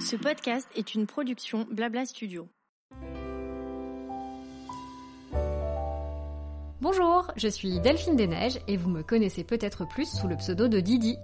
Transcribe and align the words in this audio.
Ce 0.00 0.16
podcast 0.16 0.66
est 0.74 0.94
une 0.94 1.06
production 1.06 1.66
Blabla 1.70 2.06
Studio. 2.06 2.48
Bonjour, 6.80 7.30
je 7.36 7.48
suis 7.48 7.78
Delphine 7.80 8.16
Desneiges 8.16 8.60
et 8.68 8.78
vous 8.78 8.88
me 8.88 9.02
connaissez 9.02 9.44
peut-être 9.44 9.86
plus 9.86 10.10
sous 10.10 10.28
le 10.28 10.36
pseudo 10.36 10.68
de 10.68 10.80
Didi. 10.80 11.18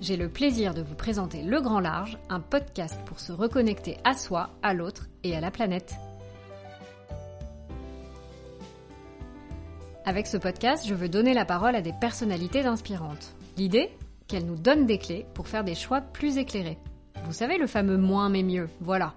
J'ai 0.00 0.16
le 0.16 0.28
plaisir 0.28 0.74
de 0.74 0.82
vous 0.82 0.96
présenter 0.96 1.42
Le 1.42 1.60
Grand 1.60 1.80
Large, 1.80 2.18
un 2.28 2.40
podcast 2.40 2.98
pour 3.06 3.20
se 3.20 3.30
reconnecter 3.30 3.98
à 4.02 4.14
soi, 4.14 4.50
à 4.62 4.74
l'autre 4.74 5.06
et 5.22 5.36
à 5.36 5.40
la 5.40 5.52
planète. 5.52 5.94
Avec 10.08 10.26
ce 10.26 10.38
podcast, 10.38 10.86
je 10.86 10.94
veux 10.94 11.10
donner 11.10 11.34
la 11.34 11.44
parole 11.44 11.76
à 11.76 11.82
des 11.82 11.92
personnalités 11.92 12.64
inspirantes. 12.64 13.34
L'idée 13.58 13.90
Qu'elles 14.26 14.46
nous 14.46 14.56
donnent 14.56 14.86
des 14.86 14.96
clés 14.96 15.26
pour 15.34 15.48
faire 15.48 15.64
des 15.64 15.74
choix 15.74 16.00
plus 16.00 16.38
éclairés. 16.38 16.78
Vous 17.24 17.34
savez 17.34 17.58
le 17.58 17.66
fameux 17.66 17.98
moins 17.98 18.30
mais 18.30 18.42
mieux, 18.42 18.70
voilà. 18.80 19.12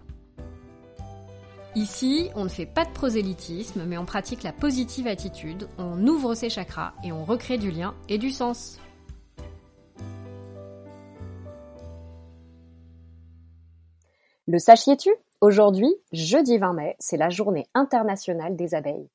Ici, 1.76 2.30
on 2.36 2.44
ne 2.44 2.50
fait 2.50 2.66
pas 2.66 2.84
de 2.84 2.92
prosélytisme, 2.92 3.86
mais 3.88 3.98
on 3.98 4.04
pratique 4.04 4.44
la 4.44 4.52
positive 4.52 5.08
attitude, 5.08 5.70
on 5.78 6.06
ouvre 6.08 6.34
ses 6.34 6.50
chakras 6.50 6.92
et 7.06 7.14
on 7.14 7.24
recrée 7.24 7.58
du 7.58 7.72
lien 7.72 7.96
et 8.10 8.18
du 8.18 8.30
sens. 8.30 8.78
Le 14.46 14.60
sachiez-tu? 14.60 15.10
Aujourd'hui, 15.40 15.96
jeudi 16.12 16.58
20 16.58 16.74
mai, 16.74 16.96
c'est 17.00 17.16
la 17.16 17.30
journée 17.30 17.68
internationale 17.76 18.58
des 18.58 18.76
abeilles. 18.76 19.08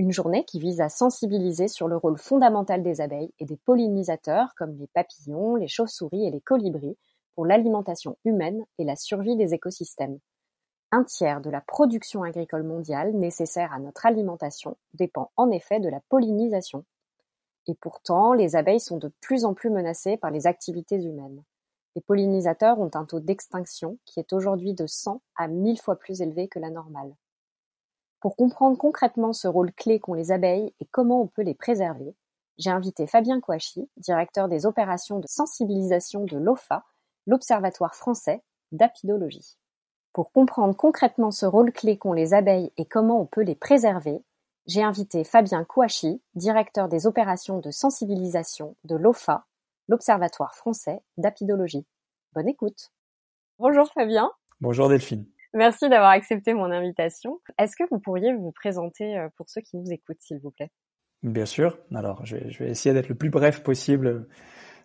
Une 0.00 0.12
journée 0.12 0.44
qui 0.44 0.60
vise 0.60 0.80
à 0.80 0.88
sensibiliser 0.88 1.66
sur 1.66 1.88
le 1.88 1.96
rôle 1.96 2.18
fondamental 2.18 2.84
des 2.84 3.00
abeilles 3.00 3.32
et 3.40 3.44
des 3.44 3.56
pollinisateurs 3.56 4.54
comme 4.56 4.76
les 4.78 4.86
papillons, 4.86 5.56
les 5.56 5.66
chauves-souris 5.66 6.24
et 6.24 6.30
les 6.30 6.40
colibris 6.40 6.96
pour 7.34 7.44
l'alimentation 7.44 8.16
humaine 8.24 8.64
et 8.78 8.84
la 8.84 8.94
survie 8.94 9.34
des 9.34 9.54
écosystèmes. 9.54 10.20
Un 10.92 11.02
tiers 11.02 11.40
de 11.40 11.50
la 11.50 11.60
production 11.60 12.22
agricole 12.22 12.62
mondiale 12.62 13.12
nécessaire 13.12 13.72
à 13.72 13.80
notre 13.80 14.06
alimentation 14.06 14.76
dépend 14.94 15.32
en 15.36 15.50
effet 15.50 15.80
de 15.80 15.88
la 15.88 16.00
pollinisation. 16.08 16.84
Et 17.66 17.74
pourtant, 17.74 18.34
les 18.34 18.54
abeilles 18.54 18.78
sont 18.78 18.98
de 18.98 19.12
plus 19.20 19.44
en 19.44 19.52
plus 19.52 19.68
menacées 19.68 20.16
par 20.16 20.30
les 20.30 20.46
activités 20.46 21.02
humaines. 21.02 21.42
Les 21.96 22.02
pollinisateurs 22.02 22.78
ont 22.78 22.90
un 22.94 23.04
taux 23.04 23.18
d'extinction 23.18 23.98
qui 24.04 24.20
est 24.20 24.32
aujourd'hui 24.32 24.74
de 24.74 24.86
100 24.86 25.20
à 25.34 25.48
1000 25.48 25.80
fois 25.80 25.96
plus 25.96 26.22
élevé 26.22 26.46
que 26.46 26.60
la 26.60 26.70
normale. 26.70 27.16
Pour 28.20 28.34
comprendre 28.34 28.76
concrètement 28.76 29.32
ce 29.32 29.46
rôle 29.46 29.72
clé 29.72 30.00
qu'ont 30.00 30.14
les 30.14 30.32
abeilles 30.32 30.74
et 30.80 30.86
comment 30.90 31.22
on 31.22 31.28
peut 31.28 31.42
les 31.42 31.54
préserver, 31.54 32.16
j'ai 32.58 32.70
invité 32.70 33.06
Fabien 33.06 33.40
Kouachi, 33.40 33.88
directeur 33.96 34.48
des 34.48 34.66
opérations 34.66 35.20
de 35.20 35.26
sensibilisation 35.28 36.24
de 36.24 36.36
l'OFA, 36.36 36.84
l'Observatoire 37.26 37.94
français 37.94 38.42
d'apidologie. 38.72 39.56
Pour 40.12 40.32
comprendre 40.32 40.74
concrètement 40.74 41.30
ce 41.30 41.46
rôle 41.46 41.72
clé 41.72 41.96
qu'ont 41.96 42.12
les 42.12 42.34
abeilles 42.34 42.72
et 42.76 42.86
comment 42.86 43.20
on 43.20 43.26
peut 43.26 43.42
les 43.42 43.54
préserver, 43.54 44.24
j'ai 44.66 44.82
invité 44.82 45.22
Fabien 45.22 45.64
Kouachi, 45.64 46.20
directeur 46.34 46.88
des 46.88 47.06
opérations 47.06 47.60
de 47.60 47.70
sensibilisation 47.70 48.76
de 48.82 48.96
l'OFA, 48.96 49.46
l'Observatoire 49.86 50.56
français 50.56 51.00
d'apidologie. 51.18 51.86
Bonne 52.34 52.48
écoute. 52.48 52.90
Bonjour 53.60 53.88
Fabien. 53.92 54.32
Bonjour 54.60 54.88
Delphine. 54.88 55.24
Merci 55.58 55.88
d'avoir 55.88 56.10
accepté 56.10 56.54
mon 56.54 56.70
invitation. 56.70 57.40
Est-ce 57.58 57.74
que 57.74 57.82
vous 57.90 57.98
pourriez 57.98 58.32
vous 58.32 58.52
présenter 58.52 59.18
euh, 59.18 59.28
pour 59.36 59.50
ceux 59.50 59.60
qui 59.60 59.76
nous 59.76 59.90
écoutent, 59.90 60.20
s'il 60.20 60.38
vous 60.38 60.52
plaît? 60.52 60.70
Bien 61.24 61.46
sûr. 61.46 61.80
Alors, 61.92 62.24
je 62.24 62.36
vais, 62.36 62.70
essayer 62.70 62.94
d'être 62.94 63.08
le 63.08 63.16
plus 63.16 63.28
bref 63.28 63.64
possible 63.64 64.28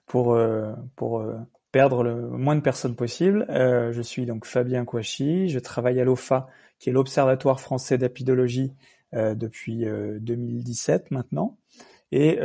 pour, 0.07 0.33
euh, 0.33 0.73
pour 0.95 1.19
euh, 1.19 1.37
perdre 1.71 2.01
le 2.01 2.27
moins 2.27 2.55
de 2.55 2.61
personnes 2.61 2.95
possible. 2.95 3.45
Je 3.49 4.01
suis 4.01 4.25
donc 4.25 4.47
Fabien 4.47 4.83
Kouachi, 4.83 5.47
je 5.47 5.59
travaille 5.59 6.01
à 6.01 6.05
l'OFA, 6.05 6.47
qui 6.79 6.89
est 6.89 6.93
l'Observatoire 6.93 7.61
français 7.61 7.99
d'apidologie 7.99 8.73
depuis 9.11 9.85
2017 9.85 11.03
euh, 11.03 11.05
maintenant, 11.11 11.59
et 12.11 12.39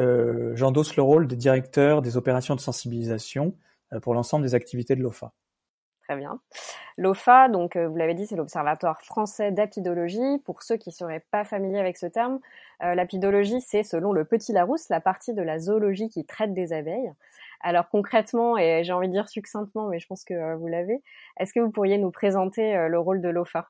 j'endosse 0.54 0.96
le 0.96 1.02
rôle 1.02 1.26
de 1.26 1.34
directeur 1.34 2.02
des 2.02 2.18
opérations 2.18 2.54
de 2.54 2.60
sensibilisation 2.60 3.56
pour 4.02 4.12
l'ensemble 4.12 4.44
des 4.44 4.54
activités 4.54 4.96
de 4.96 5.02
l'OFA. 5.02 5.32
Très 6.08 6.16
bien. 6.16 6.40
L'OFA, 6.96 7.48
donc 7.48 7.76
vous 7.76 7.96
l'avez 7.96 8.14
dit, 8.14 8.26
c'est 8.26 8.34
l'Observatoire 8.34 9.02
français 9.02 9.52
d'apidologie. 9.52 10.38
Pour 10.46 10.62
ceux 10.62 10.78
qui 10.78 10.88
ne 10.88 10.94
seraient 10.94 11.24
pas 11.30 11.44
familiers 11.44 11.78
avec 11.78 11.98
ce 11.98 12.06
terme, 12.06 12.40
l'apidologie, 12.80 13.60
c'est 13.60 13.82
selon 13.82 14.12
le 14.12 14.24
Petit 14.24 14.52
Larousse 14.54 14.88
la 14.88 15.00
partie 15.00 15.34
de 15.34 15.42
la 15.42 15.58
zoologie 15.58 16.08
qui 16.08 16.24
traite 16.24 16.54
des 16.54 16.72
abeilles. 16.72 17.12
Alors 17.60 17.88
concrètement, 17.88 18.56
et 18.56 18.84
j'ai 18.84 18.92
envie 18.92 19.08
de 19.08 19.12
dire 19.12 19.28
succinctement, 19.28 19.88
mais 19.88 19.98
je 19.98 20.06
pense 20.06 20.24
que 20.24 20.34
euh, 20.34 20.56
vous 20.56 20.68
l'avez, 20.68 21.02
est-ce 21.38 21.52
que 21.52 21.60
vous 21.60 21.70
pourriez 21.70 21.98
nous 21.98 22.10
présenter 22.10 22.76
euh, 22.76 22.88
le 22.88 22.98
rôle 22.98 23.20
de 23.20 23.28
l'OFA 23.28 23.68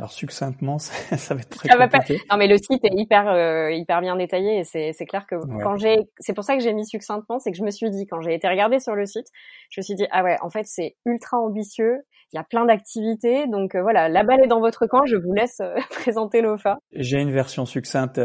alors 0.00 0.12
succinctement, 0.12 0.78
ça, 0.78 1.18
ça, 1.18 1.34
va 1.34 1.42
être 1.42 1.50
très 1.50 1.68
compliqué. 1.68 2.18
Non, 2.30 2.38
mais 2.38 2.46
le 2.46 2.56
site 2.56 2.82
est 2.84 2.94
hyper 2.94 3.28
euh, 3.28 3.70
hyper 3.70 4.00
bien 4.00 4.16
détaillé 4.16 4.60
et 4.60 4.64
c'est 4.64 4.92
c'est 4.94 5.04
clair 5.04 5.26
que 5.26 5.36
quand 5.62 5.76
j'ai 5.76 5.98
c'est 6.18 6.32
pour 6.32 6.42
ça 6.42 6.56
que 6.56 6.62
j'ai 6.62 6.72
mis 6.72 6.86
succinctement, 6.86 7.38
c'est 7.38 7.50
que 7.50 7.58
je 7.58 7.62
me 7.62 7.70
suis 7.70 7.90
dit 7.90 8.06
quand 8.06 8.22
j'ai 8.22 8.34
été 8.34 8.48
regarder 8.48 8.80
sur 8.80 8.94
le 8.94 9.04
site, 9.04 9.26
je 9.68 9.80
me 9.80 9.82
suis 9.82 9.94
dit 9.94 10.06
ah 10.10 10.24
ouais, 10.24 10.38
en 10.40 10.48
fait 10.48 10.64
c'est 10.64 10.96
ultra 11.04 11.36
ambitieux, 11.36 11.98
il 12.32 12.36
y 12.36 12.38
a 12.38 12.44
plein 12.44 12.64
d'activités, 12.64 13.46
donc 13.46 13.74
euh, 13.74 13.82
voilà, 13.82 14.08
la 14.08 14.24
balle 14.24 14.42
est 14.42 14.48
dans 14.48 14.60
votre 14.60 14.86
camp, 14.86 15.04
je 15.04 15.16
vous 15.16 15.34
laisse 15.34 15.60
euh, 15.60 15.74
présenter 15.90 16.40
l'OFA. 16.40 16.78
J'ai 16.94 17.18
une 17.18 17.32
version 17.32 17.66
succincte 17.66 18.18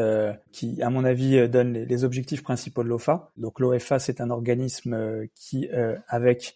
qui, 0.53 0.81
à 0.81 0.89
mon 0.89 1.03
avis, 1.03 1.49
donne 1.49 1.73
les, 1.73 1.85
les 1.85 2.03
objectifs 2.05 2.41
principaux 2.41 2.83
de 2.83 2.89
l'OFA. 2.89 3.31
Donc 3.35 3.59
l'OFA, 3.59 3.99
c'est 3.99 4.21
un 4.21 4.29
organisme 4.29 5.27
qui, 5.35 5.67
avec 6.07 6.55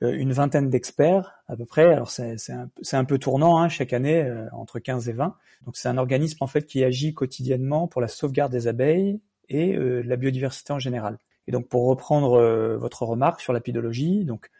une 0.00 0.32
vingtaine 0.32 0.70
d'experts 0.70 1.42
à 1.48 1.56
peu 1.56 1.66
près. 1.66 1.92
Alors 1.92 2.10
c'est 2.10 2.36
un, 2.50 2.70
un, 2.92 3.04
peu 3.04 3.18
tournant 3.18 3.58
hein, 3.58 3.68
chaque 3.68 3.92
année, 3.92 4.22
euh, 4.22 4.48
entre 4.52 4.78
15 4.78 5.08
et 5.08 5.12
20. 5.12 5.36
Donc 5.66 5.76
c'est 5.76 5.88
un 5.88 5.98
organisme 5.98 6.38
en 6.40 6.46
fait 6.46 6.66
qui 6.66 6.82
agit 6.84 7.12
quotidiennement 7.12 7.86
pour 7.86 8.00
la 8.00 8.08
sauvegarde 8.08 8.52
des 8.52 8.66
abeilles 8.66 9.20
et 9.48 9.76
euh, 9.76 10.02
la 10.02 10.16
biodiversité 10.16 10.72
en 10.72 10.78
général. 10.78 11.18
Et 11.46 11.52
donc 11.52 11.68
pour 11.68 11.86
reprendre 11.86 12.40
votre 12.76 13.02
remarque 13.02 13.40
sur 13.40 13.52
l'apidologie, 13.52 14.24
donc 14.24 14.50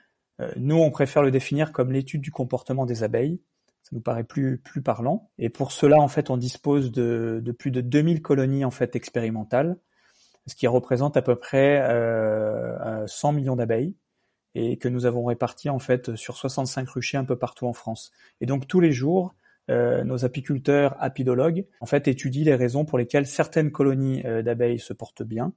nous 0.56 0.76
on 0.76 0.90
préfère 0.90 1.22
le 1.22 1.30
définir 1.30 1.72
comme 1.72 1.92
l'étude 1.92 2.20
du 2.20 2.32
comportement 2.32 2.84
des 2.84 3.04
abeilles. 3.04 3.40
Ça 3.82 3.90
nous 3.92 4.00
paraît 4.00 4.24
plus 4.24 4.58
plus 4.58 4.82
parlant. 4.82 5.30
Et 5.38 5.50
pour 5.50 5.70
cela 5.70 5.98
en 5.98 6.08
fait 6.08 6.30
on 6.30 6.36
dispose 6.36 6.90
de, 6.90 7.40
de 7.44 7.52
plus 7.52 7.70
de 7.70 7.80
2000 7.80 8.22
colonies 8.22 8.64
en 8.64 8.72
fait 8.72 8.96
expérimentales, 8.96 9.76
ce 10.46 10.56
qui 10.56 10.66
représente 10.66 11.16
à 11.16 11.22
peu 11.22 11.36
près 11.36 11.80
100 13.06 13.32
millions 13.32 13.56
d'abeilles 13.56 13.94
et 14.54 14.76
que 14.76 14.88
nous 14.88 15.06
avons 15.06 15.24
réparti 15.24 15.70
en 15.70 15.78
fait 15.78 16.16
sur 16.16 16.36
65 16.36 16.88
ruchers 16.88 17.18
un 17.18 17.24
peu 17.24 17.36
partout 17.36 17.66
en 17.66 17.72
France. 17.72 18.12
Et 18.40 18.46
donc 18.46 18.66
tous 18.66 18.80
les 18.80 18.92
jours, 18.92 19.34
euh, 19.70 20.02
nos 20.04 20.24
apiculteurs 20.24 20.96
apidologues 20.98 21.66
en 21.80 21.86
fait 21.86 22.08
étudient 22.08 22.44
les 22.44 22.56
raisons 22.56 22.84
pour 22.84 22.98
lesquelles 22.98 23.26
certaines 23.26 23.70
colonies 23.70 24.22
euh, 24.24 24.42
d'abeilles 24.42 24.80
se 24.80 24.92
portent 24.92 25.22
bien 25.22 25.52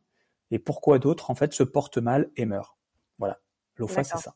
et 0.52 0.60
pourquoi 0.60 1.00
d'autres 1.00 1.32
en 1.32 1.36
fait 1.36 1.54
se 1.54 1.64
portent 1.64 1.98
mal 1.98 2.30
et 2.36 2.46
meurent. 2.46 2.78
Voilà, 3.18 3.40
l'OFA 3.78 4.04
c'est 4.04 4.18
ça. 4.18 4.36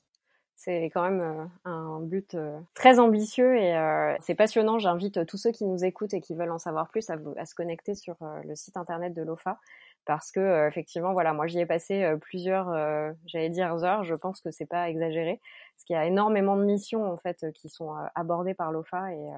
C'est 0.55 0.85
quand 0.85 1.03
même 1.03 1.21
euh, 1.21 1.45
un 1.69 1.99
but 1.99 2.35
très 2.73 2.97
ambitieux 2.97 3.57
et 3.57 3.77
c'est 4.21 4.33
passionnant. 4.33 4.79
J'invite 4.79 5.23
tous 5.27 5.37
ceux 5.37 5.51
qui 5.51 5.65
nous 5.65 5.85
écoutent 5.85 6.15
et 6.15 6.21
qui 6.21 6.33
veulent 6.33 6.51
en 6.51 6.57
savoir 6.57 6.89
plus 6.89 7.07
à, 7.11 7.17
à 7.37 7.45
se 7.45 7.53
connecter 7.53 7.93
sur 7.93 8.15
le 8.43 8.55
site 8.55 8.77
internet 8.77 9.13
de 9.13 9.21
l'OFA 9.21 9.59
parce 10.07 10.31
que 10.31 10.39
euh, 10.39 10.67
effectivement 10.67 11.13
voilà 11.13 11.33
moi 11.33 11.45
j'y 11.45 11.59
ai 11.59 11.65
passé 11.65 12.03
euh, 12.03 12.17
plusieurs 12.17 12.69
euh, 12.69 13.11
j'allais 13.27 13.49
dire 13.49 13.71
heures 13.83 14.03
je 14.03 14.15
pense 14.15 14.41
que 14.41 14.49
c'est 14.49 14.65
pas 14.65 14.89
exagéré 14.89 15.39
parce 15.75 15.83
qu'il 15.83 15.95
y 15.95 15.99
a 15.99 16.05
énormément 16.05 16.55
de 16.55 16.63
missions 16.63 17.05
en 17.05 17.17
fait 17.17 17.45
qui 17.53 17.69
sont 17.69 17.93
abordées 18.15 18.55
par 18.55 18.71
l'OFA 18.71 19.13
et 19.13 19.29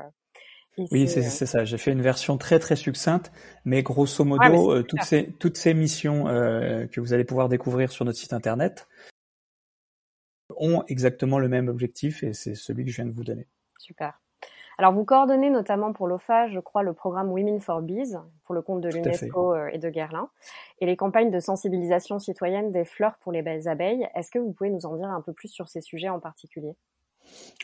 oui, 0.91 1.09
c'est 1.09 1.23
ça. 1.23 1.65
J'ai 1.65 1.77
fait 1.77 1.91
une 1.91 2.01
version 2.01 2.37
très 2.37 2.57
très 2.57 2.77
succincte, 2.77 3.33
mais 3.65 3.83
grosso 3.83 4.23
modo, 4.23 4.81
toutes 4.83 5.01
ces 5.01 5.33
toutes 5.33 5.57
ces 5.57 5.73
missions 5.73 6.25
que 6.25 7.01
vous 7.01 7.11
allez 7.11 7.25
pouvoir 7.25 7.49
découvrir 7.49 7.91
sur 7.91 8.05
notre 8.05 8.17
site 8.17 8.31
internet 8.31 8.87
ont 10.55 10.85
exactement 10.87 11.37
le 11.37 11.49
même 11.49 11.67
objectif 11.67 12.23
et 12.23 12.31
c'est 12.31 12.55
celui 12.55 12.85
que 12.85 12.91
je 12.91 12.97
viens 12.97 13.07
de 13.07 13.11
vous 13.11 13.25
donner. 13.25 13.47
Super. 13.77 14.21
Alors, 14.79 14.93
vous 14.93 15.03
coordonnez 15.03 15.49
notamment 15.49 15.91
pour 15.91 16.07
l'OFA, 16.07 16.47
je 16.47 16.59
crois, 16.61 16.83
le 16.83 16.93
programme 16.93 17.33
Women 17.33 17.59
for 17.59 17.81
Bees, 17.81 18.15
pour 18.45 18.55
le 18.55 18.61
compte 18.61 18.79
de 18.79 18.87
l'UNESCO 18.87 19.53
euh, 19.53 19.67
et 19.73 19.77
de 19.77 19.89
Guerlain, 19.89 20.29
et 20.79 20.85
les 20.85 20.95
campagnes 20.95 21.31
de 21.31 21.39
sensibilisation 21.41 22.17
citoyenne 22.17 22.71
des 22.71 22.85
fleurs 22.85 23.17
pour 23.19 23.33
les 23.33 23.41
belles 23.41 23.67
abeilles. 23.67 24.07
Est-ce 24.15 24.31
que 24.31 24.39
vous 24.39 24.53
pouvez 24.53 24.69
nous 24.69 24.85
en 24.85 24.95
dire 24.95 25.09
un 25.09 25.19
peu 25.19 25.33
plus 25.33 25.49
sur 25.49 25.67
ces 25.67 25.81
sujets 25.81 26.07
en 26.07 26.21
particulier? 26.21 26.77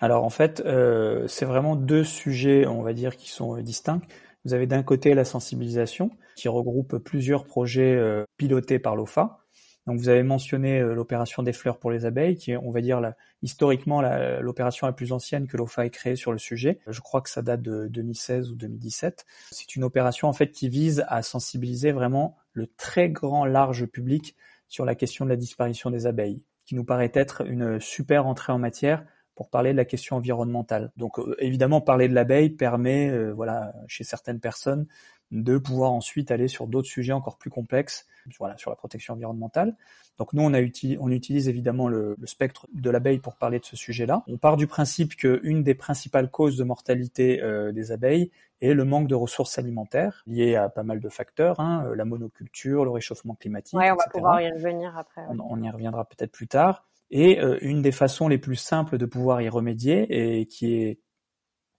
Alors, 0.01 0.25
en 0.25 0.29
fait, 0.29 0.61
euh, 0.65 1.25
c'est 1.27 1.45
vraiment 1.45 1.77
deux 1.77 2.03
sujets, 2.03 2.67
on 2.67 2.81
va 2.81 2.91
dire, 2.91 3.15
qui 3.15 3.29
sont 3.29 3.55
euh, 3.55 3.61
distincts. 3.61 4.01
Vous 4.43 4.53
avez 4.53 4.67
d'un 4.67 4.83
côté 4.83 5.13
la 5.13 5.23
sensibilisation, 5.23 6.09
qui 6.35 6.49
regroupe 6.49 6.97
plusieurs 6.97 7.45
projets 7.45 7.97
pilotés 8.37 8.77
par 8.77 8.97
l'OFA, 8.97 9.44
donc 9.87 9.99
vous 9.99 10.09
avez 10.09 10.23
mentionné 10.23 10.79
euh, 10.79 10.93
l'opération 10.93 11.43
des 11.43 11.53
fleurs 11.53 11.77
pour 11.77 11.91
les 11.91 12.05
abeilles, 12.05 12.35
qui 12.35 12.51
est, 12.51 12.57
on 12.57 12.71
va 12.71 12.81
dire, 12.81 13.01
historiquement 13.41 14.01
l'opération 14.41 14.87
la, 14.87 14.93
plus 14.93 15.11
ancienne 15.11 15.47
que 15.47 15.57
l'OFA 15.57 15.85
ait 15.85 15.89
créée 15.89 16.15
sur 16.15 16.31
le 16.31 16.37
sujet. 16.37 16.79
Je 16.87 16.99
crois 17.01 17.21
que 17.21 17.29
ça 17.29 17.41
date 17.41 17.61
de 17.61 17.87
2016 17.87 18.51
ou 18.51 18.55
2017. 18.55 19.25
C'est 19.51 19.75
une 19.75 19.83
opération 19.83 20.27
en 20.27 20.33
fait 20.33 20.51
qui 20.51 20.69
vise 20.69 21.05
à 21.07 21.21
sensibiliser 21.21 21.91
vraiment 21.91 22.37
le 22.53 22.67
très 22.67 23.09
grand 23.09 23.45
large 23.45 23.85
public 23.85 24.35
sur 24.67 24.85
la 24.85 24.95
question 24.95 25.25
de 25.25 25.29
la 25.29 25.35
disparition 25.35 25.91
des 25.91 26.07
abeilles, 26.07 26.41
qui 26.65 26.75
nous 26.75 26.83
paraît 26.83 27.11
être 27.13 27.45
une 27.45 27.79
super 27.79 28.25
entrée 28.25 28.53
en 28.53 28.59
matière 28.59 29.05
pour 29.35 29.49
parler 29.49 29.73
de 29.73 29.77
la 29.77 29.85
question 29.85 30.15
environnementale. 30.15 30.91
Donc 30.97 31.19
euh, 31.19 31.35
évidemment, 31.39 31.81
parler 31.81 32.07
de 32.07 32.13
l'abeille 32.13 32.49
permet, 32.49 33.09
euh, 33.09 33.33
voilà, 33.33 33.73
chez 33.87 34.03
certaines 34.03 34.39
personnes, 34.39 34.87
de 35.31 35.57
pouvoir 35.57 35.91
ensuite 35.91 36.31
aller 36.31 36.47
sur 36.47 36.67
d'autres 36.67 36.87
sujets 36.87 37.13
encore 37.13 37.37
plus 37.37 37.49
complexes, 37.49 38.07
voilà, 38.37 38.57
sur 38.57 38.69
la 38.69 38.75
protection 38.75 39.13
environnementale. 39.13 39.75
Donc 40.17 40.33
nous, 40.33 40.43
on, 40.43 40.53
a 40.53 40.59
on 40.99 41.11
utilise 41.11 41.49
évidemment 41.49 41.87
le, 41.87 42.15
le 42.19 42.27
spectre 42.27 42.67
de 42.73 42.89
l'abeille 42.89 43.19
pour 43.19 43.35
parler 43.35 43.59
de 43.59 43.65
ce 43.65 43.75
sujet-là. 43.75 44.23
On 44.27 44.37
part 44.37 44.57
du 44.57 44.67
principe 44.67 45.15
qu'une 45.15 45.63
des 45.63 45.75
principales 45.75 46.31
causes 46.31 46.57
de 46.57 46.63
mortalité 46.63 47.41
euh, 47.41 47.71
des 47.71 47.91
abeilles 47.91 48.31
est 48.61 48.73
le 48.73 48.85
manque 48.85 49.07
de 49.07 49.15
ressources 49.15 49.57
alimentaires, 49.57 50.23
lié 50.25 50.55
à 50.55 50.69
pas 50.69 50.83
mal 50.83 50.99
de 50.99 51.09
facteurs, 51.09 51.59
hein, 51.59 51.91
la 51.95 52.05
monoculture, 52.05 52.85
le 52.85 52.91
réchauffement 52.91 53.35
climatique. 53.35 53.77
Ouais, 53.77 53.91
on 53.91 53.95
va 53.95 54.07
pouvoir 54.11 54.41
y 54.41 54.49
revenir 54.49 54.97
après. 54.97 55.23
On, 55.29 55.37
on, 55.39 55.61
y 55.61 55.69
reviendra 55.69 56.05
peut-être 56.05 56.31
plus 56.31 56.47
tard. 56.47 56.85
Et 57.11 57.39
euh, 57.41 57.57
une 57.61 57.81
des 57.81 57.91
façons 57.91 58.27
les 58.27 58.37
plus 58.37 58.55
simples 58.55 58.97
de 58.97 59.05
pouvoir 59.05 59.41
y 59.41 59.49
remédier, 59.49 60.39
et 60.39 60.45
qui 60.45 60.73
est 60.73 60.99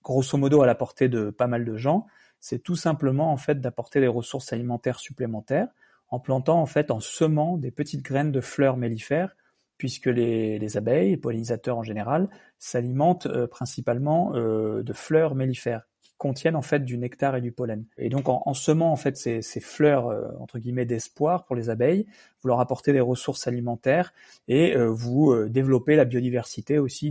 grosso 0.02 0.38
modo 0.38 0.62
à 0.62 0.66
la 0.66 0.74
portée 0.74 1.08
de 1.08 1.30
pas 1.30 1.46
mal 1.46 1.64
de 1.64 1.76
gens, 1.76 2.06
c'est 2.38 2.62
tout 2.62 2.76
simplement 2.76 3.32
en 3.32 3.36
fait 3.36 3.60
d'apporter 3.60 4.00
des 4.00 4.06
ressources 4.06 4.52
alimentaires 4.52 5.00
supplémentaires 5.00 5.68
en 6.08 6.20
plantant 6.20 6.60
en 6.60 6.66
fait 6.66 6.90
en 6.90 7.00
semant 7.00 7.56
des 7.56 7.70
petites 7.70 8.02
graines 8.02 8.32
de 8.32 8.40
fleurs 8.40 8.76
mellifères 8.76 9.36
puisque 9.78 10.06
les, 10.06 10.58
les 10.58 10.76
abeilles, 10.76 11.10
les 11.10 11.16
pollinisateurs 11.16 11.78
en 11.78 11.82
général, 11.82 12.28
s'alimentent 12.58 13.26
euh, 13.26 13.46
principalement 13.46 14.34
euh, 14.34 14.82
de 14.82 14.92
fleurs 14.92 15.34
mellifères 15.34 15.86
qui 16.02 16.14
contiennent 16.16 16.56
en 16.56 16.62
fait 16.62 16.80
du 16.80 16.96
nectar 16.96 17.36
et 17.36 17.40
du 17.40 17.52
pollen. 17.52 17.84
Et 17.98 18.08
donc 18.08 18.28
en, 18.28 18.54
semant 18.54 18.90
en 18.90 18.96
fait 18.96 19.16
ces, 19.16 19.42
fleurs 19.60 20.08
euh, 20.08 20.28
entre 20.40 20.58
guillemets 20.58 20.86
d'espoir 20.86 21.44
pour 21.44 21.56
les 21.56 21.68
abeilles, 21.68 22.06
vous 22.42 22.48
leur 22.48 22.60
apportez 22.60 22.92
des 22.92 23.00
ressources 23.00 23.46
alimentaires 23.46 24.14
et 24.48 24.74
euh, 24.76 24.86
vous 24.86 25.34
développez 25.48 25.96
la 25.96 26.04
biodiversité 26.04 26.78
aussi 26.78 27.10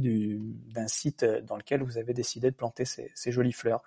d'un 0.74 0.88
site 0.88 1.24
dans 1.24 1.58
lequel 1.58 1.84
vous 1.84 1.98
avez 1.98 2.14
décidé 2.14 2.50
de 2.50 2.56
planter 2.56 2.86
ces 2.86 3.32
jolies 3.32 3.52
fleurs. 3.52 3.84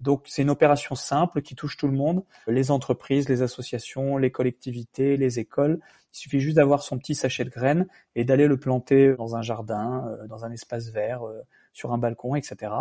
Donc 0.00 0.24
c'est 0.26 0.42
une 0.42 0.50
opération 0.50 0.94
simple 0.94 1.42
qui 1.42 1.54
touche 1.54 1.76
tout 1.76 1.88
le 1.88 1.96
monde, 1.96 2.22
les 2.46 2.70
entreprises, 2.70 3.28
les 3.28 3.42
associations, 3.42 4.18
les 4.18 4.30
collectivités, 4.30 5.16
les 5.16 5.38
écoles. 5.38 5.80
Il 6.12 6.18
suffit 6.18 6.40
juste 6.40 6.56
d'avoir 6.56 6.82
son 6.82 6.98
petit 6.98 7.14
sachet 7.14 7.44
de 7.44 7.50
graines 7.50 7.86
et 8.14 8.24
d'aller 8.24 8.46
le 8.46 8.58
planter 8.58 9.14
dans 9.16 9.36
un 9.36 9.42
jardin, 9.42 10.06
euh, 10.06 10.26
dans 10.26 10.44
un 10.44 10.52
espace 10.52 10.88
vert, 10.90 11.26
euh, 11.26 11.40
sur 11.72 11.92
un 11.92 11.98
balcon, 11.98 12.34
etc. 12.36 12.72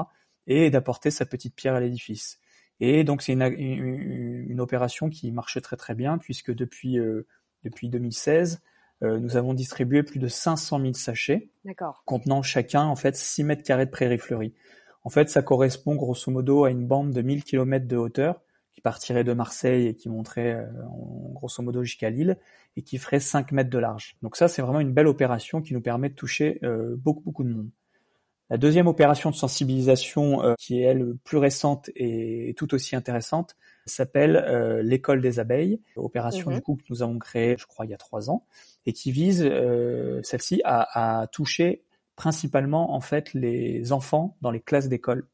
Et 0.48 0.70
d'apporter 0.70 1.10
sa 1.10 1.26
petite 1.26 1.56
pierre 1.56 1.76
à 1.76 1.80
l'édifice. 1.80 2.40
Et 2.80 3.04
donc 3.04 3.22
c'est 3.22 3.34
une, 3.34 3.44
une, 3.44 4.46
une, 4.50 4.60
opération 4.60 5.10
qui 5.10 5.32
marche 5.32 5.62
très 5.62 5.78
très 5.78 5.96
bien 5.96 6.18
puisque 6.18 6.54
depuis, 6.54 7.00
euh, 7.00 7.26
depuis 7.64 7.90
2016, 7.90 8.62
euh, 9.04 9.20
nous 9.20 9.38
avons 9.38 9.54
distribué 9.54 10.04
plus 10.04 10.20
de 10.20 10.28
500 10.28 10.80
000 10.80 10.94
sachets 10.94 11.50
contenant 12.06 12.42
chacun 12.42 12.84
en 12.84 12.96
fait 12.96 13.16
6 13.16 13.44
mètres 13.44 13.64
carrés 13.64 13.86
de 13.86 13.92
prairies 13.92 14.18
fleuries. 14.18 14.54
En 15.06 15.10
fait, 15.10 15.30
ça 15.30 15.42
correspond 15.42 15.96
grosso 15.96 16.32
modo 16.32 16.66
à 16.66 16.72
une 16.72 16.86
bande 16.86 17.12
de 17.12 17.22
1000 17.22 17.44
km 17.44 17.88
de 17.88 17.96
hauteur 17.96 18.42
qui 18.74 18.82
partirait 18.82 19.24
de 19.24 19.32
Marseille 19.32 19.88
et 19.88 19.96
qui 19.96 20.10
monterait 20.10 20.56
euh, 20.56 20.68
grosso 21.32 21.64
modo 21.64 21.84
jusqu'à 21.84 22.10
Lille 22.10 22.38
et 22.76 22.82
qui 22.82 22.98
ferait 22.98 23.22
5 23.22 23.54
mètres 23.54 23.70
de 23.70 23.78
large. 23.78 24.18
Donc 24.22 24.36
ça, 24.36 24.50
c'est 24.50 24.62
vraiment 24.62 24.82
une 24.82 24.92
belle 24.92 25.08
opération 25.08 25.62
qui 25.62 25.74
nous 25.74 25.82
permet 25.82 26.10
de 26.10 26.16
toucher 26.16 26.60
euh, 26.64 26.96
beaucoup, 26.98 27.22
beaucoup 27.22 27.44
de 27.46 27.50
monde. 27.50 27.70
La 28.52 28.58
deuxième 28.58 28.86
opération 28.86 29.32
de 29.32 29.36
sensibilisation, 29.36 30.44
euh, 30.44 30.54
qui 30.60 30.80
est 30.80 30.84
elle 30.84 31.16
plus 31.24 31.38
récente 31.38 31.90
et 31.96 32.54
tout 32.58 32.76
aussi 32.76 32.96
intéressante, 32.96 33.56
s'appelle 33.88 34.36
euh, 34.36 34.84
l'école 34.84 35.22
des 35.22 35.40
abeilles, 35.40 35.80
opération 35.96 36.52
mmh. 36.52 36.54
du 36.54 36.62
coup 36.62 36.76
que 36.76 36.84
nous 36.90 37.02
avons 37.02 37.18
créée, 37.18 37.56
je 37.58 37.66
crois, 37.66 37.86
il 37.86 37.92
y 37.92 37.94
a 37.94 37.98
trois 37.98 38.30
ans, 38.30 38.46
et 38.86 38.94
qui 38.94 39.12
vise 39.12 39.44
euh, 39.44 40.22
celle-ci 40.22 40.62
à, 40.64 41.22
à, 41.22 41.28
toucher 41.28 41.82
principalement 42.16 42.94
en 42.94 43.02
fait 43.02 43.34
les 43.34 43.92
enfants 43.92 44.38
dans 44.42 44.52
les 44.52 44.62
classes 44.62 44.88
d'école 44.88 45.28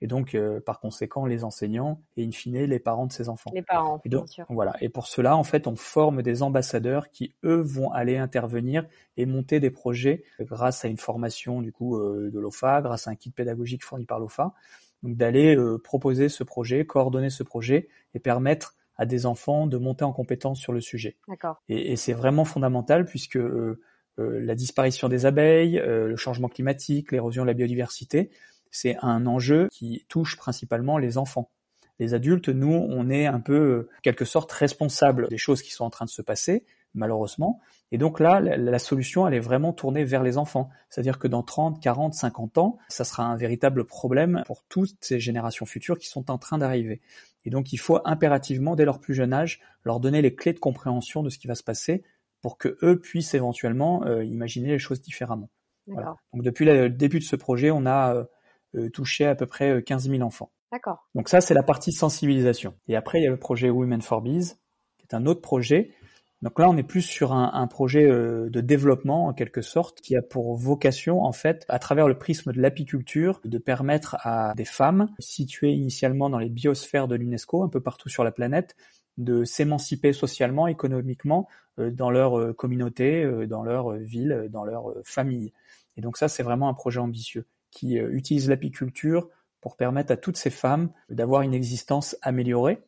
et 0.00 0.06
donc 0.06 0.34
euh, 0.34 0.60
par 0.60 0.80
conséquent 0.80 1.26
les 1.26 1.44
enseignants 1.44 2.00
et 2.16 2.24
in 2.24 2.30
fine 2.30 2.64
les 2.64 2.78
parents 2.78 3.06
de 3.06 3.12
ces 3.12 3.28
enfants. 3.28 3.50
Les 3.54 3.62
parents, 3.62 4.00
et 4.04 4.08
donc, 4.08 4.24
bien 4.24 4.32
sûr. 4.32 4.46
Voilà. 4.48 4.74
Et 4.80 4.88
pour 4.88 5.06
cela, 5.06 5.36
en 5.36 5.44
fait, 5.44 5.66
on 5.66 5.76
forme 5.76 6.22
des 6.22 6.42
ambassadeurs 6.42 7.10
qui 7.10 7.34
eux 7.44 7.60
vont 7.60 7.90
aller 7.92 8.16
intervenir 8.16 8.86
et 9.16 9.26
monter 9.26 9.60
des 9.60 9.70
projets 9.70 10.24
grâce 10.40 10.84
à 10.84 10.88
une 10.88 10.98
formation 10.98 11.60
du 11.60 11.72
coup 11.72 11.96
euh, 11.96 12.30
de 12.32 12.38
l'OFA, 12.38 12.80
grâce 12.80 13.08
à 13.08 13.10
un 13.10 13.16
kit 13.16 13.30
pédagogique 13.30 13.84
fourni 13.84 14.04
par 14.04 14.20
l'OFA, 14.20 14.54
donc 15.02 15.16
d'aller 15.16 15.56
euh, 15.56 15.78
proposer 15.78 16.28
ce 16.28 16.44
projet, 16.44 16.86
coordonner 16.86 17.30
ce 17.30 17.42
projet 17.42 17.88
et 18.14 18.20
permettre 18.20 18.76
à 18.96 19.06
des 19.06 19.26
enfants 19.26 19.66
de 19.66 19.78
monter 19.78 20.04
en 20.04 20.12
compétence 20.12 20.58
sur 20.58 20.72
le 20.72 20.80
sujet. 20.80 21.16
D'accord. 21.28 21.62
Et, 21.68 21.92
et 21.92 21.96
c'est 21.96 22.12
vraiment 22.12 22.44
fondamental 22.44 23.04
puisque 23.04 23.36
euh, 23.36 23.80
la 24.18 24.54
disparition 24.54 25.08
des 25.08 25.26
abeilles, 25.26 25.78
euh, 25.78 26.08
le 26.08 26.16
changement 26.16 26.48
climatique, 26.48 27.12
l'érosion 27.12 27.42
de 27.42 27.48
la 27.48 27.54
biodiversité, 27.54 28.30
c'est 28.70 28.96
un 29.02 29.26
enjeu 29.26 29.68
qui 29.70 30.04
touche 30.08 30.36
principalement 30.36 30.98
les 30.98 31.18
enfants. 31.18 31.50
Les 31.98 32.14
adultes, 32.14 32.48
nous, 32.48 32.72
on 32.72 33.10
est 33.10 33.26
un 33.26 33.40
peu, 33.40 33.88
quelque 34.02 34.24
sorte, 34.24 34.52
responsables 34.52 35.28
des 35.28 35.38
choses 35.38 35.62
qui 35.62 35.72
sont 35.72 35.84
en 35.84 35.90
train 35.90 36.04
de 36.04 36.10
se 36.10 36.22
passer, 36.22 36.64
malheureusement. 36.94 37.60
Et 37.90 37.98
donc 37.98 38.20
là, 38.20 38.40
la 38.40 38.78
solution, 38.78 39.26
elle 39.26 39.34
est 39.34 39.40
vraiment 39.40 39.72
tournée 39.72 40.04
vers 40.04 40.22
les 40.22 40.38
enfants. 40.38 40.68
C'est-à-dire 40.90 41.18
que 41.18 41.26
dans 41.26 41.42
30, 41.42 41.80
40, 41.80 42.14
50 42.14 42.58
ans, 42.58 42.78
ça 42.88 43.04
sera 43.04 43.24
un 43.24 43.36
véritable 43.36 43.84
problème 43.84 44.42
pour 44.46 44.62
toutes 44.64 44.96
ces 45.00 45.18
générations 45.18 45.66
futures 45.66 45.98
qui 45.98 46.06
sont 46.06 46.30
en 46.30 46.38
train 46.38 46.58
d'arriver. 46.58 47.00
Et 47.44 47.50
donc, 47.50 47.72
il 47.72 47.78
faut 47.78 47.98
impérativement, 48.04 48.76
dès 48.76 48.84
leur 48.84 49.00
plus 49.00 49.14
jeune 49.14 49.32
âge, 49.32 49.60
leur 49.84 50.00
donner 50.00 50.22
les 50.22 50.34
clés 50.34 50.52
de 50.52 50.58
compréhension 50.58 51.22
de 51.22 51.30
ce 51.30 51.38
qui 51.38 51.46
va 51.46 51.54
se 51.54 51.62
passer 51.64 52.04
pour 52.48 52.56
que 52.56 52.78
eux 52.82 52.98
puissent 52.98 53.34
éventuellement 53.34 54.06
euh, 54.06 54.24
imaginer 54.24 54.68
les 54.68 54.78
choses 54.78 55.02
différemment. 55.02 55.50
Voilà. 55.86 56.16
Donc 56.32 56.42
depuis 56.42 56.64
le 56.64 56.88
début 56.88 57.18
de 57.18 57.24
ce 57.24 57.36
projet, 57.36 57.70
on 57.70 57.84
a 57.84 58.26
euh, 58.74 58.88
touché 58.88 59.26
à 59.26 59.34
peu 59.34 59.44
près 59.44 59.82
15 59.82 60.08
000 60.08 60.22
enfants. 60.22 60.50
D'accord. 60.72 61.06
Donc 61.14 61.28
ça, 61.28 61.42
c'est 61.42 61.52
la 61.52 61.62
partie 61.62 61.92
sensibilisation. 61.92 62.72
Et 62.88 62.96
après, 62.96 63.20
il 63.20 63.24
y 63.24 63.26
a 63.26 63.30
le 63.30 63.36
projet 63.36 63.68
Women 63.68 64.00
for 64.00 64.22
Bees, 64.22 64.56
qui 64.96 65.06
est 65.10 65.14
un 65.14 65.26
autre 65.26 65.42
projet. 65.42 65.92
Donc 66.40 66.58
là, 66.58 66.70
on 66.70 66.76
est 66.78 66.82
plus 66.82 67.02
sur 67.02 67.34
un, 67.34 67.50
un 67.52 67.66
projet 67.66 68.08
euh, 68.08 68.48
de 68.48 68.62
développement, 68.62 69.26
en 69.26 69.34
quelque 69.34 69.60
sorte, 69.60 70.00
qui 70.00 70.16
a 70.16 70.22
pour 70.22 70.56
vocation, 70.56 71.22
en 71.24 71.32
fait, 71.32 71.66
à 71.68 71.78
travers 71.78 72.08
le 72.08 72.16
prisme 72.16 72.54
de 72.54 72.62
l'apiculture, 72.62 73.42
de 73.44 73.58
permettre 73.58 74.16
à 74.20 74.54
des 74.56 74.64
femmes 74.64 75.10
situées 75.18 75.72
initialement 75.72 76.30
dans 76.30 76.38
les 76.38 76.48
biosphères 76.48 77.08
de 77.08 77.14
l'UNESCO, 77.14 77.62
un 77.62 77.68
peu 77.68 77.82
partout 77.82 78.08
sur 78.08 78.24
la 78.24 78.32
planète, 78.32 78.74
de 79.18 79.44
s'émanciper 79.44 80.12
socialement, 80.12 80.66
économiquement 80.66 81.48
euh, 81.78 81.90
dans 81.90 82.10
leur 82.10 82.38
euh, 82.38 82.52
communauté, 82.54 83.22
euh, 83.22 83.46
dans 83.46 83.62
leur 83.62 83.92
ville, 83.92 84.48
dans 84.50 84.64
leur 84.64 84.94
famille. 85.04 85.52
Et 85.96 86.00
donc 86.00 86.16
ça, 86.16 86.28
c'est 86.28 86.42
vraiment 86.42 86.68
un 86.68 86.74
projet 86.74 87.00
ambitieux 87.00 87.44
qui 87.70 87.96
utilise 87.96 88.48
l'apiculture 88.48 89.28
pour 89.60 89.76
permettre 89.76 90.12
à 90.12 90.16
toutes 90.16 90.36
ces 90.36 90.50
femmes 90.50 90.90
d'avoir 91.10 91.42
une 91.42 91.52
existence 91.52 92.16
améliorée. 92.22 92.80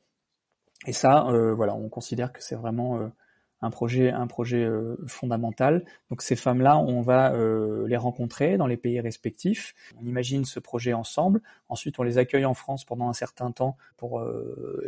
Et 0.87 0.93
ça, 0.93 1.27
euh, 1.29 1.55
voilà, 1.55 1.75
on 1.75 1.89
considère 1.89 2.33
que 2.33 2.43
c'est 2.43 2.55
vraiment 2.55 2.99
euh, 2.99 3.09
un 3.63 3.71
projet, 3.71 4.11
un 4.11 4.27
projet 4.27 4.65
euh, 4.65 4.97
fondamental. 5.07 5.85
Donc 6.11 6.23
ces 6.23 6.37
femmes-là, 6.37 6.79
on 6.79 7.03
va 7.03 7.33
les 7.87 7.97
rencontrer 7.97 8.57
dans 8.57 8.67
les 8.67 8.77
pays 8.77 9.01
respectifs. 9.01 9.75
On 10.01 10.07
imagine 10.07 10.45
ce 10.45 10.61
projet 10.61 10.93
ensemble. 10.93 11.41
Ensuite, 11.69 11.99
on 11.99 12.03
les 12.03 12.19
accueille 12.19 12.45
en 12.45 12.55
France 12.55 12.85
pendant 12.85 13.09
un 13.09 13.13
certain 13.13 13.51
temps 13.53 13.77
pour 13.97 14.23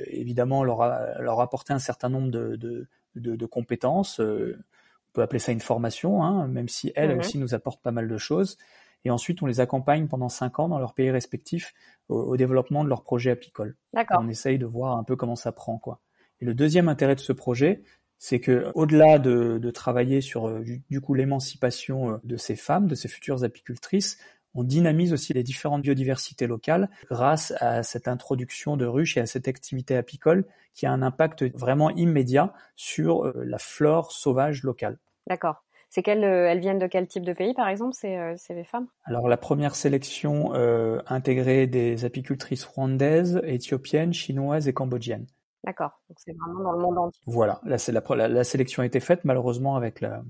évidemment 0.07 0.65
leur, 0.65 0.81
leur 1.21 1.41
apporter 1.41 1.73
un 1.73 1.79
certain 1.79 2.09
nombre 2.09 2.31
de, 2.31 2.57
de, 2.57 2.87
de, 3.17 3.37
de 3.37 3.47
compétences. 3.47 4.21
on 4.21 5.13
peut 5.13 5.23
appeler 5.23 5.39
ça 5.39 5.53
une 5.53 5.61
formation, 5.61 6.23
hein, 6.23 6.49
même 6.49 6.69
si 6.69 6.93
elles 6.95 7.15
mmh. 7.15 7.19
aussi 7.19 7.39
nous 7.39 7.55
apportent 7.55 7.83
pas 7.83 7.93
mal 7.93 8.09
de 8.09 8.19
choses 8.19 8.57
et 9.05 9.11
ensuite 9.11 9.43
on 9.43 9.47
les 9.47 9.61
accompagne 9.61 10.07
pendant 10.07 10.29
cinq 10.29 10.59
ans 10.59 10.69
dans 10.69 10.79
leur 10.79 10.95
pays 10.95 11.11
respectif 11.11 11.75
au, 12.09 12.21
au 12.21 12.37
développement 12.37 12.85
de 12.85 12.89
leur 12.89 13.03
projet 13.03 13.31
apicole. 13.31 13.77
On 14.21 14.29
essaye 14.29 14.59
de 14.59 14.67
voir 14.67 14.97
un 14.97 15.05
peu 15.05 15.17
comment 15.17 15.37
ça 15.37 15.53
prend 15.53 15.79
quoi. 15.79 16.01
Et 16.41 16.45
le 16.45 16.55
deuxième 16.55 16.89
intérêt 16.89 17.15
de 17.15 17.21
ce 17.21 17.33
projet, 17.33 17.83
c'est 18.25 18.39
que 18.39 18.71
au-delà 18.75 19.19
de, 19.19 19.59
de, 19.59 19.71
travailler 19.73 20.21
sur 20.21 20.47
euh, 20.47 20.65
du 20.89 21.01
coup 21.01 21.15
l'émancipation 21.15 22.13
euh, 22.13 22.17
de 22.23 22.37
ces 22.37 22.55
femmes, 22.55 22.87
de 22.87 22.95
ces 22.95 23.09
futures 23.09 23.43
apicultrices, 23.43 24.19
on 24.55 24.63
dynamise 24.63 25.13
aussi 25.13 25.33
les 25.33 25.43
différentes 25.43 25.83
biodiversités 25.83 26.47
locales 26.47 26.89
grâce 27.11 27.53
à 27.59 27.83
cette 27.83 28.07
introduction 28.07 28.77
de 28.77 28.87
ruches 28.87 29.17
et 29.17 29.21
à 29.21 29.27
cette 29.27 29.49
activité 29.49 29.97
apicole 29.97 30.45
qui 30.73 30.87
a 30.87 30.93
un 30.93 31.03
impact 31.03 31.45
vraiment 31.59 31.91
immédiat 31.91 32.53
sur 32.77 33.27
euh, 33.27 33.43
la 33.45 33.59
flore 33.59 34.13
sauvage 34.13 34.63
locale. 34.63 34.99
D'accord. 35.27 35.65
C'est 35.93 36.03
qu'elles 36.03 36.25
euh, 36.25 36.49
elles 36.49 36.61
viennent 36.61 36.79
de 36.79 36.87
quel 36.87 37.07
type 37.07 37.23
de 37.23 37.35
pays, 37.35 37.53
par 37.53 37.69
exemple, 37.69 37.93
ces, 37.93 38.17
euh, 38.17 38.35
ces 38.39 38.65
femmes? 38.65 38.87
Alors 39.05 39.29
la 39.29 39.37
première 39.37 39.75
sélection 39.75 40.55
euh, 40.55 41.03
intégrait 41.07 41.67
des 41.67 42.07
apicultrices 42.07 42.65
rwandaises, 42.65 43.43
éthiopiennes, 43.45 44.15
chinoises 44.15 44.69
et 44.69 44.73
cambodgiennes. 44.73 45.27
D'accord, 45.65 46.01
donc 46.09 46.19
c'est 46.19 46.33
vraiment 46.33 46.61
dans 46.61 46.73
le 46.73 46.79
monde 46.79 46.99
entier. 46.99 47.23
Voilà, 47.27 47.61
là, 47.65 47.77
la, 47.89 48.17
la, 48.17 48.29
la, 48.29 48.45
sélection 48.45 48.83
a 48.83 48.87
été 48.87 49.01
faite, 49.01 49.25
malheureusement 49.25 49.77
avec, 49.77 50.01
la, 50.01 50.25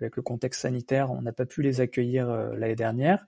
avec 0.00 0.16
le 0.16 0.22
contexte 0.22 0.62
sanitaire, 0.62 1.10
on 1.10 1.22
n'a 1.22 1.32
pas 1.32 1.46
pu 1.46 1.62
les 1.62 1.80
accueillir 1.80 2.30
euh, 2.30 2.54
l'année 2.56 2.76
dernière, 2.76 3.26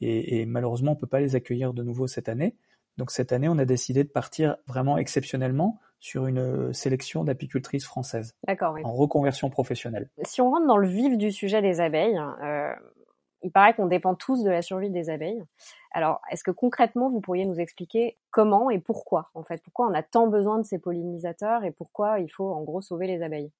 et, 0.00 0.40
et, 0.40 0.46
malheureusement 0.46 0.92
on 0.92 0.96
peut 0.96 1.06
pas 1.06 1.20
les 1.20 1.36
accueillir 1.36 1.74
de 1.74 1.82
nouveau 1.82 2.06
cette 2.06 2.28
année. 2.28 2.56
Donc 2.96 3.10
cette 3.10 3.32
année, 3.32 3.48
on 3.48 3.58
a 3.58 3.66
décidé 3.66 4.04
de 4.04 4.08
partir 4.08 4.56
vraiment 4.66 4.96
exceptionnellement 4.96 5.80
sur 6.00 6.26
une 6.26 6.72
sélection 6.72 7.24
d'apicultrices 7.24 7.84
françaises. 7.84 8.34
D'accord, 8.46 8.74
oui. 8.74 8.82
En 8.84 8.94
reconversion 8.94 9.50
professionnelle. 9.50 10.08
Si 10.24 10.40
on 10.40 10.50
rentre 10.50 10.66
dans 10.66 10.76
le 10.76 10.88
vif 10.88 11.16
du 11.16 11.32
sujet 11.32 11.62
des 11.62 11.80
abeilles, 11.80 12.18
euh, 12.42 12.72
il 13.42 13.52
paraît 13.52 13.74
qu'on 13.74 13.86
dépend 13.86 14.14
tous 14.14 14.42
de 14.42 14.50
la 14.50 14.62
survie 14.62 14.90
des 14.90 15.10
abeilles. 15.10 15.42
Alors, 15.92 16.20
est-ce 16.30 16.44
que 16.44 16.50
concrètement, 16.50 17.10
vous 17.10 17.20
pourriez 17.20 17.46
nous 17.46 17.60
expliquer 17.60 18.18
comment 18.30 18.70
et 18.70 18.78
pourquoi, 18.78 19.30
en 19.34 19.42
fait, 19.42 19.62
pourquoi 19.62 19.86
on 19.88 19.94
a 19.94 20.02
tant 20.02 20.26
besoin 20.26 20.58
de 20.58 20.64
ces 20.64 20.78
pollinisateurs 20.78 21.64
et 21.64 21.70
pourquoi 21.70 22.20
il 22.20 22.28
faut, 22.28 22.50
en 22.50 22.62
gros, 22.62 22.80
sauver 22.80 23.06
les 23.06 23.22
abeilles? 23.22 23.50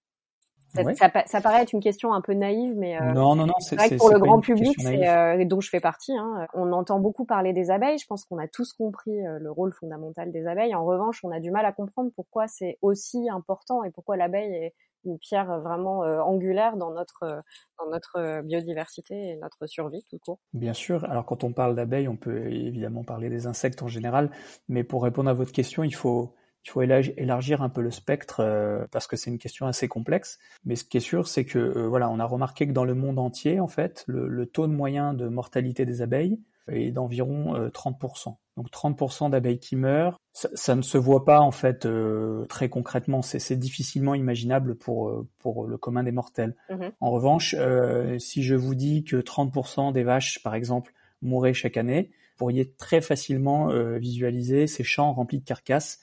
Ça, 0.74 0.82
Ouais. 0.82 0.94
ça, 0.94 1.10
ça 1.26 1.40
paraît 1.40 1.62
être 1.62 1.72
une 1.72 1.80
question 1.80 2.12
un 2.12 2.20
peu 2.20 2.34
naïve, 2.34 2.74
mais 2.76 3.00
euh, 3.00 3.12
non, 3.12 3.34
non, 3.34 3.46
non, 3.46 3.54
c'est 3.60 3.76
vrai 3.76 3.88
que 3.88 3.96
pour 3.96 4.10
le 4.10 4.18
grand 4.18 4.40
public, 4.40 4.76
euh, 4.84 5.44
dont 5.44 5.60
je 5.60 5.70
fais 5.70 5.80
partie, 5.80 6.14
hein, 6.14 6.46
on 6.54 6.72
entend 6.72 6.98
beaucoup 6.98 7.24
parler 7.24 7.52
des 7.52 7.70
abeilles. 7.70 7.98
Je 7.98 8.06
pense 8.06 8.24
qu'on 8.24 8.38
a 8.38 8.48
tous 8.48 8.72
compris 8.72 9.24
euh, 9.24 9.38
le 9.38 9.50
rôle 9.50 9.72
fondamental 9.72 10.32
des 10.32 10.46
abeilles. 10.46 10.74
En 10.74 10.84
revanche, 10.84 11.20
on 11.24 11.30
a 11.30 11.40
du 11.40 11.50
mal 11.50 11.64
à 11.64 11.72
comprendre 11.72 12.10
pourquoi 12.14 12.46
c'est 12.48 12.78
aussi 12.82 13.30
important 13.30 13.84
et 13.84 13.90
pourquoi 13.90 14.16
l'abeille 14.16 14.52
est 14.52 14.74
une 15.06 15.18
pierre 15.18 15.60
vraiment 15.60 16.00
angulaire 16.00 16.76
dans 16.76 16.90
notre 16.90 18.42
biodiversité 18.42 19.14
et 19.30 19.36
notre 19.36 19.66
survie 19.66 20.04
tout 20.10 20.18
court. 20.18 20.38
Bien 20.52 20.74
sûr. 20.74 21.04
Alors, 21.04 21.24
quand 21.24 21.44
on 21.44 21.52
parle 21.52 21.74
d'abeilles, 21.74 22.08
on 22.08 22.16
peut 22.16 22.46
évidemment 22.52 23.04
parler 23.04 23.28
des 23.28 23.46
insectes 23.46 23.82
en 23.82 23.88
général, 23.88 24.30
mais 24.68 24.84
pour 24.84 25.02
répondre 25.02 25.30
à 25.30 25.34
votre 25.34 25.52
question, 25.52 25.84
il 25.84 25.94
faut, 25.94 26.34
il 26.64 26.70
faut 26.70 26.82
élargir- 26.82 27.62
un 27.62 27.68
peu 27.68 27.80
le 27.80 27.90
spectre 27.90 28.86
parce 28.90 29.06
que 29.06 29.16
c'est 29.16 29.30
une 29.30 29.38
question 29.38 29.66
assez 29.66 29.88
complexe. 29.88 30.38
Mais 30.64 30.76
ce 30.76 30.84
qui 30.84 30.96
est 30.96 31.00
sûr, 31.00 31.28
c'est 31.28 31.44
que 31.44 31.86
voilà, 31.86 32.10
on 32.10 32.18
a 32.18 32.24
remarqué 32.24 32.66
que 32.66 32.72
dans 32.72 32.84
le 32.84 32.94
monde 32.94 33.18
entier, 33.18 33.60
en 33.60 33.68
fait, 33.68 34.04
le, 34.06 34.28
le 34.28 34.46
taux 34.46 34.66
de 34.66 34.72
moyen 34.72 35.14
de 35.14 35.28
mortalité 35.28 35.84
des 35.86 36.02
abeilles 36.02 36.40
est 36.68 36.90
d'environ 36.90 37.54
euh, 37.56 37.68
30%. 37.68 38.36
Donc 38.56 38.70
30% 38.70 39.30
d'abeilles 39.30 39.58
qui 39.58 39.76
meurent, 39.76 40.18
ça, 40.32 40.48
ça 40.54 40.74
ne 40.74 40.82
se 40.82 40.96
voit 40.96 41.24
pas 41.24 41.40
en 41.40 41.50
fait 41.50 41.84
euh, 41.84 42.46
très 42.46 42.68
concrètement. 42.68 43.22
C'est 43.22 43.56
difficilement 43.56 44.14
imaginable 44.14 44.76
pour 44.76 45.08
euh, 45.08 45.28
pour 45.38 45.66
le 45.66 45.76
commun 45.76 46.02
des 46.02 46.12
mortels. 46.12 46.56
Mhm. 46.70 46.92
En 47.00 47.10
revanche, 47.10 47.54
euh, 47.58 48.18
si 48.18 48.42
je 48.42 48.54
vous 48.54 48.74
dis 48.74 49.04
que 49.04 49.16
30% 49.16 49.92
des 49.92 50.02
vaches, 50.02 50.42
par 50.42 50.54
exemple, 50.54 50.92
mouraient 51.22 51.54
chaque 51.54 51.76
année, 51.76 52.10
vous 52.36 52.38
pourriez 52.38 52.70
très 52.72 53.00
facilement 53.00 53.70
euh, 53.70 53.98
visualiser 53.98 54.66
ces 54.66 54.84
champs 54.84 55.12
remplis 55.12 55.38
de 55.38 55.44
carcasses. 55.44 56.00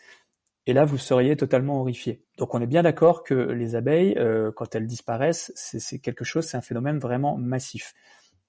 Et 0.65 0.73
là, 0.73 0.85
vous 0.85 0.97
seriez 0.97 1.35
totalement 1.35 1.81
horrifié. 1.81 2.23
Donc, 2.37 2.55
on 2.55 2.61
est 2.61 2.67
bien 2.67 2.83
d'accord 2.83 3.23
que 3.23 3.33
les 3.33 3.75
abeilles, 3.75 4.15
euh, 4.17 4.51
quand 4.51 4.75
elles 4.75 4.87
disparaissent, 4.87 5.51
c'est 5.55 5.99
quelque 5.99 6.23
chose, 6.23 6.45
c'est 6.45 6.57
un 6.57 6.61
phénomène 6.61 6.99
vraiment 6.99 7.37
massif. 7.37 7.93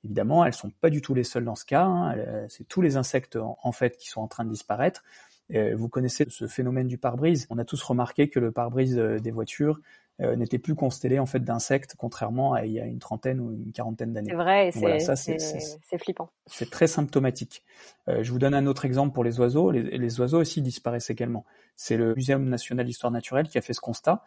Évidemment, 0.04 0.44
elles 0.44 0.52
sont 0.54 0.70
pas 0.80 0.90
du 0.90 1.00
tout 1.00 1.14
les 1.14 1.24
seules 1.24 1.44
dans 1.44 1.54
ce 1.54 1.64
cas. 1.64 1.84
hein. 1.84 2.12
Elles- 2.12 2.46
C'est 2.48 2.68
tous 2.68 2.82
les 2.82 2.96
insectes 2.96 3.36
en, 3.36 3.56
en 3.62 3.72
fait 3.72 3.96
qui 3.96 4.08
sont 4.08 4.20
en 4.20 4.28
train 4.28 4.44
de 4.44 4.50
disparaître. 4.50 5.02
Euh, 5.54 5.74
vous 5.76 5.88
connaissez 5.88 6.26
ce 6.28 6.46
phénomène 6.46 6.86
du 6.88 6.96
pare-brise. 6.98 7.46
On 7.50 7.58
a 7.58 7.64
tous 7.64 7.82
remarqué 7.82 8.28
que 8.28 8.38
le 8.40 8.50
pare-brise 8.52 8.98
euh, 8.98 9.18
des 9.18 9.30
voitures 9.30 9.80
euh, 10.20 10.36
n'était 10.36 10.58
plus 10.58 10.74
constellé 10.74 11.18
en 11.18 11.26
fait 11.26 11.40
d'insectes, 11.40 11.96
contrairement 11.98 12.52
à 12.54 12.64
il 12.64 12.72
y 12.72 12.80
a 12.80 12.84
une 12.86 13.00
trentaine 13.00 13.40
ou 13.40 13.52
une 13.52 13.72
quarantaine 13.72 14.12
d'années. 14.12 14.30
C'est 14.70 14.78
vrai 14.78 14.80
voilà, 14.80 15.16
c'est 15.16 15.32
c'est 15.82 15.98
flippant. 15.98 16.30
C'est 16.46 16.70
très 16.70 16.86
symptomatique. 16.86 17.62
Euh, 18.08 18.22
je 18.22 18.30
vous 18.30 18.38
donne 18.38 18.54
un 18.54 18.66
autre 18.66 18.84
exemple 18.84 19.12
pour 19.12 19.24
les 19.24 19.40
oiseaux. 19.40 19.70
Les, 19.70 19.82
les 19.82 20.20
oiseaux 20.20 20.38
aussi 20.40 20.62
disparaissent 20.62 21.10
également. 21.10 21.44
C'est 21.76 21.96
le 21.96 22.14
Muséum 22.14 22.48
national 22.48 22.86
d'histoire 22.86 23.10
naturelle 23.10 23.48
qui 23.48 23.58
a 23.58 23.60
fait 23.60 23.72
ce 23.74 23.80
constat 23.80 24.22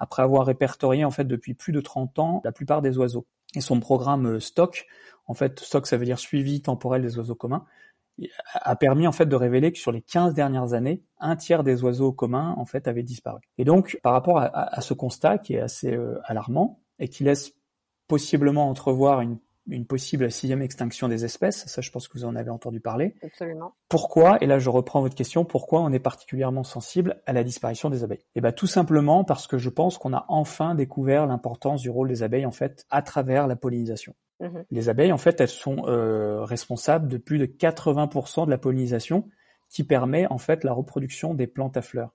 après 0.00 0.22
avoir 0.22 0.44
répertorié 0.46 1.04
en 1.04 1.10
fait 1.10 1.24
depuis 1.24 1.54
plus 1.54 1.72
de 1.72 1.80
30 1.80 2.18
ans 2.18 2.40
la 2.44 2.52
plupart 2.52 2.82
des 2.82 2.98
oiseaux. 2.98 3.24
Et 3.54 3.60
son 3.62 3.80
programme 3.80 4.26
euh, 4.26 4.40
STOC, 4.40 4.86
en 5.28 5.34
fait 5.34 5.60
STOC 5.60 5.86
ça 5.86 5.96
veut 5.96 6.04
dire 6.06 6.18
suivi 6.18 6.60
temporel 6.62 7.02
des 7.02 7.16
oiseaux 7.18 7.34
communs, 7.36 7.64
a 8.54 8.74
permis 8.74 9.06
en 9.06 9.12
fait 9.12 9.26
de 9.26 9.36
révéler 9.36 9.70
que 9.70 9.78
sur 9.78 9.92
les 9.92 10.02
15 10.02 10.34
dernières 10.34 10.72
années, 10.72 11.02
un 11.20 11.36
tiers 11.36 11.62
des 11.62 11.84
oiseaux 11.84 12.10
communs 12.12 12.54
en 12.58 12.64
fait 12.64 12.88
avaient 12.88 13.04
disparu. 13.04 13.40
Et 13.58 13.64
donc 13.64 14.00
par 14.02 14.12
rapport 14.12 14.38
à, 14.38 14.46
à- 14.46 14.78
à 14.78 14.80
ce 14.80 14.92
constat 14.92 15.38
qui 15.38 15.54
est 15.54 15.60
assez 15.60 15.94
euh, 15.94 16.18
alarmant 16.24 16.80
et 16.98 17.06
qui 17.08 17.22
laisse 17.22 17.52
possiblement 18.08 18.68
entrevoir 18.68 19.20
une, 19.20 19.38
une 19.68 19.84
possible 19.86 20.30
sixième 20.32 20.62
extinction 20.62 21.08
des 21.08 21.24
espèces, 21.24 21.66
ça 21.66 21.80
je 21.80 21.90
pense 21.92 22.08
que 22.08 22.18
vous 22.18 22.24
en 22.24 22.34
avez 22.34 22.50
entendu 22.50 22.80
parler. 22.80 23.14
Absolument. 23.22 23.74
Pourquoi, 23.88 24.42
et 24.42 24.46
là 24.46 24.58
je 24.58 24.70
reprends 24.70 25.00
votre 25.02 25.14
question, 25.14 25.44
pourquoi 25.44 25.82
on 25.82 25.92
est 25.92 25.98
particulièrement 26.00 26.64
sensible 26.64 27.22
à 27.26 27.32
la 27.32 27.44
disparition 27.44 27.88
des 27.90 28.02
abeilles? 28.02 28.24
Eh 28.34 28.40
bien 28.40 28.50
tout 28.50 28.66
simplement 28.66 29.22
parce 29.22 29.46
que 29.46 29.58
je 29.58 29.68
pense 29.68 29.96
qu'on 29.98 30.12
a 30.14 30.24
enfin 30.28 30.74
découvert 30.74 31.26
l'importance 31.26 31.82
du 31.82 31.90
rôle 31.90 32.08
des 32.08 32.22
abeilles 32.24 32.46
en 32.46 32.50
fait 32.50 32.84
à 32.90 33.02
travers 33.02 33.46
la 33.46 33.54
pollinisation. 33.56 34.14
Mhm. 34.40 34.64
Les 34.70 34.88
abeilles 34.88 35.12
en 35.12 35.18
fait 35.18 35.40
elles 35.40 35.48
sont 35.48 35.86
euh, 35.86 36.44
responsables 36.44 37.08
de 37.08 37.18
plus 37.18 37.38
de 37.38 37.46
80% 37.46 38.46
de 38.46 38.50
la 38.50 38.58
pollinisation 38.58 39.28
qui 39.68 39.84
permet 39.84 40.26
en 40.28 40.38
fait 40.38 40.64
la 40.64 40.72
reproduction 40.72 41.34
des 41.34 41.46
plantes 41.46 41.76
à 41.76 41.82
fleurs. 41.82 42.14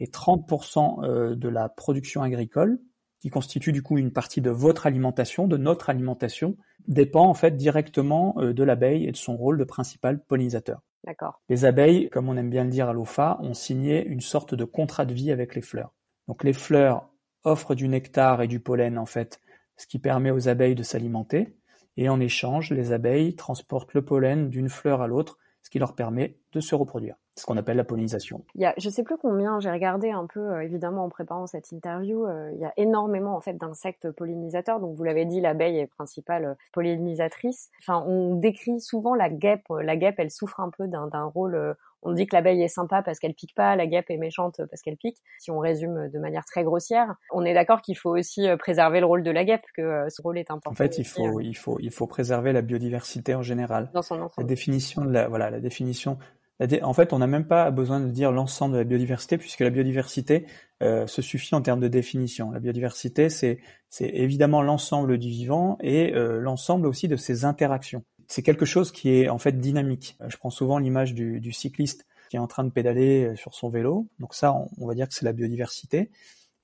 Et 0.00 0.06
30% 0.06 1.04
euh, 1.04 1.34
de 1.34 1.48
la 1.48 1.68
production 1.68 2.22
agricole, 2.22 2.78
qui 3.20 3.30
constitue 3.30 3.72
du 3.72 3.82
coup 3.82 3.98
une 3.98 4.12
partie 4.12 4.40
de 4.40 4.50
votre 4.50 4.86
alimentation, 4.86 5.48
de 5.48 5.56
notre 5.56 5.90
alimentation, 5.90 6.56
dépend 6.86 7.26
en 7.26 7.34
fait 7.34 7.56
directement 7.56 8.36
euh, 8.38 8.52
de 8.52 8.62
l'abeille 8.62 9.06
et 9.06 9.12
de 9.12 9.16
son 9.16 9.36
rôle 9.36 9.58
de 9.58 9.64
principal 9.64 10.22
pollinisateur. 10.22 10.80
D'accord. 11.04 11.40
Les 11.48 11.64
abeilles, 11.64 12.08
comme 12.10 12.28
on 12.28 12.36
aime 12.36 12.50
bien 12.50 12.64
le 12.64 12.70
dire 12.70 12.88
à 12.88 12.92
l'OFA, 12.92 13.38
ont 13.40 13.54
signé 13.54 14.04
une 14.06 14.20
sorte 14.20 14.54
de 14.54 14.64
contrat 14.64 15.04
de 15.04 15.14
vie 15.14 15.32
avec 15.32 15.54
les 15.54 15.62
fleurs. 15.62 15.94
Donc 16.28 16.44
les 16.44 16.52
fleurs 16.52 17.08
offrent 17.44 17.74
du 17.74 17.88
nectar 17.88 18.42
et 18.42 18.48
du 18.48 18.60
pollen 18.60 18.98
en 18.98 19.06
fait, 19.06 19.40
ce 19.78 19.86
qui 19.86 19.98
permet 19.98 20.30
aux 20.30 20.48
abeilles 20.48 20.74
de 20.74 20.82
s'alimenter. 20.82 21.56
Et 21.96 22.08
en 22.08 22.20
échange, 22.20 22.70
les 22.70 22.92
abeilles 22.92 23.34
transportent 23.34 23.94
le 23.94 24.04
pollen 24.04 24.50
d'une 24.50 24.68
fleur 24.68 25.00
à 25.00 25.06
l'autre, 25.06 25.38
ce 25.62 25.70
qui 25.70 25.78
leur 25.78 25.94
permet 25.94 26.36
de 26.52 26.60
se 26.60 26.74
reproduire. 26.74 27.16
C'est 27.34 27.42
ce 27.42 27.46
qu'on 27.46 27.56
appelle 27.56 27.76
la 27.76 27.84
pollinisation. 27.84 28.44
Il 28.54 28.62
y 28.62 28.66
a, 28.66 28.74
je 28.78 28.88
sais 28.88 29.02
plus 29.02 29.16
combien, 29.16 29.60
j'ai 29.60 29.70
regardé 29.70 30.10
un 30.10 30.26
peu, 30.26 30.40
euh, 30.40 30.62
évidemment, 30.62 31.04
en 31.04 31.08
préparant 31.08 31.46
cette 31.46 31.70
interview, 31.72 32.26
euh, 32.26 32.50
il 32.52 32.58
y 32.58 32.64
a 32.64 32.72
énormément, 32.76 33.36
en 33.36 33.40
fait, 33.40 33.54
d'insectes 33.54 34.10
pollinisateurs. 34.10 34.80
Donc, 34.80 34.96
vous 34.96 35.04
l'avez 35.04 35.24
dit, 35.24 35.40
l'abeille 35.40 35.78
est 35.78 35.86
principale 35.86 36.44
euh, 36.44 36.54
pollinisatrice. 36.72 37.70
Enfin, 37.80 38.04
on 38.06 38.34
décrit 38.34 38.80
souvent 38.80 39.14
la 39.14 39.30
guêpe. 39.30 39.66
La 39.70 39.96
guêpe, 39.96 40.16
elle 40.18 40.30
souffre 40.30 40.60
un 40.60 40.70
peu 40.70 40.88
d'un 40.88 41.24
rôle, 41.24 41.76
on 42.02 42.12
dit 42.12 42.26
que 42.26 42.36
l'abeille 42.36 42.62
est 42.62 42.68
sympa 42.68 43.02
parce 43.02 43.18
qu'elle 43.18 43.34
pique 43.34 43.54
pas, 43.54 43.74
la 43.76 43.86
guêpe 43.86 44.10
est 44.10 44.16
méchante 44.16 44.60
parce 44.70 44.82
qu'elle 44.82 44.96
pique. 44.96 45.18
Si 45.38 45.50
on 45.50 45.58
résume 45.58 46.08
de 46.12 46.18
manière 46.18 46.44
très 46.44 46.64
grossière, 46.64 47.14
on 47.32 47.44
est 47.44 47.54
d'accord 47.54 47.82
qu'il 47.82 47.96
faut 47.96 48.16
aussi 48.16 48.48
euh, 48.48 48.56
préserver 48.56 49.00
le 49.00 49.06
rôle 49.06 49.22
de 49.22 49.30
la 49.30 49.44
guêpe, 49.44 49.64
que 49.74 49.82
euh, 49.82 50.08
ce 50.08 50.22
rôle 50.22 50.38
est 50.38 50.50
important. 50.50 50.70
En 50.70 50.74
fait, 50.74 50.98
il 50.98 51.02
aussi, 51.02 51.10
faut, 51.26 51.40
il 51.40 51.56
faut, 51.56 51.78
il 51.80 51.90
faut 51.90 52.06
préserver 52.06 52.52
la 52.52 52.62
biodiversité 52.62 53.34
en 53.34 53.42
général. 53.42 53.88
dans 53.92 54.02
son 54.02 54.16
La 54.16 54.24
ensemble. 54.24 54.46
définition 54.46 55.04
de 55.04 55.10
la, 55.12 55.28
voilà, 55.28 55.50
la 55.50 55.60
définition. 55.60 56.18
la 56.60 56.66
dé- 56.66 56.82
en 56.82 56.92
fait, 56.92 57.12
on 57.12 57.18
n'a 57.18 57.26
même 57.26 57.46
pas 57.46 57.70
besoin 57.70 58.00
de 58.00 58.08
dire 58.10 58.32
l'ensemble 58.32 58.74
de 58.74 58.78
la 58.78 58.84
biodiversité, 58.84 59.36
puisque 59.38 59.60
la 59.60 59.70
biodiversité 59.70 60.46
euh, 60.82 61.06
se 61.06 61.22
suffit 61.22 61.54
en 61.54 61.62
termes 61.62 61.80
de 61.80 61.88
définition. 61.88 62.50
La 62.52 62.60
biodiversité, 62.60 63.28
c'est, 63.28 63.58
c'est 63.90 64.08
évidemment 64.08 64.62
l'ensemble 64.62 65.18
du 65.18 65.28
vivant 65.28 65.76
et 65.80 66.14
euh, 66.14 66.38
l'ensemble 66.40 66.86
aussi 66.86 67.08
de 67.08 67.16
ses 67.16 67.44
interactions. 67.44 68.04
C'est 68.28 68.42
quelque 68.42 68.66
chose 68.66 68.92
qui 68.92 69.10
est 69.10 69.30
en 69.30 69.38
fait 69.38 69.58
dynamique. 69.58 70.16
Euh, 70.20 70.28
Je 70.28 70.36
prends 70.36 70.50
souvent 70.50 70.78
l'image 70.78 71.14
du, 71.14 71.52
cycliste 71.52 72.06
qui 72.28 72.36
est 72.36 72.40
en 72.40 72.46
train 72.46 72.64
de 72.64 72.70
pédaler 72.70 73.24
euh, 73.24 73.36
sur 73.36 73.54
son 73.54 73.70
vélo. 73.70 74.06
Donc 74.20 74.34
ça, 74.34 74.54
on, 74.76 74.86
va 74.86 74.94
dire 74.94 75.08
que 75.08 75.14
c'est 75.14 75.24
la 75.24 75.32
biodiversité. 75.32 76.10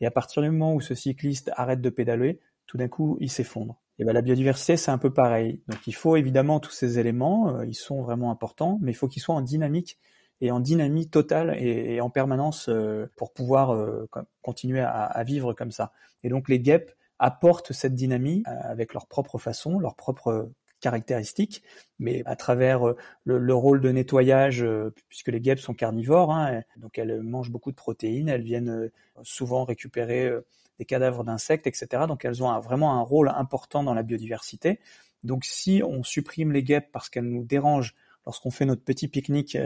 Et 0.00 0.06
à 0.06 0.10
partir 0.10 0.42
du 0.42 0.50
moment 0.50 0.74
où 0.74 0.82
ce 0.82 0.94
cycliste 0.94 1.50
arrête 1.56 1.80
de 1.80 1.88
pédaler, 1.88 2.38
tout 2.66 2.76
d'un 2.76 2.88
coup, 2.88 3.16
il 3.20 3.30
s'effondre. 3.30 3.80
Et 3.98 4.04
ben 4.04 4.12
la 4.12 4.20
biodiversité, 4.20 4.76
c'est 4.76 4.90
un 4.90 4.98
peu 4.98 5.12
pareil. 5.12 5.62
Donc 5.68 5.78
il 5.86 5.94
faut 5.94 6.16
évidemment 6.16 6.60
tous 6.60 6.72
ces 6.72 6.98
éléments, 6.98 7.56
euh, 7.56 7.64
ils 7.64 7.74
sont 7.74 8.02
vraiment 8.02 8.30
importants, 8.30 8.78
mais 8.82 8.92
il 8.92 8.94
faut 8.94 9.08
qu'ils 9.08 9.22
soient 9.22 9.34
en 9.34 9.40
dynamique 9.40 9.98
et 10.40 10.50
en 10.50 10.60
dynamique 10.60 11.10
totale 11.10 11.56
et, 11.58 12.00
en 12.00 12.10
permanence 12.10 12.68
pour 13.16 13.32
pouvoir 13.32 13.68
co- 14.10 14.20
continuer 14.42 14.80
à, 14.80 15.22
vivre 15.22 15.54
comme 15.54 15.70
ça. 15.70 15.92
Et 16.24 16.28
donc 16.28 16.48
les 16.48 16.58
guêpes 16.58 16.90
apportent 17.20 17.72
cette 17.72 17.94
dynamique 17.94 18.44
avec 18.46 18.94
leur 18.94 19.06
propre 19.06 19.38
façon, 19.38 19.78
leurs 19.78 19.94
propres 19.94 20.50
caractéristiques, 20.84 21.62
mais 21.98 22.22
à 22.26 22.36
travers 22.36 22.86
euh, 22.86 22.96
le, 23.24 23.38
le 23.38 23.54
rôle 23.54 23.80
de 23.80 23.90
nettoyage, 23.90 24.62
euh, 24.62 24.92
puisque 25.08 25.28
les 25.28 25.40
guêpes 25.40 25.58
sont 25.58 25.72
carnivores, 25.72 26.30
hein, 26.30 26.60
donc 26.76 26.98
elles 26.98 27.22
mangent 27.22 27.50
beaucoup 27.50 27.70
de 27.70 27.76
protéines, 27.76 28.28
elles 28.28 28.42
viennent 28.42 28.68
euh, 28.68 28.92
souvent 29.22 29.64
récupérer 29.64 30.30
des 30.78 30.84
cadavres 30.84 31.24
d'insectes, 31.24 31.66
etc. 31.66 32.04
Donc 32.06 32.26
elles 32.26 32.42
ont 32.42 32.60
vraiment 32.60 33.00
un 33.00 33.00
rôle 33.00 33.30
important 33.30 33.82
dans 33.82 33.94
la 33.94 34.02
biodiversité. 34.02 34.78
Donc 35.22 35.46
si 35.46 35.82
on 35.82 36.02
supprime 36.02 36.52
les 36.52 36.62
guêpes 36.62 36.90
parce 36.92 37.08
qu'elles 37.08 37.30
nous 37.30 37.44
dérangent 37.44 37.94
lorsqu'on 38.26 38.50
fait 38.50 38.66
notre 38.66 38.82
petit 38.82 39.08
pique-nique 39.08 39.56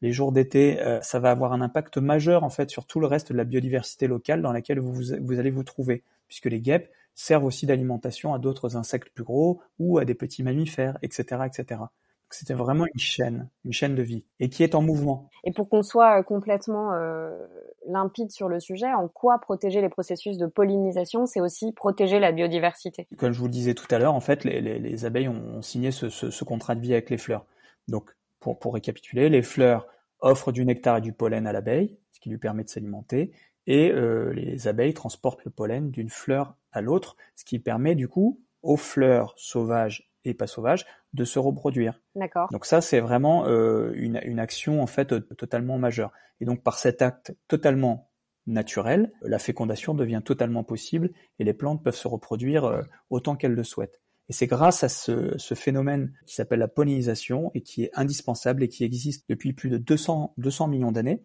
les 0.00 0.12
jours 0.12 0.32
d'été, 0.32 0.78
ça 1.02 1.18
va 1.20 1.30
avoir 1.30 1.52
un 1.52 1.60
impact 1.60 1.98
majeur 1.98 2.42
en 2.42 2.48
fait 2.48 2.70
sur 2.70 2.86
tout 2.86 3.00
le 3.00 3.06
reste 3.06 3.32
de 3.32 3.36
la 3.36 3.44
biodiversité 3.44 4.06
locale 4.06 4.40
dans 4.40 4.52
laquelle 4.52 4.80
vous, 4.80 4.94
vous 5.20 5.38
allez 5.38 5.50
vous 5.50 5.64
trouver, 5.64 6.02
puisque 6.26 6.46
les 6.46 6.60
guêpes 6.60 6.90
servent 7.14 7.44
aussi 7.44 7.66
d'alimentation 7.66 8.34
à 8.34 8.38
d'autres 8.38 8.76
insectes 8.76 9.10
plus 9.10 9.24
gros 9.24 9.60
ou 9.78 9.98
à 9.98 10.04
des 10.04 10.14
petits 10.14 10.42
mammifères, 10.42 10.98
etc., 11.02 11.42
etc. 11.46 11.82
C'était 12.32 12.54
vraiment 12.54 12.84
une 12.86 13.00
chaîne, 13.00 13.48
une 13.64 13.72
chaîne 13.72 13.96
de 13.96 14.02
vie, 14.02 14.24
et 14.38 14.48
qui 14.48 14.62
est 14.62 14.76
en 14.76 14.82
mouvement. 14.82 15.28
Et 15.42 15.52
pour 15.52 15.68
qu'on 15.68 15.82
soit 15.82 16.20
euh, 16.20 16.22
complètement 16.22 16.92
euh, 16.94 17.30
limpide 17.88 18.30
sur 18.30 18.48
le 18.48 18.60
sujet, 18.60 18.86
en 18.92 19.08
quoi 19.08 19.40
protéger 19.40 19.80
les 19.80 19.88
processus 19.88 20.38
de 20.38 20.46
pollinisation, 20.46 21.26
c'est 21.26 21.40
aussi 21.40 21.72
protéger 21.72 22.20
la 22.20 22.30
biodiversité? 22.30 23.08
Comme 23.18 23.32
je 23.32 23.38
vous 23.38 23.46
le 23.46 23.50
disais 23.50 23.74
tout 23.74 23.92
à 23.92 23.98
l'heure, 23.98 24.14
en 24.14 24.20
fait, 24.20 24.44
les, 24.44 24.60
les, 24.60 24.78
les 24.78 25.04
abeilles 25.04 25.28
ont, 25.28 25.56
ont 25.56 25.62
signé 25.62 25.90
ce, 25.90 26.08
ce, 26.08 26.30
ce 26.30 26.44
contrat 26.44 26.76
de 26.76 26.80
vie 26.80 26.92
avec 26.92 27.10
les 27.10 27.18
fleurs. 27.18 27.46
Donc, 27.88 28.14
pour, 28.38 28.60
pour 28.60 28.74
récapituler, 28.74 29.28
les 29.28 29.42
fleurs 29.42 29.88
offrent 30.20 30.52
du 30.52 30.64
nectar 30.64 30.98
et 30.98 31.00
du 31.00 31.12
pollen 31.12 31.48
à 31.48 31.52
l'abeille, 31.52 31.98
ce 32.12 32.20
qui 32.20 32.30
lui 32.30 32.38
permet 32.38 32.62
de 32.62 32.68
s'alimenter, 32.68 33.32
et 33.66 33.90
euh, 33.90 34.32
les 34.32 34.68
abeilles 34.68 34.94
transportent 34.94 35.44
le 35.44 35.50
pollen 35.50 35.90
d'une 35.90 36.10
fleur 36.10 36.56
à 36.72 36.80
l'autre, 36.80 37.16
ce 37.36 37.44
qui 37.44 37.58
permet 37.58 37.94
du 37.94 38.08
coup 38.08 38.40
aux 38.62 38.76
fleurs 38.76 39.34
sauvages 39.36 40.10
et 40.24 40.34
pas 40.34 40.46
sauvages 40.46 40.86
de 41.14 41.24
se 41.24 41.38
reproduire. 41.38 42.00
D'accord. 42.14 42.48
Donc 42.52 42.66
ça, 42.66 42.80
c'est 42.80 43.00
vraiment 43.00 43.46
euh, 43.46 43.92
une, 43.94 44.20
une 44.24 44.38
action 44.38 44.82
en 44.82 44.86
fait 44.86 45.12
euh, 45.12 45.20
totalement 45.20 45.78
majeure. 45.78 46.12
Et 46.40 46.44
donc 46.44 46.62
par 46.62 46.78
cet 46.78 47.02
acte 47.02 47.34
totalement 47.48 48.10
naturel, 48.46 49.12
la 49.22 49.38
fécondation 49.38 49.94
devient 49.94 50.22
totalement 50.24 50.64
possible 50.64 51.10
et 51.38 51.44
les 51.44 51.54
plantes 51.54 51.82
peuvent 51.82 51.96
se 51.96 52.08
reproduire 52.08 52.64
euh, 52.64 52.82
autant 53.10 53.36
qu'elles 53.36 53.54
le 53.54 53.64
souhaitent. 53.64 54.00
Et 54.28 54.32
c'est 54.32 54.46
grâce 54.46 54.84
à 54.84 54.88
ce, 54.88 55.36
ce 55.38 55.54
phénomène 55.54 56.12
qui 56.26 56.36
s'appelle 56.36 56.60
la 56.60 56.68
pollinisation 56.68 57.50
et 57.54 57.62
qui 57.62 57.84
est 57.84 57.90
indispensable 57.94 58.62
et 58.62 58.68
qui 58.68 58.84
existe 58.84 59.28
depuis 59.28 59.52
plus 59.52 59.70
de 59.70 59.76
200, 59.78 60.34
200 60.38 60.68
millions 60.68 60.92
d'années 60.92 61.22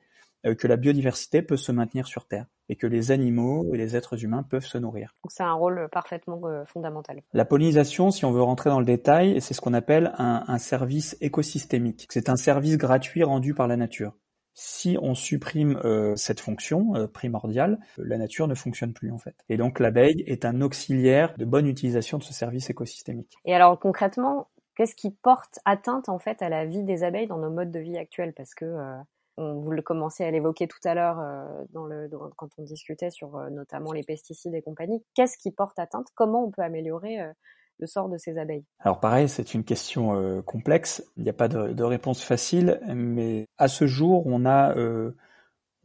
que 0.53 0.67
la 0.67 0.75
biodiversité 0.75 1.41
peut 1.41 1.57
se 1.57 1.71
maintenir 1.71 2.05
sur 2.07 2.27
Terre 2.27 2.45
et 2.69 2.75
que 2.75 2.87
les 2.87 3.11
animaux 3.11 3.73
et 3.73 3.77
les 3.77 3.95
êtres 3.95 4.23
humains 4.23 4.43
peuvent 4.43 4.65
se 4.65 4.77
nourrir. 4.77 5.13
Donc 5.23 5.31
c'est 5.31 5.43
un 5.43 5.53
rôle 5.53 5.87
parfaitement 5.91 6.39
euh, 6.45 6.65
fondamental. 6.65 7.21
La 7.33 7.45
pollinisation, 7.45 8.11
si 8.11 8.25
on 8.25 8.31
veut 8.31 8.41
rentrer 8.41 8.69
dans 8.69 8.79
le 8.79 8.85
détail, 8.85 9.41
c'est 9.41 9.53
ce 9.53 9.61
qu'on 9.61 9.73
appelle 9.73 10.13
un, 10.17 10.43
un 10.47 10.57
service 10.57 11.17
écosystémique. 11.21 12.07
C'est 12.09 12.29
un 12.29 12.35
service 12.35 12.77
gratuit 12.77 13.23
rendu 13.23 13.53
par 13.53 13.67
la 13.67 13.77
nature. 13.77 14.13
Si 14.57 14.97
on 15.01 15.15
supprime 15.15 15.77
euh, 15.83 16.15
cette 16.15 16.39
fonction 16.39 16.95
euh, 16.95 17.07
primordiale, 17.07 17.77
la 17.97 18.17
nature 18.17 18.47
ne 18.47 18.55
fonctionne 18.55 18.93
plus 18.93 19.11
en 19.11 19.17
fait. 19.17 19.35
Et 19.49 19.57
donc 19.57 19.79
l'abeille 19.79 20.23
est 20.27 20.45
un 20.45 20.61
auxiliaire 20.61 21.35
de 21.37 21.43
bonne 21.43 21.67
utilisation 21.67 22.17
de 22.17 22.23
ce 22.23 22.33
service 22.33 22.69
écosystémique. 22.69 23.35
Et 23.43 23.53
alors 23.53 23.77
concrètement, 23.77 24.47
qu'est-ce 24.75 24.95
qui 24.95 25.11
porte 25.11 25.59
atteinte 25.65 26.07
en 26.07 26.19
fait 26.19 26.41
à 26.41 26.47
la 26.47 26.65
vie 26.65 26.83
des 26.83 27.03
abeilles 27.03 27.27
dans 27.27 27.37
nos 27.37 27.49
modes 27.49 27.71
de 27.71 27.79
vie 27.79 27.97
actuels? 27.97 28.33
Parce 28.33 28.55
que 28.55 28.63
euh, 28.63 28.95
on, 29.37 29.59
vous 29.59 29.71
le 29.71 29.81
commencez 29.81 30.23
à 30.23 30.31
l'évoquer 30.31 30.67
tout 30.67 30.79
à 30.83 30.93
l'heure 30.93 31.19
euh, 31.19 31.45
dans 31.73 31.85
le 31.85 32.09
quand 32.35 32.49
on 32.57 32.63
discutait 32.63 33.11
sur 33.11 33.35
euh, 33.35 33.49
notamment 33.49 33.91
les 33.91 34.03
pesticides 34.03 34.53
et 34.53 34.61
compagnie. 34.61 35.03
Qu'est-ce 35.13 35.37
qui 35.37 35.51
porte 35.51 35.77
atteinte? 35.79 36.07
Comment 36.15 36.45
on 36.45 36.51
peut 36.51 36.61
améliorer 36.61 37.21
euh, 37.21 37.31
le 37.79 37.87
sort 37.87 38.09
de 38.09 38.17
ces 38.17 38.37
abeilles? 38.37 38.65
Alors 38.79 38.99
pareil, 38.99 39.27
c'est 39.29 39.53
une 39.53 39.63
question 39.63 40.15
euh, 40.15 40.41
complexe. 40.41 41.03
Il 41.17 41.23
n'y 41.23 41.29
a 41.29 41.33
pas 41.33 41.47
de, 41.47 41.83
réponse 41.83 42.23
facile, 42.23 42.79
mais 42.87 43.47
à 43.57 43.67
ce 43.67 43.87
jour, 43.87 44.25
on 44.25 44.45
a 44.45 44.75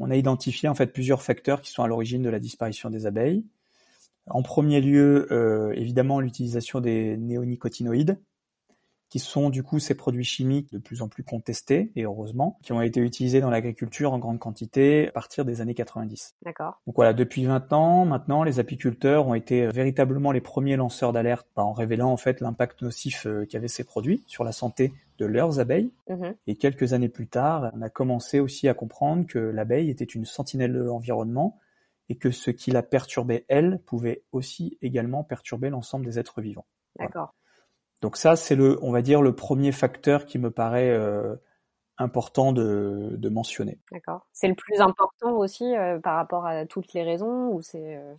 on 0.01 0.11
a 0.11 0.17
identifié 0.17 0.69
en 0.69 0.75
fait 0.75 0.87
plusieurs 0.87 1.23
facteurs 1.23 1.61
qui 1.61 1.71
sont 1.71 1.83
à 1.83 1.87
l'origine 1.87 2.23
de 2.23 2.31
la 2.31 2.41
disparition 2.41 2.89
des 2.89 3.07
abeilles. 3.07 3.45
En 4.27 4.43
premier 4.43 4.81
lieu, 4.81 5.27
euh, 5.33 5.73
évidemment, 5.73 6.21
l'utilisation 6.21 6.81
des 6.81 7.17
néonicotinoïdes, 7.17 8.19
qui 9.11 9.19
sont 9.19 9.51
du 9.51 9.63
coup 9.65 9.81
ces 9.81 9.95
produits 9.95 10.25
chimiques 10.25 10.73
de 10.73 10.79
plus 10.79 11.03
en 11.03 11.09
plus 11.09 11.25
contestés, 11.25 11.91
et 11.97 12.05
heureusement, 12.05 12.59
qui 12.63 12.73
ont 12.73 12.81
été 12.81 13.01
utilisés 13.01 13.41
dans 13.41 13.51
l'agriculture 13.51 14.13
en 14.13 14.19
grande 14.19 14.39
quantité 14.39 15.09
à 15.09 15.11
partir 15.11 15.45
des 15.45 15.61
années 15.61 15.75
90. 15.75 16.37
D'accord. 16.45 16.81
Donc 16.87 16.95
voilà, 16.95 17.13
depuis 17.13 17.45
20 17.45 17.73
ans, 17.73 18.05
maintenant, 18.05 18.45
les 18.45 18.61
apiculteurs 18.61 19.27
ont 19.27 19.35
été 19.35 19.67
véritablement 19.67 20.31
les 20.31 20.41
premiers 20.41 20.77
lanceurs 20.77 21.13
d'alerte 21.13 21.47
bah, 21.57 21.65
en 21.65 21.73
révélant 21.73 22.13
en 22.13 22.17
fait 22.17 22.41
l'impact 22.41 22.83
nocif 22.83 23.27
euh, 23.27 23.45
qu'avaient 23.45 23.69
ces 23.69 23.85
produits 23.85 24.23
sur 24.29 24.45
la 24.45 24.53
santé 24.53 24.93
de 25.19 25.27
leurs 25.27 25.59
abeilles. 25.59 25.91
Mmh. 26.09 26.31
Et 26.47 26.55
quelques 26.55 26.93
années 26.93 27.09
plus 27.09 27.27
tard, 27.27 27.73
on 27.75 27.83
a 27.83 27.91
commencé 27.91 28.39
aussi 28.39 28.69
à 28.69 28.75
comprendre 28.75 29.27
que 29.27 29.39
l'abeille 29.39 29.91
était 29.91 30.05
une 30.05 30.25
sentinelle 30.25 30.73
de 30.73 30.81
l'environnement 30.81 31.59
et 32.09 32.17
que 32.17 32.31
ce 32.31 32.51
qui 32.51 32.71
la 32.71 32.83
perturbait, 32.83 33.45
elle, 33.49 33.81
pouvait 33.87 34.23
aussi 34.33 34.79
également 34.83 35.25
perturber 35.25 35.69
l'ensemble 35.69 36.05
des 36.05 36.19
êtres 36.19 36.41
vivants. 36.41 36.67
D'accord. 36.99 37.35
Donc 38.03 38.17
ça, 38.17 38.37
c'est 38.37 38.57
le, 38.57 38.79
on 38.83 38.93
va 38.93 39.03
dire, 39.03 39.23
le 39.23 39.35
premier 39.35 39.73
facteur 39.73 40.25
qui 40.27 40.39
me 40.39 40.51
paraît 40.51 40.91
euh, 40.91 41.37
important 41.99 42.53
de, 42.53 43.11
de 43.17 43.29
mentionner. 43.29 43.79
D'accord. 43.93 44.27
C'est 44.33 44.49
le 44.49 44.55
plus 44.55 44.81
important 44.81 45.37
aussi 45.37 45.77
euh, 45.77 45.99
par 45.99 46.17
rapport 46.17 46.47
à 46.47 46.65
toutes 46.67 46.93
les 46.95 47.03
raisons 47.03 47.49
ou 47.49 47.61
c'est 47.61 47.97
euh, 47.97 48.15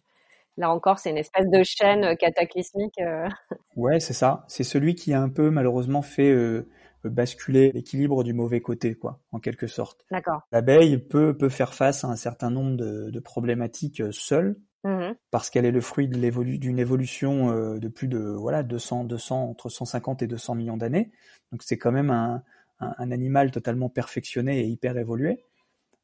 là 0.58 0.70
encore 0.72 1.00
c'est 1.00 1.10
une 1.10 1.18
espèce 1.18 1.48
de 1.50 1.64
chaîne 1.64 2.16
cataclysmique. 2.18 3.00
euh? 3.00 3.28
Ouais, 3.76 4.00
c'est 4.00 4.14
ça. 4.14 4.44
C'est 4.48 4.64
celui 4.64 4.96
qui 4.96 5.14
a 5.14 5.22
un 5.22 5.30
peu 5.30 5.50
malheureusement 5.50 6.02
fait 6.04 6.30
euh, 6.30 6.68
basculer 7.04 7.72
l'équilibre 7.72 8.24
du 8.24 8.34
mauvais 8.34 8.62
côté, 8.62 8.94
quoi, 8.96 9.20
en 9.32 9.40
quelque 9.40 9.66
sorte. 9.66 10.06
D'accord. 10.12 10.42
L'abeille 10.52 10.98
peut 11.00 11.36
peut 11.36 11.50
faire 11.50 11.74
face 11.74 12.04
à 12.04 12.08
un 12.10 12.16
certain 12.16 12.52
nombre 12.52 12.78
de, 12.78 13.10
de 13.10 13.20
problématiques 13.20 14.02
euh, 14.02 14.12
seule 14.12 14.58
Mhm. 14.84 15.16
parce 15.30 15.52
qu'elle 15.52 15.66
est 15.66 15.72
le 15.72 15.82
fruit 15.82 16.08
d'une 16.08 16.80
évolution 16.80 17.52
euh, 17.52 17.78
de 17.78 17.88
plus 17.88 18.08
de 18.08 18.18
voilà 18.18 18.64
200 18.64 19.04
200 19.04 19.50
entre 19.52 19.70
150 19.70 20.24
et 20.24 20.28
200 20.28 20.56
millions 20.56 20.78
d'années. 20.78 21.12
Donc 21.52 21.62
c'est 21.64 21.78
quand 21.78 21.92
même 21.92 22.10
un, 22.10 22.44
animal 22.80 23.52
totalement 23.52 23.90
perfectionné 23.90 24.62
et 24.62 24.66
hyper 24.66 24.98
évolué. 24.98 25.46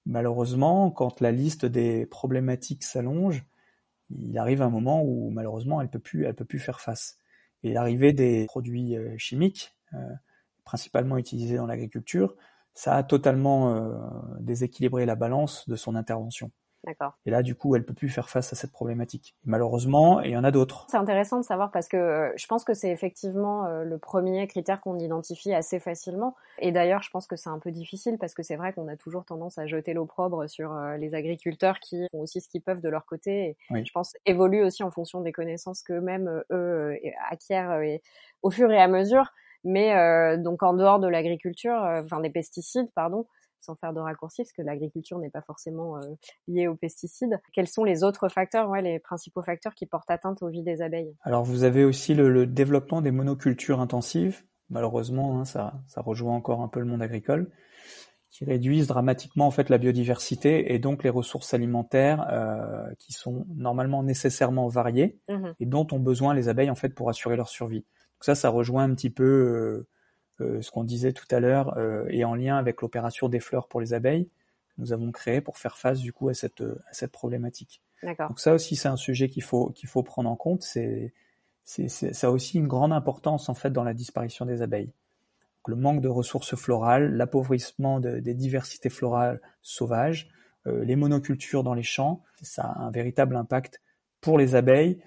Malheureusement, 0.05 0.91
quand 0.91 1.21
la 1.21 1.31
liste 1.31 1.65
des 1.65 2.05
problématiques 2.05 2.83
s'allonge, 2.83 3.45
il 4.11 4.37
arrive 4.37 4.61
un 4.61 4.69
moment 4.69 5.01
où 5.03 5.31
malheureusement 5.31 5.81
elle 5.81 5.89
peut 5.89 5.99
plus 5.99 6.25
elle 6.25 6.35
peut 6.35 6.45
plus 6.45 6.59
faire 6.59 6.79
face. 6.81 7.17
Et 7.63 7.73
l'arrivée 7.73 8.13
des 8.13 8.45
produits 8.45 8.95
euh, 8.95 9.17
chimiques, 9.17 9.75
euh, 9.93 9.97
principalement 10.65 11.17
utilisés 11.17 11.57
dans 11.57 11.65
l'agriculture, 11.65 12.35
ça 12.75 12.95
a 12.95 13.03
totalement 13.03 13.89
déséquilibré 14.39 15.07
la 15.07 15.15
balance 15.15 15.67
de 15.67 15.75
son 15.75 15.95
intervention. 15.95 16.51
Et 17.25 17.31
là, 17.31 17.43
du 17.43 17.55
coup, 17.55 17.75
elle 17.75 17.85
peut 17.85 17.93
plus 17.93 18.09
faire 18.09 18.29
face 18.29 18.51
à 18.53 18.55
cette 18.55 18.71
problématique. 18.71 19.35
Et 19.45 19.49
malheureusement, 19.49 20.21
il 20.21 20.31
y 20.31 20.37
en 20.37 20.43
a 20.43 20.51
d'autres. 20.51 20.85
C'est 20.89 20.97
intéressant 20.97 21.37
de 21.39 21.45
savoir 21.45 21.71
parce 21.71 21.87
que 21.87 21.97
euh, 21.97 22.31
je 22.37 22.45
pense 22.47 22.63
que 22.63 22.73
c'est 22.73 22.89
effectivement 22.91 23.65
euh, 23.65 23.83
le 23.83 23.97
premier 23.97 24.47
critère 24.47 24.81
qu'on 24.81 24.97
identifie 24.97 25.53
assez 25.53 25.79
facilement. 25.79 26.35
Et 26.59 26.71
d'ailleurs, 26.71 27.01
je 27.03 27.09
pense 27.09 27.27
que 27.27 27.35
c'est 27.35 27.49
un 27.49 27.59
peu 27.59 27.71
difficile 27.71 28.17
parce 28.19 28.33
que 28.33 28.43
c'est 28.43 28.55
vrai 28.55 28.73
qu'on 28.73 28.87
a 28.87 28.95
toujours 28.95 29.25
tendance 29.25 29.57
à 29.57 29.67
jeter 29.67 29.93
l'opprobre 29.93 30.49
sur 30.49 30.73
euh, 30.73 30.97
les 30.97 31.13
agriculteurs 31.13 31.79
qui 31.79 32.05
font 32.11 32.21
aussi 32.21 32.41
ce 32.41 32.49
qu'ils 32.49 32.61
peuvent 32.61 32.81
de 32.81 32.89
leur 32.89 33.05
côté. 33.05 33.49
Et 33.49 33.57
Oui. 33.71 33.85
Je 33.85 33.91
pense 33.91 34.13
évoluent 34.25 34.63
aussi 34.63 34.83
en 34.83 34.91
fonction 34.91 35.21
des 35.21 35.31
connaissances 35.31 35.83
qu'eux-mêmes 35.83 36.43
eux 36.51 36.97
acquièrent 37.29 37.81
et- 37.81 38.01
au 38.41 38.51
fur 38.51 38.71
et 38.71 38.79
à 38.79 38.87
mesure. 38.87 39.31
Mais 39.63 39.95
euh, 39.95 40.37
donc 40.37 40.63
en 40.63 40.73
dehors 40.73 40.99
de 40.99 41.07
l'agriculture, 41.07 41.83
euh, 41.83 42.01
enfin 42.03 42.21
des 42.21 42.29
pesticides, 42.29 42.89
pardon, 42.95 43.27
sans 43.61 43.75
faire 43.75 43.93
de 43.93 43.99
raccourcis, 43.99 44.43
parce 44.43 44.53
que 44.53 44.61
l'agriculture 44.61 45.19
n'est 45.19 45.29
pas 45.29 45.41
forcément 45.41 45.97
euh, 45.97 46.01
liée 46.47 46.67
aux 46.67 46.75
pesticides. 46.75 47.39
Quels 47.53 47.67
sont 47.67 47.83
les 47.83 48.03
autres 48.03 48.29
facteurs, 48.29 48.69
ouais, 48.69 48.81
les 48.81 48.99
principaux 48.99 49.41
facteurs 49.41 49.75
qui 49.75 49.85
portent 49.85 50.09
atteinte 50.09 50.41
aux 50.41 50.49
vies 50.49 50.63
des 50.63 50.81
abeilles? 50.81 51.15
Alors, 51.23 51.43
vous 51.43 51.63
avez 51.63 51.83
aussi 51.83 52.13
le, 52.13 52.29
le 52.29 52.45
développement 52.45 53.01
des 53.01 53.11
monocultures 53.11 53.79
intensives. 53.79 54.43
Malheureusement, 54.69 55.39
hein, 55.39 55.45
ça, 55.45 55.81
ça 55.87 56.01
rejoint 56.01 56.35
encore 56.35 56.61
un 56.61 56.67
peu 56.67 56.79
le 56.79 56.85
monde 56.85 57.01
agricole, 57.01 57.51
qui 58.29 58.43
réduisent 58.45 58.87
dramatiquement 58.87 59.47
en 59.47 59.51
fait 59.51 59.69
la 59.69 59.77
biodiversité 59.77 60.73
et 60.73 60.79
donc 60.79 61.03
les 61.03 61.09
ressources 61.09 61.53
alimentaires 61.53 62.27
euh, 62.29 62.93
qui 62.99 63.13
sont 63.13 63.45
normalement 63.55 64.03
nécessairement 64.03 64.67
variées 64.67 65.17
Mhm. 65.29 65.53
et 65.59 65.65
dont 65.65 65.87
ont 65.91 65.99
besoin 65.99 66.33
les 66.33 66.49
abeilles 66.49 66.69
en 66.69 66.75
fait 66.75 66.89
pour 66.89 67.09
assurer 67.09 67.37
leur 67.37 67.47
survie. 67.47 67.79
Donc 67.79 68.23
ça, 68.23 68.35
ça 68.35 68.49
rejoint 68.49 68.83
un 68.83 68.93
petit 68.93 69.09
peu 69.09 69.23
euh, 69.23 69.87
ce 70.61 70.71
qu'on 70.71 70.83
disait 70.83 71.13
tout 71.13 71.25
à 71.31 71.39
l'heure 71.39 71.77
euh, 71.77 72.05
et 72.09 72.23
en 72.25 72.35
lien 72.35 72.57
avec 72.57 72.81
l'opération 72.81 73.29
des 73.29 73.39
fleurs 73.39 73.67
pour 73.67 73.81
les 73.81 73.93
abeilles 73.93 74.25
que 74.69 74.75
nous 74.81 74.93
avons 74.93 75.11
créée 75.11 75.41
pour 75.41 75.57
faire 75.57 75.77
face 75.77 75.99
du 75.99 76.13
coup 76.13 76.29
à 76.29 76.33
cette 76.33 76.61
à 76.61 76.93
cette 76.93 77.11
problématique. 77.11 77.81
Donc 78.27 78.39
ça 78.39 78.53
aussi, 78.53 78.75
c'est 78.75 78.87
un 78.89 78.95
sujet 78.97 79.29
qu'il 79.29 79.43
faut 79.43 79.69
qu'il 79.71 79.89
faut 79.89 80.03
prendre 80.03 80.29
en 80.29 80.35
compte. 80.35 80.63
C'est 80.63 81.13
c'est 81.63 81.89
c'est- 81.89 82.13
ça 82.13 82.27
a 82.27 82.29
aussi 82.29 82.57
une 82.57 82.67
grande 82.67 82.93
importance 82.93 83.49
en 83.49 83.53
fait 83.55 83.71
dans 83.71 83.83
la 83.83 83.93
disparition 83.93 84.45
des 84.45 84.61
abeilles. 84.61 84.87
Donc, 84.87 85.67
le 85.69 85.75
manque 85.75 86.01
de 86.01 86.07
ressources 86.07 86.55
florales, 86.55 87.15
l'appauvrissement 87.15 87.99
de- 87.99 88.19
des 88.19 88.33
diversités 88.35 88.89
florales 88.89 89.41
sauvages, 89.61 90.29
euh, 90.67 90.83
les 90.85 90.95
monocultures 90.95 91.63
dans 91.63 91.73
les 91.73 91.83
champs, 91.83 92.23
ça 92.41 92.63
a 92.63 92.79
un 92.79 92.91
véritable 92.91 93.35
impact 93.35 93.81
pour 94.21 94.37
les 94.37 94.55
abeilles 94.55 94.99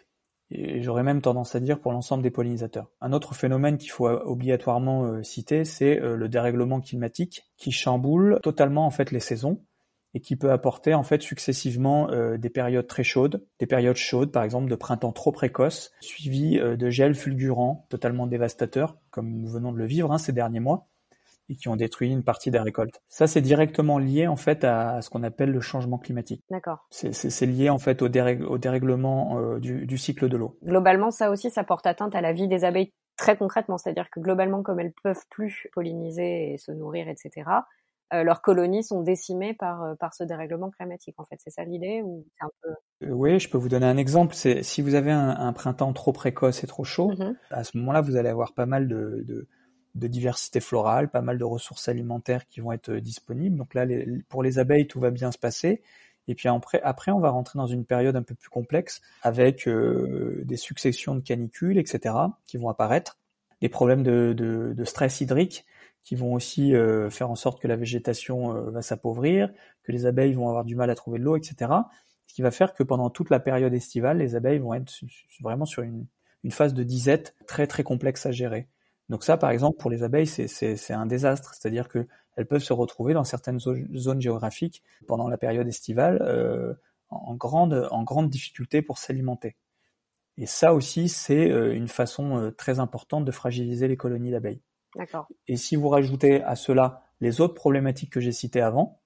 et 0.51 0.83
j'aurais 0.83 1.03
même 1.03 1.23
tendance 1.23 1.55
à 1.55 1.61
dire 1.61 1.81
pour 1.81 1.93
l'ensemble 1.93 2.23
des 2.23 2.31
pollinisateurs. 2.31 2.91
Un 3.01 3.13
autre 3.13 3.35
phénomène 3.35 3.79
qu'il 3.79 3.91
faut 3.91 4.09
obligatoirement 4.09 5.05
euh, 5.05 5.23
citer, 5.23 5.65
c'est 5.65 6.01
euh, 6.01 6.17
le 6.17 6.29
dérèglement 6.29 6.81
climatique 6.81 7.45
qui 7.57 7.73
chamboule 7.73 8.39
totalement 8.43 8.87
en 8.87 8.91
fait 8.91 9.11
les 9.11 9.21
saisons 9.21 9.61
et 10.15 10.21
qui 10.21 10.37
peut 10.37 10.51
apporter 10.51 10.95
en 10.95 11.03
fait 11.03 11.23
successivement 11.23 12.11
euh, 12.11 12.37
des 12.37 12.51
périodes 12.51 12.87
très 12.87 13.05
chaudes, 13.05 13.45
des 13.59 13.67
périodes 13.67 13.97
chaudes 13.97 14.33
par 14.33 14.43
exemple 14.43 14.69
de 14.69 14.75
printemps 14.75 15.13
trop 15.13 15.33
précoce, 15.33 15.93
suivies 16.01 16.59
euh, 16.59 16.77
de 16.77 16.91
gels 16.91 17.15
fulgurants 17.15 17.87
totalement 17.89 18.27
dévastateurs, 18.27 18.97
comme 19.11 19.31
nous 19.31 19.49
venons 19.49 19.73
de 19.73 19.79
le 19.79 19.87
vivre 19.87 20.13
hein, 20.13 20.19
ces 20.19 20.33
derniers 20.33 20.61
mois, 20.61 20.89
et 21.51 21.57
qui 21.57 21.69
ont 21.69 21.77
détruit 21.77 22.11
une 22.11 22.23
partie 22.25 22.51
des 22.51 22.59
récoltes. 22.61 23.03
Ça 23.09 23.27
c'est 23.27 23.43
directement 23.43 23.99
lié 23.99 24.27
en 24.27 24.37
fait 24.37 24.65
à, 24.65 24.93
à 24.95 25.03
ce 25.03 25.11
qu'on 25.11 25.23
appelle 25.23 25.51
le 25.51 25.61
changement 25.61 25.99
climatique. 25.99 26.43
D'accord. 26.51 26.87
C'est- 26.91 27.13
lié 27.47 27.69
en 27.69 27.79
fait 27.79 28.01
au, 28.03 28.09
dérèg- 28.09 28.43
au 28.45 28.57
dérèglement 28.59 29.39
euh, 29.39 29.59
du, 29.59 29.85
du 29.87 29.99
cycle 29.99 30.29
de 30.29 30.37
l'eau. 30.37 30.57
Globalement, 30.65 31.11
ça 31.11 31.31
aussi, 31.31 31.51
ça 31.51 31.65
porte 31.65 31.87
atteinte 31.87 32.15
à 32.15 32.21
la 32.21 32.33
vie 32.33 32.49
des 32.49 32.65
abeilles 32.65 32.93
très 33.17 33.37
concrètement. 33.37 33.77
C'est-à-dire 33.79 34.09
que 34.11 34.21
globalement, 34.21 34.63
comme 34.63 34.79
elles 34.81 34.93
peuvent 35.03 35.25
plus 35.31 35.67
polliniser 35.75 36.53
et 36.53 36.59
se 36.59 36.71
nourrir, 36.73 37.09
etc., 37.09 37.31
euh, 38.13 38.23
leurs 38.25 38.43
colonies 38.43 38.83
sont 38.85 39.03
décimées 39.03 39.55
par, 39.55 39.83
euh, 39.83 39.95
par 39.95 40.15
ce 40.15 40.25
dérèglement 40.25 40.71
climatique. 40.71 41.15
En 41.19 41.25
fait, 41.25 41.37
c'est 41.39 41.51
ça 41.51 41.65
l'idée 41.65 42.03
ou 42.05 42.25
c'est 42.39 42.45
un 42.45 42.51
peu... 42.63 43.11
Oui, 43.13 43.39
je 43.41 43.49
peux 43.49 43.57
vous 43.59 43.69
donner 43.69 43.87
un 43.87 43.97
exemple. 43.97 44.35
C'est 44.35 44.63
si 44.63 44.83
vous 44.83 44.95
avez 44.95 45.13
un, 45.13 45.31
un 45.31 45.53
printemps 45.53 45.93
trop 45.93 46.13
précoce 46.13 46.63
et 46.65 46.67
trop 46.67 46.85
chaud, 46.85 47.13
Mhm. 47.19 47.37
à 47.51 47.65
ce 47.65 47.77
moment-là, 47.79 48.01
vous 48.01 48.17
allez 48.17 48.29
avoir 48.29 48.53
pas 48.53 48.67
mal 48.67 48.89
de, 48.89 49.25
de, 49.27 49.49
de 49.95 50.07
diversité 50.07 50.61
florale, 50.61 51.11
pas 51.11 51.21
mal 51.21 51.39
de 51.39 51.45
ressources 51.45 51.89
alimentaires 51.89 52.47
qui 52.47 52.61
vont 52.61 52.73
être 52.73 52.93
disponibles. 52.93 53.57
Donc 53.57 53.75
là, 53.75 53.87
pour 54.29 54.43
les 54.43 54.59
abeilles, 54.59 54.87
tout 54.87 55.01
va 55.01 55.11
bien 55.11 55.33
se 55.33 55.39
passer. 55.39 55.83
Et 56.29 56.35
puis 56.35 56.49
après, 56.49 56.81
après, 56.83 57.11
on 57.11 57.19
va 57.19 57.31
rentrer 57.31 57.59
dans 57.59 57.67
une 57.67 57.85
période 57.85 58.15
un 58.15 58.23
peu 58.23 58.35
plus 58.35 58.51
complexe 58.51 59.01
avec 59.23 59.67
euh, 59.67 60.43
des 60.45 60.57
successions 60.57 61.15
de 61.17 61.21
canicules, 61.21 61.79
etc., 61.79 62.15
qui 62.47 62.57
vont 62.57 62.69
apparaître, 62.69 63.19
des 63.61 63.69
problèmes 63.69 64.03
de, 64.03 64.85
stress 64.85 65.21
hydrique 65.21 65.67
qui 66.03 66.15
vont 66.15 66.33
aussi 66.33 66.75
euh, 66.75 67.11
faire 67.11 67.31
en 67.31 67.35
sorte 67.35 67.61
que 67.61 67.69
la 67.69 67.77
végétation 67.77 68.57
euh, 68.57 68.71
va 68.71 68.81
s'appauvrir, 68.81 69.51
que 69.83 69.93
les 69.93 70.07
abeilles 70.07 70.33
vont 70.33 70.49
avoir 70.49 70.65
du 70.65 70.75
mal 70.75 70.89
à 70.89 70.95
trouver 70.95 71.19
de 71.19 71.25
l'eau, 71.25 71.37
etc. 71.37 71.71
Ce 72.27 72.35
qui 72.35 72.43
va 72.43 72.51
faire 72.51 72.75
que 72.75 72.83
pendant 72.83 73.11
toute 73.11 73.29
la 73.29 73.41
période 73.41 73.75
estivale, 73.75 74.19
les 74.19 74.37
abeilles 74.37 74.61
vont 74.61 74.73
être 74.73 74.91
vraiment 75.43 75.67
sur 75.67 75.83
une 75.83 76.07
phase 76.51 76.75
de 76.75 76.85
disette 76.85 77.35
très 77.47 77.67
très 77.67 77.83
complexe 77.83 78.25
à 78.25 78.31
gérer. 78.31 78.69
Donc 79.11 79.25
ça, 79.25 79.37
par 79.37 79.51
exemple, 79.51 79.77
pour 79.77 79.91
les 79.91 80.05
abeilles, 80.05 80.29
c'est 80.29 80.93
un 80.93 81.05
désastre. 81.05 81.53
C'est-à-dire 81.55 81.89
que 81.89 82.07
elles 82.37 82.47
peuvent 82.47 82.63
se 82.63 82.73
retrouver 82.73 83.13
dans 83.13 83.25
certaines 83.25 83.59
zones 83.59 84.21
géographiques 84.21 84.85
pendant 85.09 85.29
la 85.29 85.37
période 85.37 85.67
estivale 85.67 86.23
euh, 86.23 86.73
en, 87.11 87.35
grande, 87.35 87.89
en 87.91 88.05
grande 88.05 88.31
difficulté 88.31 88.83
pour 88.83 88.99
s'alimenter. 88.99 89.57
Et 90.39 90.47
ça 90.47 90.73
aussi, 90.73 91.09
c'est 91.09 91.51
euh, 91.51 91.75
une 91.75 91.89
façon 91.89 92.39
euh, 92.39 92.51
très 92.53 92.79
importante 92.79 93.25
de 93.25 93.33
fragiliser 93.33 93.89
les 93.89 93.97
colonies 93.97 94.31
d'abeilles. 94.31 94.63
D'accord. 94.95 95.27
Et 95.49 95.57
si 95.57 95.75
vous 95.75 95.89
rajoutez 95.89 96.43
à 96.45 96.55
cela 96.55 97.03
les 97.21 97.41
autres 97.41 97.55
problématiques 97.55 98.13
que 98.13 98.21
j'ai 98.21 98.33
citées 98.33 98.63
avant, 98.63 99.01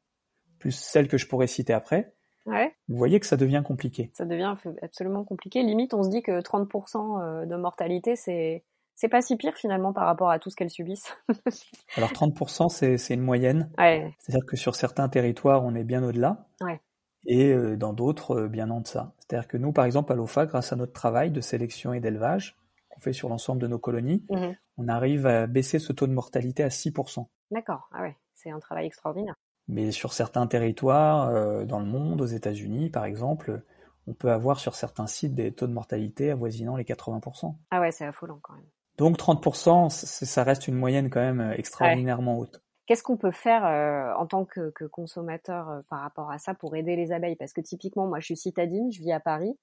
plus 0.59 0.73
celles 0.73 1.09
que 1.09 1.17
je 1.17 1.27
pourrais 1.27 1.47
citer 1.47 1.73
après, 1.73 2.15
ouais. 2.45 2.75
vous 2.89 2.97
voyez 2.99 3.21
que 3.21 3.27
ça 3.27 3.39
devient 3.39 3.63
compliqué. 3.67 4.11
Ça 4.13 4.27
devient 4.27 4.55
absolument 4.83 5.25
compliqué. 5.25 5.63
Limite, 5.63 5.95
on 5.95 6.03
se 6.03 6.11
dit 6.11 6.23
que 6.23 6.41
30% 6.41 7.47
de 7.47 7.57
mortalité, 7.57 8.17
c'est 8.17 8.65
c'est 8.95 9.09
pas 9.09 9.21
si 9.21 9.37
pire 9.37 9.55
finalement 9.55 9.93
par 9.93 10.07
rapport 10.07 10.31
à 10.31 10.39
tout 10.39 10.51
ce 10.51 10.57
qu'elles 10.57 10.71
subissent. 10.71 11.17
Alors 11.97 12.13
30%, 12.13 12.69
c'est 12.69 13.15
une 13.15 13.21
moyenne. 13.21 13.71
Ouais. 13.79 14.15
C'est-à-dire 14.19 14.47
que 14.47 14.57
sur 14.57 14.75
certains 14.75 15.09
territoires, 15.09 15.65
on 15.65 15.75
est 15.75 15.85
bien 15.85 16.03
au-delà. 16.03 16.47
Ouais. 16.61 16.81
Et 17.27 17.53
euh, 17.53 17.77
dans 17.77 17.93
d'autres, 17.93 18.43
euh, 18.43 18.49
bien 18.49 18.71
en 18.71 18.81
deçà. 18.81 19.13
C'est-à-dire 19.19 19.49
que 19.49 19.57
nous, 19.57 19.73
par 19.73 19.85
exemple, 19.85 20.13
à 20.13 20.17
l'OFA, 20.17 20.47
grâce 20.47 20.73
à 20.73 20.77
notre 20.77 20.93
travail 20.93 21.31
de 21.31 21.41
sélection 21.41 21.93
et 21.95 22.01
d'élevage 22.01 22.57
qu'on 22.89 23.01
fait 23.01 23.13
sur 23.13 23.29
l'ensemble 23.29 23.61
de 23.61 23.67
nos 23.67 23.79
colonies, 23.79 24.25
mmh 24.31 24.53
on 24.77 24.89
arrive 24.89 25.27
à 25.27 25.47
baisser 25.47 25.79
ce 25.79 25.93
taux 25.93 26.09
de 26.09 26.13
mortalité 26.13 26.65
à 26.65 26.69
6%. 26.69 27.27
D'accord, 27.53 27.89
ah 27.93 28.03
ouais, 28.03 28.17
c'est 28.35 28.51
un 28.51 28.59
travail 28.59 28.87
extraordinaire. 28.87 29.37
Mais 29.69 29.93
sur 29.93 30.13
certains 30.13 30.49
territoires, 30.49 31.29
euh, 31.29 31.65
dans 31.65 31.79
le 31.79 31.87
monde, 31.87 32.21
aux 32.21 32.27
États-Unis 32.27 32.91
par 32.91 33.05
exemple, 33.05 33.63
on 34.07 34.15
peut 34.15 34.31
avoir 34.31 34.59
sur 34.59 34.75
certains 34.75 35.07
sites 35.07 35.35
des 35.35 35.53
taux 35.53 35.67
de 35.67 35.73
mortalité 35.73 36.31
avoisinant 36.31 36.77
les 36.77 36.85
80%. 36.85 37.55
Ah 37.71 37.81
ouais, 37.81 37.93
c'est 37.93 38.05
affolant 38.05 38.39
quand 38.43 38.55
même. 38.55 38.67
Donc 38.97 39.19
30%, 39.19 39.89
ça 39.91 40.45
reste 40.45 40.69
une 40.69 40.77
moyenne 40.77 41.11
quand 41.11 41.21
même 41.21 41.41
euh, 41.41 41.55
extraordinairement 41.57 42.39
haute. 42.39 42.63
Qu'est-ce 42.87 43.03
qu'on 43.03 43.17
peut 43.17 43.33
faire 43.33 43.65
euh, 43.65 44.13
en 44.21 44.27
tant 44.27 44.45
que, 44.45 44.71
que 44.71 44.85
consommateur 44.85 45.71
euh, 45.71 45.81
par 45.89 46.01
rapport 46.01 46.31
à 46.31 46.39
ça 46.39 46.55
pour 46.55 46.77
aider 46.77 46.97
les 46.97 47.13
abeilles? 47.13 47.37
Parce 47.37 47.53
que 47.53 47.61
typiquement, 47.61 48.07
moi, 48.07 48.21
je 48.21 48.27
suis 48.27 48.37
citadine, 48.37 48.93
je 48.93 49.01
vis 49.01 49.13
à 49.13 49.21
Paris. 49.21 49.59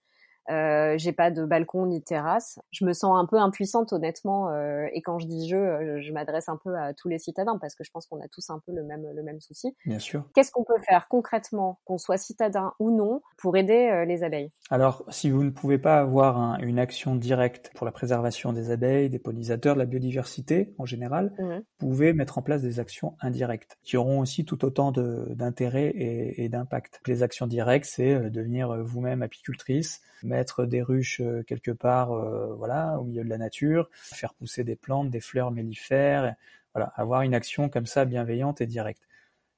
Euh, 0.50 0.98
j'ai 0.98 1.12
pas 1.12 1.32
de 1.32 1.46
balcon 1.46 1.86
ni 1.86 2.00
de 2.00 2.04
terrasse. 2.04 2.60
Je 2.72 2.86
me 2.86 2.94
sens 2.94 3.18
un 3.18 3.26
peu 3.26 3.38
impuissante 3.38 3.94
honnêtement. 3.94 4.50
Euh, 4.50 4.88
et 4.94 5.02
quand 5.02 5.20
je 5.20 5.28
dis 5.28 5.48
je, 5.48 5.56
euh, 5.56 6.02
je 6.02 6.12
m'adresse 6.12 6.50
un 6.50 6.58
peu 6.58 6.76
à 6.76 6.94
tous 6.94 7.08
les 7.08 7.20
citadins 7.20 7.58
parce 7.60 7.76
que 7.76 7.84
je 7.84 7.92
pense 7.92 8.08
qu'on 8.08 8.20
a 8.22 8.28
tous 8.28 8.50
un 8.50 8.60
peu 8.66 8.72
le 8.74 8.84
même 8.84 9.06
le 9.14 9.24
même 9.24 9.40
souci. 9.40 9.76
Bien 9.86 10.00
sûr. 10.00 10.24
Qu'est-ce 10.34 10.52
qu'on 10.52 10.64
peut 10.64 10.80
faire 10.88 11.08
concrètement, 11.08 11.80
qu'on 11.86 11.98
soit 11.98 12.18
citadin 12.18 12.74
ou 12.80 12.92
non, 12.92 13.22
pour 13.38 13.56
aider 13.56 13.90
euh, 13.92 14.06
les 14.06 14.24
abeilles? 14.24 14.52
Alors, 14.70 15.04
si 15.10 15.30
vous 15.30 15.44
ne 15.44 15.52
pouvez 15.52 15.78
pas 15.78 16.00
avoir 16.00 16.38
un, 16.38 16.58
une 16.60 16.80
action 16.80 17.16
directe 17.16 17.72
pour 17.76 17.86
la 17.86 17.92
préservation 17.92 18.54
des 18.54 18.72
abeilles, 18.72 19.10
des 19.10 19.20
pollinisateurs, 19.20 19.76
de 19.76 19.80
la 19.80 19.86
biodiversité 19.86 20.74
en 20.78 20.86
général, 20.86 21.34
mmh. 21.38 21.60
vous 21.80 21.88
pouvez 21.88 22.14
mettre 22.14 22.38
en 22.38 22.42
place 22.42 22.62
des 22.62 22.80
actions 22.80 23.16
indirectes 23.22 23.78
qui 23.84 23.98
auront 23.98 24.20
aussi 24.20 24.46
tout 24.46 24.66
autant 24.66 24.92
d'intérêt 24.92 25.88
et, 25.88 26.44
et 26.44 26.50
d'impact. 26.50 27.00
Les 27.06 27.24
actions 27.24 27.48
directes, 27.48 27.86
c'est 27.86 28.30
devenir 28.30 28.84
vous-même 28.84 29.22
apicultrice 29.22 30.02
mettre 30.32 30.66
des 30.66 30.82
ruches 30.82 31.22
euh, 31.22 31.44
quelque 31.44 31.72
part, 31.72 32.12
euh, 32.12 32.56
voilà, 32.56 33.00
au 33.00 33.04
milieu 33.04 33.24
de 33.24 33.30
la 33.30 33.38
nature, 33.38 33.90
faire 33.94 34.34
pousser 34.34 34.64
des 34.64 34.76
plantes, 34.76 35.10
des 35.10 35.20
fleurs 35.20 35.52
mellifères, 35.52 36.36
voilà, 36.74 36.92
avoir 36.96 37.22
une 37.22 37.36
action 37.36 37.70
comme 37.70 37.86
ça 37.86 38.06
bienveillante 38.06 38.62
et 38.62 38.66
directe. 38.66 39.04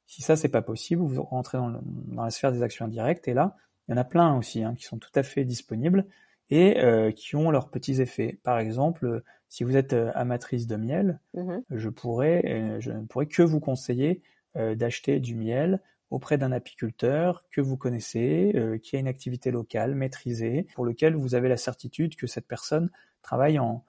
Si 0.05 0.21
ça 0.21 0.35
c'est 0.35 0.49
pas 0.49 0.61
possible, 0.61 1.01
vous 1.01 1.23
rentrez 1.23 1.57
dans, 1.57 1.69
dans, 1.81 2.23
la 2.23 2.29
sphère 2.29 2.51
des 2.51 2.63
actions 2.63 2.85
indirectes 2.85 3.27
et 3.27 3.33
là, 3.33 3.55
il 3.87 3.91
y 3.91 3.93
en 3.93 3.97
a 3.97 4.03
plein 4.03 4.35
aussi 4.37 4.63
hein, 4.63 4.75
qui 4.75 4.83
sont 4.83 4.97
tout 4.97 5.11
à 5.15 5.23
fait 5.23 5.45
disponibles 5.45 6.05
et 6.49 6.79
euh, 6.79 7.11
qui 7.11 7.35
ont 7.35 7.51
leurs 7.51 7.69
petits 7.69 8.01
effets. 8.01 8.39
Par 8.43 8.59
exemple, 8.59 9.23
si 9.47 9.63
vous 9.63 9.77
êtes 9.77 9.93
amatrice 9.93 10.67
de 10.67 10.75
miel, 10.75 11.19
mmh 11.35 11.59
je 11.69 11.89
pourrais, 11.89 12.77
je 12.79 12.91
ne 12.91 13.05
pourrais 13.05 13.27
que 13.27 13.43
vous 13.43 13.59
conseiller 13.59 14.21
d'acheter 14.55 15.19
du 15.19 15.35
miel 15.35 15.79
auprès 16.13 16.37
d'un 16.37 16.51
apiculteur 16.51 17.43
que 17.49 17.59
vous 17.59 17.75
connaissez, 17.75 18.51
euh, 18.53 18.77
qui 18.77 18.95
a 18.95 18.99
une 18.99 19.07
activité 19.07 19.49
locale 19.49 19.95
maîtrisée, 19.95 20.67
pour 20.75 20.85
lequel 20.85 21.15
vous 21.15 21.33
avez 21.33 21.49
la 21.49 21.57
certitude 21.57 22.15
que 22.15 22.27
cette 22.27 22.47
personne 22.47 22.91
travaille 23.23 23.57
en, 23.57 23.83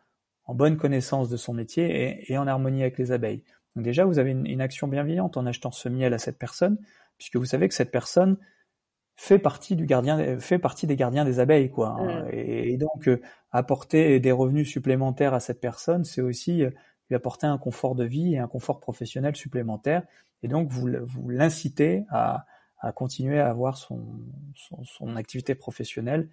en 0.46 0.54
bonne 0.54 0.78
connaissance 0.78 1.28
de 1.28 1.36
son 1.36 1.52
métier 1.52 1.84
et, 1.84 2.32
et, 2.32 2.38
en 2.38 2.46
harmonie 2.46 2.80
avec 2.80 2.96
les 2.96 3.12
abeilles. 3.12 3.42
Donc 3.76 3.84
déjà, 3.84 4.06
vous 4.06 4.18
avez 4.18 4.30
une, 4.30 4.46
une, 4.46 4.62
action 4.62 4.88
bienveillante 4.88 5.36
en 5.36 5.44
achetant 5.44 5.70
ce 5.70 5.90
miel 5.90 6.14
à 6.14 6.18
cette 6.18 6.38
personne, 6.38 6.78
puisque 7.18 7.36
vous 7.36 7.44
savez 7.44 7.68
que 7.68 7.74
cette 7.74 7.90
personne 7.90 8.38
fait 9.16 9.38
partie 9.38 9.76
du 9.76 9.84
gardien, 9.84 10.40
fait 10.40 10.58
partie 10.58 10.86
des 10.86 10.96
gardiens 10.96 11.26
des 11.26 11.40
abeilles, 11.40 11.70
quoi. 11.70 11.88
Hein. 11.88 12.22
Mmh. 12.22 12.28
Et, 12.32 12.72
et, 12.72 12.76
donc 12.78 13.06
euh, 13.06 13.20
apporter 13.52 14.18
des 14.18 14.32
revenus 14.32 14.70
supplémentaires 14.70 15.34
à 15.34 15.40
cette 15.40 15.60
personne, 15.60 16.04
c'est 16.04 16.22
aussi 16.22 16.64
euh, 16.64 16.70
lui 17.10 17.16
apporter 17.16 17.46
un 17.46 17.58
confort 17.58 17.94
de 17.94 18.04
vie 18.04 18.32
et 18.32 18.38
un 18.38 18.48
confort 18.48 18.80
professionnel 18.80 19.36
supplémentaire. 19.36 20.04
Et 20.44 20.48
donc, 20.48 20.68
vous, 20.68 20.86
vous 21.06 21.30
l'incitez 21.30 22.04
à, 22.10 22.44
continuer 22.94 23.40
à 23.40 23.48
avoir 23.48 23.78
son, 23.78 25.16
activité 25.16 25.54
professionnelle 25.54 26.28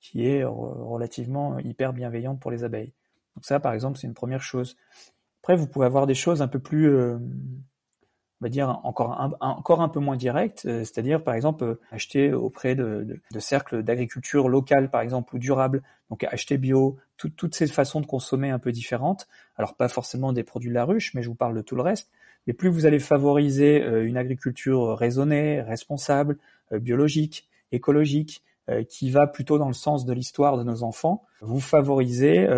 qui 0.00 0.26
est 0.26 0.44
relativement 0.44 1.58
hyper 1.58 1.92
bienveillante 1.92 2.40
pour 2.40 2.50
les 2.50 2.64
abeilles. 2.64 2.94
Donc 3.36 3.44
ça, 3.44 3.60
par 3.60 3.74
exemple, 3.74 3.98
c'est 3.98 4.06
une 4.06 4.14
première 4.14 4.40
chose. 4.40 4.78
Après, 5.42 5.56
vous 5.56 5.66
pouvez 5.66 5.84
avoir 5.84 6.06
des 6.06 6.14
choses 6.14 6.40
un 6.40 6.48
peu 6.48 6.58
plus, 6.58 6.88
euh, 6.88 7.18
on 7.18 8.40
va 8.40 8.48
dire, 8.48 8.80
encore 8.82 9.20
un, 9.20 9.34
encore 9.40 9.82
un 9.82 9.90
peu 9.90 10.00
moins 10.00 10.16
directes, 10.16 10.64
euh, 10.64 10.78
c'est-à-dire, 10.78 11.22
par 11.22 11.34
exemple, 11.34 11.64
euh, 11.64 11.80
acheter 11.90 12.32
auprès 12.32 12.74
de, 12.74 13.20
de 13.30 13.38
cercles 13.38 13.82
d'agriculture 13.82 14.48
locale, 14.48 14.90
par 14.90 15.02
exemple, 15.02 15.36
ou 15.36 15.38
durable, 15.38 15.82
donc 16.08 16.24
acheter 16.24 16.56
bio, 16.56 16.96
tout, 17.20 17.28
toutes 17.28 17.54
ces 17.54 17.66
façons 17.66 18.00
de 18.00 18.06
consommer 18.06 18.48
un 18.48 18.58
peu 18.58 18.72
différentes. 18.72 19.28
Alors, 19.56 19.74
pas 19.74 19.88
forcément 19.88 20.32
des 20.32 20.42
produits 20.42 20.70
de 20.70 20.74
la 20.74 20.86
ruche, 20.86 21.12
mais 21.12 21.22
je 21.22 21.28
vous 21.28 21.34
parle 21.34 21.54
de 21.54 21.60
tout 21.60 21.76
le 21.76 21.82
reste. 21.82 22.10
Et 22.46 22.54
plus 22.54 22.70
vous 22.70 22.86
allez 22.86 22.98
favoriser 22.98 23.82
euh, 23.82 24.06
une 24.06 24.16
agriculture 24.16 24.96
raisonnée, 24.96 25.60
responsable, 25.60 26.38
euh, 26.72 26.78
biologique, 26.78 27.46
écologique, 27.72 28.42
euh, 28.70 28.84
qui 28.84 29.10
va 29.10 29.26
plutôt 29.26 29.58
dans 29.58 29.68
le 29.68 29.74
sens 29.74 30.06
de 30.06 30.14
l'histoire 30.14 30.56
de 30.56 30.64
nos 30.64 30.82
enfants, 30.82 31.26
vous 31.42 31.60
favorisez 31.60 32.48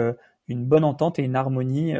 une 0.48 0.64
bonne 0.64 0.84
entente 0.84 1.18
et 1.18 1.22
une 1.22 1.36
harmonie 1.36 1.94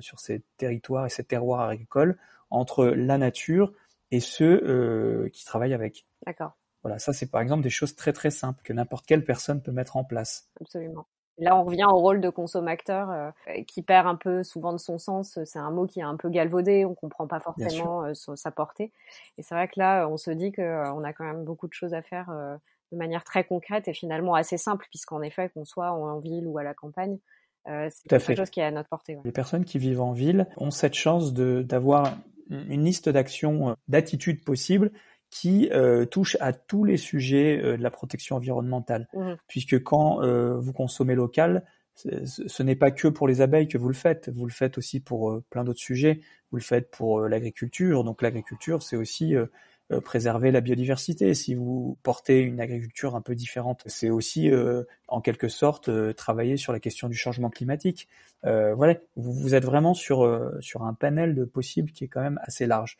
sur 0.00 0.18
ces 0.18 0.42
territoires 0.56 1.06
et 1.06 1.10
ces 1.10 1.24
terroirs 1.24 1.68
agricoles 1.68 2.16
entre 2.50 2.86
la 2.86 3.18
nature 3.18 3.72
et 4.10 4.20
ceux 4.20 5.28
qui 5.32 5.44
travaillent 5.44 5.74
avec. 5.74 6.06
D'accord. 6.26 6.56
Voilà, 6.82 6.98
ça 6.98 7.12
c'est 7.12 7.30
par 7.30 7.42
exemple 7.42 7.62
des 7.62 7.70
choses 7.70 7.94
très 7.94 8.12
très 8.12 8.30
simples 8.30 8.62
que 8.64 8.72
n'importe 8.72 9.06
quelle 9.06 9.24
personne 9.24 9.62
peut 9.62 9.72
mettre 9.72 9.96
en 9.96 10.04
place. 10.04 10.48
Absolument. 10.60 11.06
Là, 11.38 11.56
on 11.56 11.64
revient 11.64 11.86
au 11.86 11.96
rôle 11.96 12.20
de 12.20 12.30
consommateur 12.30 13.10
euh, 13.10 13.30
qui 13.66 13.82
perd 13.82 14.06
un 14.06 14.14
peu 14.14 14.44
souvent 14.44 14.72
de 14.72 14.78
son 14.78 14.98
sens. 14.98 15.38
C'est 15.44 15.58
un 15.58 15.70
mot 15.70 15.86
qui 15.86 16.00
est 16.00 16.04
un 16.04 16.16
peu 16.16 16.28
galvaudé, 16.28 16.84
on 16.84 16.94
comprend 16.94 17.26
pas 17.26 17.40
forcément 17.40 18.04
euh, 18.04 18.12
sa 18.14 18.50
portée. 18.50 18.92
Et 19.36 19.42
c'est 19.42 19.54
vrai 19.54 19.66
que 19.66 19.78
là, 19.78 20.06
on 20.08 20.16
se 20.16 20.30
dit 20.30 20.52
qu'on 20.52 20.62
euh, 20.62 21.02
a 21.02 21.12
quand 21.12 21.24
même 21.24 21.44
beaucoup 21.44 21.66
de 21.66 21.72
choses 21.72 21.92
à 21.92 22.02
faire 22.02 22.30
euh, 22.30 22.56
de 22.92 22.96
manière 22.96 23.24
très 23.24 23.44
concrète 23.44 23.88
et 23.88 23.94
finalement 23.94 24.34
assez 24.34 24.58
simple, 24.58 24.86
puisqu'en 24.90 25.22
effet, 25.22 25.50
qu'on 25.50 25.64
soit 25.64 25.90
en 25.90 26.18
ville 26.20 26.46
ou 26.46 26.58
à 26.58 26.62
la 26.62 26.74
campagne, 26.74 27.18
euh, 27.66 27.88
c'est 27.90 28.08
quelque 28.08 28.22
fait. 28.22 28.36
chose 28.36 28.50
qui 28.50 28.60
est 28.60 28.64
à 28.64 28.70
notre 28.70 28.88
portée. 28.88 29.16
Ouais. 29.16 29.22
Les 29.24 29.32
personnes 29.32 29.64
qui 29.64 29.78
vivent 29.78 30.02
en 30.02 30.12
ville 30.12 30.46
ont 30.56 30.70
cette 30.70 30.94
chance 30.94 31.32
d'avoir 31.34 32.16
une 32.50 32.84
liste 32.84 33.08
d'actions, 33.08 33.74
d'attitudes 33.88 34.44
possibles 34.44 34.92
qui 35.34 35.68
euh, 35.72 36.06
touche 36.06 36.36
à 36.38 36.52
tous 36.52 36.84
les 36.84 36.96
sujets 36.96 37.60
euh, 37.60 37.76
de 37.76 37.82
la 37.82 37.90
protection 37.90 38.36
environnementale. 38.36 39.08
Mmh. 39.14 39.32
Puisque 39.48 39.82
quand 39.82 40.22
euh, 40.22 40.60
vous 40.60 40.72
consommez 40.72 41.16
local, 41.16 41.64
ce 41.96 42.62
n'est 42.62 42.76
pas 42.76 42.92
que 42.92 43.08
pour 43.08 43.26
les 43.26 43.40
abeilles 43.40 43.66
que 43.66 43.76
vous 43.76 43.88
le 43.88 43.94
faites, 43.94 44.28
vous 44.28 44.46
le 44.46 44.52
faites 44.52 44.78
aussi 44.78 45.00
pour 45.00 45.32
euh, 45.32 45.44
plein 45.50 45.64
d'autres 45.64 45.80
sujets, 45.80 46.20
vous 46.52 46.58
le 46.58 46.62
faites 46.62 46.88
pour 46.88 47.18
euh, 47.18 47.28
l'agriculture. 47.28 48.04
Donc 48.04 48.22
l'agriculture, 48.22 48.84
c'est 48.84 48.94
aussi 48.94 49.34
euh, 49.34 49.46
préserver 50.04 50.52
la 50.52 50.60
biodiversité. 50.60 51.34
Si 51.34 51.56
vous 51.56 51.98
portez 52.04 52.40
une 52.40 52.60
agriculture 52.60 53.16
un 53.16 53.20
peu 53.20 53.34
différente, 53.34 53.82
c'est 53.86 54.10
aussi 54.10 54.50
en 55.08 55.20
quelque 55.20 55.48
sorte 55.48 55.90
travailler 56.16 56.56
sur 56.56 56.72
la 56.72 56.80
question 56.80 57.10
du 57.10 57.16
changement 57.16 57.50
climatique. 57.50 58.08
voilà, 58.42 58.94
vous, 59.16 59.34
vous, 59.34 59.54
êtes 59.54 59.64
vraiment 59.66 59.92
sur, 59.92 60.50
sur 60.60 60.84
un 60.84 60.94
panel 60.94 61.34
de 61.34 61.44
possibles 61.44 61.90
qui 61.90 62.04
est 62.04 62.08
quand 62.08 62.22
même 62.22 62.40
assez 62.42 62.66
large. 62.66 62.96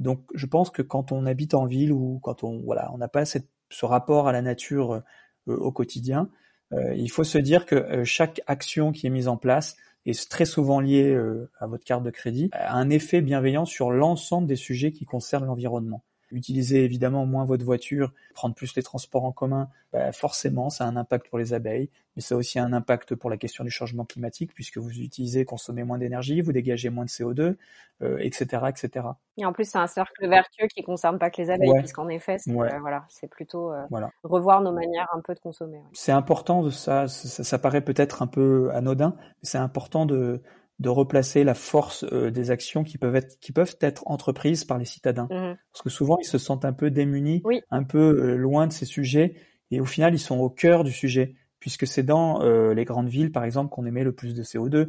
Donc, 0.00 0.24
je 0.34 0.46
pense 0.46 0.70
que 0.70 0.82
quand 0.82 1.12
on 1.12 1.26
habite 1.26 1.54
en 1.54 1.66
ville 1.66 1.92
ou 1.92 2.18
quand 2.22 2.42
on 2.42 2.60
voilà, 2.60 2.90
on 2.92 2.98
n'a 2.98 3.08
pas 3.08 3.24
ce 3.26 3.38
rapport 3.82 4.26
à 4.26 4.32
la 4.32 4.42
nature 4.42 4.94
euh, 4.94 5.56
au 5.56 5.70
quotidien, 5.70 6.30
euh, 6.72 6.94
il 6.94 7.10
faut 7.10 7.24
se 7.24 7.38
dire 7.38 7.66
que 7.66 7.76
euh, 7.76 8.04
chaque 8.04 8.40
action 8.46 8.92
qui 8.92 9.06
est 9.06 9.10
mise 9.10 9.28
en 9.28 9.36
place 9.36 9.76
est 10.06 10.30
très 10.30 10.46
souvent 10.46 10.80
lié 10.80 11.14
à 11.58 11.66
votre 11.66 11.84
carte 11.84 12.02
de 12.02 12.10
crédit, 12.10 12.48
a 12.52 12.74
un 12.74 12.88
effet 12.88 13.20
bienveillant 13.20 13.66
sur 13.66 13.90
l'ensemble 13.90 14.48
des 14.48 14.56
sujets 14.56 14.92
qui 14.92 15.04
concernent 15.04 15.44
l'environnement 15.44 16.02
utiliser 16.32 16.84
évidemment 16.84 17.26
moins 17.26 17.44
votre 17.44 17.64
voiture, 17.64 18.12
prendre 18.34 18.54
plus 18.54 18.74
les 18.76 18.82
transports 18.82 19.24
en 19.24 19.32
commun, 19.32 19.68
bah 19.92 20.12
forcément, 20.12 20.70
ça 20.70 20.84
a 20.84 20.88
un 20.88 20.96
impact 20.96 21.28
pour 21.28 21.38
les 21.38 21.52
abeilles, 21.52 21.90
mais 22.14 22.22
ça 22.22 22.34
a 22.34 22.38
aussi 22.38 22.58
un 22.58 22.72
impact 22.72 23.14
pour 23.14 23.30
la 23.30 23.36
question 23.36 23.64
du 23.64 23.70
changement 23.70 24.04
climatique, 24.04 24.52
puisque 24.54 24.78
vous 24.78 25.00
utilisez, 25.00 25.44
consommez 25.44 25.84
moins 25.84 25.98
d'énergie, 25.98 26.40
vous 26.40 26.52
dégagez 26.52 26.90
moins 26.90 27.04
de 27.04 27.10
CO2, 27.10 27.56
euh, 28.02 28.18
etc., 28.18 28.64
etc. 28.68 29.06
Et 29.36 29.44
en 29.44 29.52
plus, 29.52 29.68
c'est 29.68 29.78
un 29.78 29.86
cercle 29.86 30.28
vertueux 30.28 30.66
qui 30.68 30.82
concerne 30.82 31.18
pas 31.18 31.30
que 31.30 31.42
les 31.42 31.50
abeilles, 31.50 31.78
puisqu'en 31.78 32.08
effet, 32.08 32.38
c'est 32.38 32.50
euh, 32.50 32.78
voilà, 32.80 33.06
plutôt 33.30 33.72
euh, 33.72 33.84
voilà. 33.90 34.10
revoir 34.22 34.62
nos 34.62 34.72
manières 34.72 35.08
un 35.12 35.20
peu 35.20 35.34
de 35.34 35.40
consommer. 35.40 35.82
C'est 35.92 36.12
important 36.12 36.62
de 36.62 36.70
ça, 36.70 37.08
ça, 37.08 37.44
ça 37.44 37.58
paraît 37.58 37.82
peut-être 37.82 38.22
un 38.22 38.26
peu 38.26 38.70
anodin, 38.72 39.14
mais 39.18 39.24
c'est 39.42 39.58
important 39.58 40.06
de 40.06 40.40
de 40.80 40.88
replacer 40.88 41.44
la 41.44 41.54
force 41.54 42.04
euh, 42.10 42.30
des 42.30 42.50
actions 42.50 42.84
qui 42.84 42.96
peuvent 42.96 43.14
être 43.14 43.38
qui 43.38 43.52
peuvent 43.52 43.76
être 43.82 44.02
entreprises 44.06 44.64
par 44.64 44.78
les 44.78 44.86
citadins. 44.86 45.28
Mmh. 45.30 45.56
Parce 45.72 45.82
que 45.82 45.90
souvent 45.90 46.18
ils 46.18 46.26
se 46.26 46.38
sentent 46.38 46.64
un 46.64 46.72
peu 46.72 46.90
démunis 46.90 47.42
un 47.70 47.84
peu 47.84 47.98
euh, 47.98 48.36
loin 48.36 48.66
de 48.66 48.72
ces 48.72 48.86
sujets. 48.86 49.34
Et 49.70 49.80
au 49.80 49.84
final 49.84 50.14
ils 50.14 50.20
sont 50.20 50.38
au 50.38 50.48
cœur 50.48 50.82
du 50.82 50.90
sujet. 50.90 51.34
Puisque 51.60 51.86
c'est 51.86 52.02
dans 52.02 52.42
euh, 52.42 52.72
les 52.72 52.86
grandes 52.86 53.08
villes 53.08 53.30
par 53.30 53.44
exemple 53.44 53.68
qu'on 53.68 53.84
émet 53.84 54.02
le 54.02 54.12
plus 54.12 54.34
de 54.34 54.42
CO2 54.42 54.88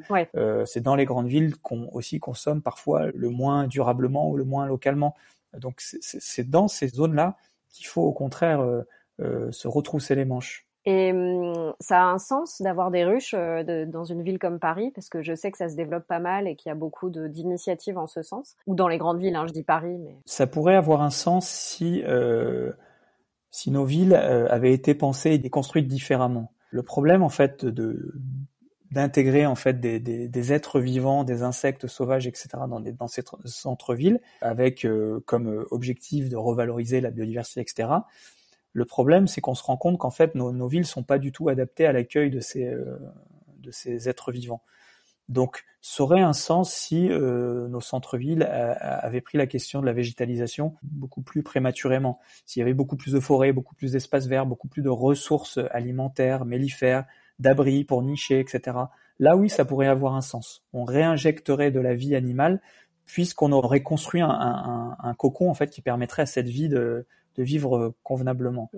c'est 0.66 0.82
dans 0.82 0.96
les 0.96 1.04
grandes 1.04 1.28
villes 1.28 1.58
qu'on 1.58 1.90
aussi 1.92 2.20
consomme 2.20 2.62
parfois 2.62 3.08
le 3.14 3.30
moins 3.30 3.68
durablement 3.68 4.30
ou 4.30 4.38
le 4.38 4.46
moins 4.46 4.66
localement. 4.66 5.14
Donc 5.58 5.82
c'est 5.82 6.50
dans 6.50 6.70
ces 6.70 6.88
zones 6.88 7.16
là 7.16 7.36
qu'il 7.70 7.86
faut 7.86 8.04
au 8.04 8.14
contraire 8.14 8.66
se 9.20 9.68
retrousser 9.68 10.16
les 10.16 10.24
manches 10.24 10.66
et 10.86 11.14
mmh, 11.14 11.74
ça 11.80 12.02
a 12.02 12.06
un 12.06 12.18
sens 12.18 12.62
d'avoir 12.62 12.90
des 12.90 13.04
ruches 13.04 13.36
euh, 13.38 13.86
dans 13.86 14.04
une 14.04 14.24
ville 14.24 14.40
comme 14.40 14.60
Paris, 14.60 14.92
parce 14.96 15.10
que 15.10 15.22
je 15.22 15.36
sais 15.36 15.52
que 15.52 15.58
ça 15.58 15.70
se 15.70 15.76
développe 15.76 16.08
pas 16.08 16.20
mal 16.20 16.48
et 16.48 16.56
qu'il 16.56 16.70
y 16.70 16.72
a 16.72 16.76
beaucoup 16.76 17.10
d'initiatives 17.10 17.98
en 17.98 18.08
ce 18.08 18.24
sens. 18.24 18.56
Ou 18.66 18.74
dans 18.74 18.88
les 18.88 18.98
grandes 18.98 19.20
villes, 19.20 19.36
hein, 19.36 19.46
je 19.48 19.54
dis 19.54 19.64
Paris, 19.64 19.98
mais 20.00 20.16
ça 20.26 20.48
pourrait 20.48 20.76
avoir 20.76 21.02
un 21.02 21.12
sens 21.12 21.48
si 21.48 22.02
euh, 22.06 22.72
si 23.52 23.70
nos 23.70 23.86
villes 23.86 24.14
euh, 24.14 24.48
avaient 24.50 24.74
été 24.74 24.96
pensées 24.96 25.34
et 25.44 25.50
construites 25.50 25.88
différemment. 25.88 26.52
Le 26.72 26.84
problème, 26.84 27.22
en 27.22 27.30
fait, 27.30 27.66
de 27.66 28.16
d'intégrer 28.92 29.46
en 29.46 29.56
fait 29.56 29.80
des, 29.80 30.02
des, 30.02 30.54
êtres 30.54 30.82
vivants, 30.82 31.24
des 31.24 31.44
insectes 31.44 31.88
sauvages, 31.88 32.28
etc. 32.28 32.50
dans, 32.68 32.82
dans 32.82 33.08
ces 33.08 33.24
centres-villes, 33.46 34.20
avec 34.42 34.86
comme 35.26 35.66
objectif 35.72 36.28
de 36.28 36.36
revaloriser 36.36 37.00
la 37.00 37.10
biodiversité, 37.10 37.62
etc 37.62 37.88
le 38.74 38.86
problème, 38.86 39.28
c'est 39.28 39.42
qu'on 39.42 39.56
se 39.56 39.64
rend 39.64 39.78
compte 39.78 39.98
qu'en 39.98 40.12
fait, 40.12 40.36
nos, 40.36 40.52
nos 40.52 40.68
villes 40.68 40.86
sont 40.86 41.04
pas 41.04 41.20
du 41.20 41.32
tout 41.32 41.50
adaptées 41.50 41.86
à 41.86 41.92
l'accueil 41.92 42.30
de 42.30 42.40
ces, 42.40 42.66
euh, 42.66 42.98
de 43.60 43.72
ces 43.72 44.08
êtres 44.10 44.32
vivants. 44.32 44.64
Donc, 45.30 45.64
ça 45.82 46.04
aurait 46.04 46.22
un 46.22 46.34
sens 46.34 46.74
si 46.74 47.10
euh, 47.10 47.68
nos 47.70 47.80
centres-villes 47.80 48.44
avaient 48.44 49.22
pris 49.22 49.38
la 49.38 49.48
question 49.48 49.80
de 49.80 49.86
la 49.86 49.94
végétalisation 49.94 50.76
beaucoup 50.84 51.22
plus 51.22 51.42
prématurément. 51.42 52.20
S'il 52.46 52.60
y 52.60 52.64
avait 52.64 52.74
beaucoup 52.74 52.98
plus 52.98 53.14
de 53.14 53.20
forêts, 53.20 53.54
beaucoup 53.54 53.74
plus 53.74 53.94
d'espaces 53.94 54.28
verts, 54.28 54.46
beaucoup 54.46 54.68
plus 54.68 54.82
de 54.82 54.90
ressources 54.90 55.58
alimentaires, 55.72 56.44
mellifères, 56.44 57.06
d'abris 57.40 57.86
pour 57.86 58.04
nicher, 58.04 58.40
etc. 58.40 58.78
Là, 59.20 59.38
oui, 59.38 59.50
ça 59.50 59.64
pourrait 59.64 59.88
avoir 59.88 60.16
un 60.16 60.22
sens. 60.22 60.64
On 60.74 60.84
réinjecterait 60.84 61.72
de 61.72 61.80
la 61.80 61.96
vie 61.96 62.16
animale 62.16 62.62
puisqu'on 63.06 63.52
aurait 63.52 63.84
construit 63.84 64.22
un, 64.22 64.30
un, 64.30 64.98
un, 65.00 65.14
cocon 65.16 65.50
en 65.50 65.54
fait 65.54 65.70
qui 65.70 65.82
permettrait 65.82 66.22
à 66.22 66.28
cette 66.28 66.48
vie 66.48 66.70
de, 66.70 67.06
de 67.36 67.44
vivre 67.44 67.94
convenablement. 68.04 68.70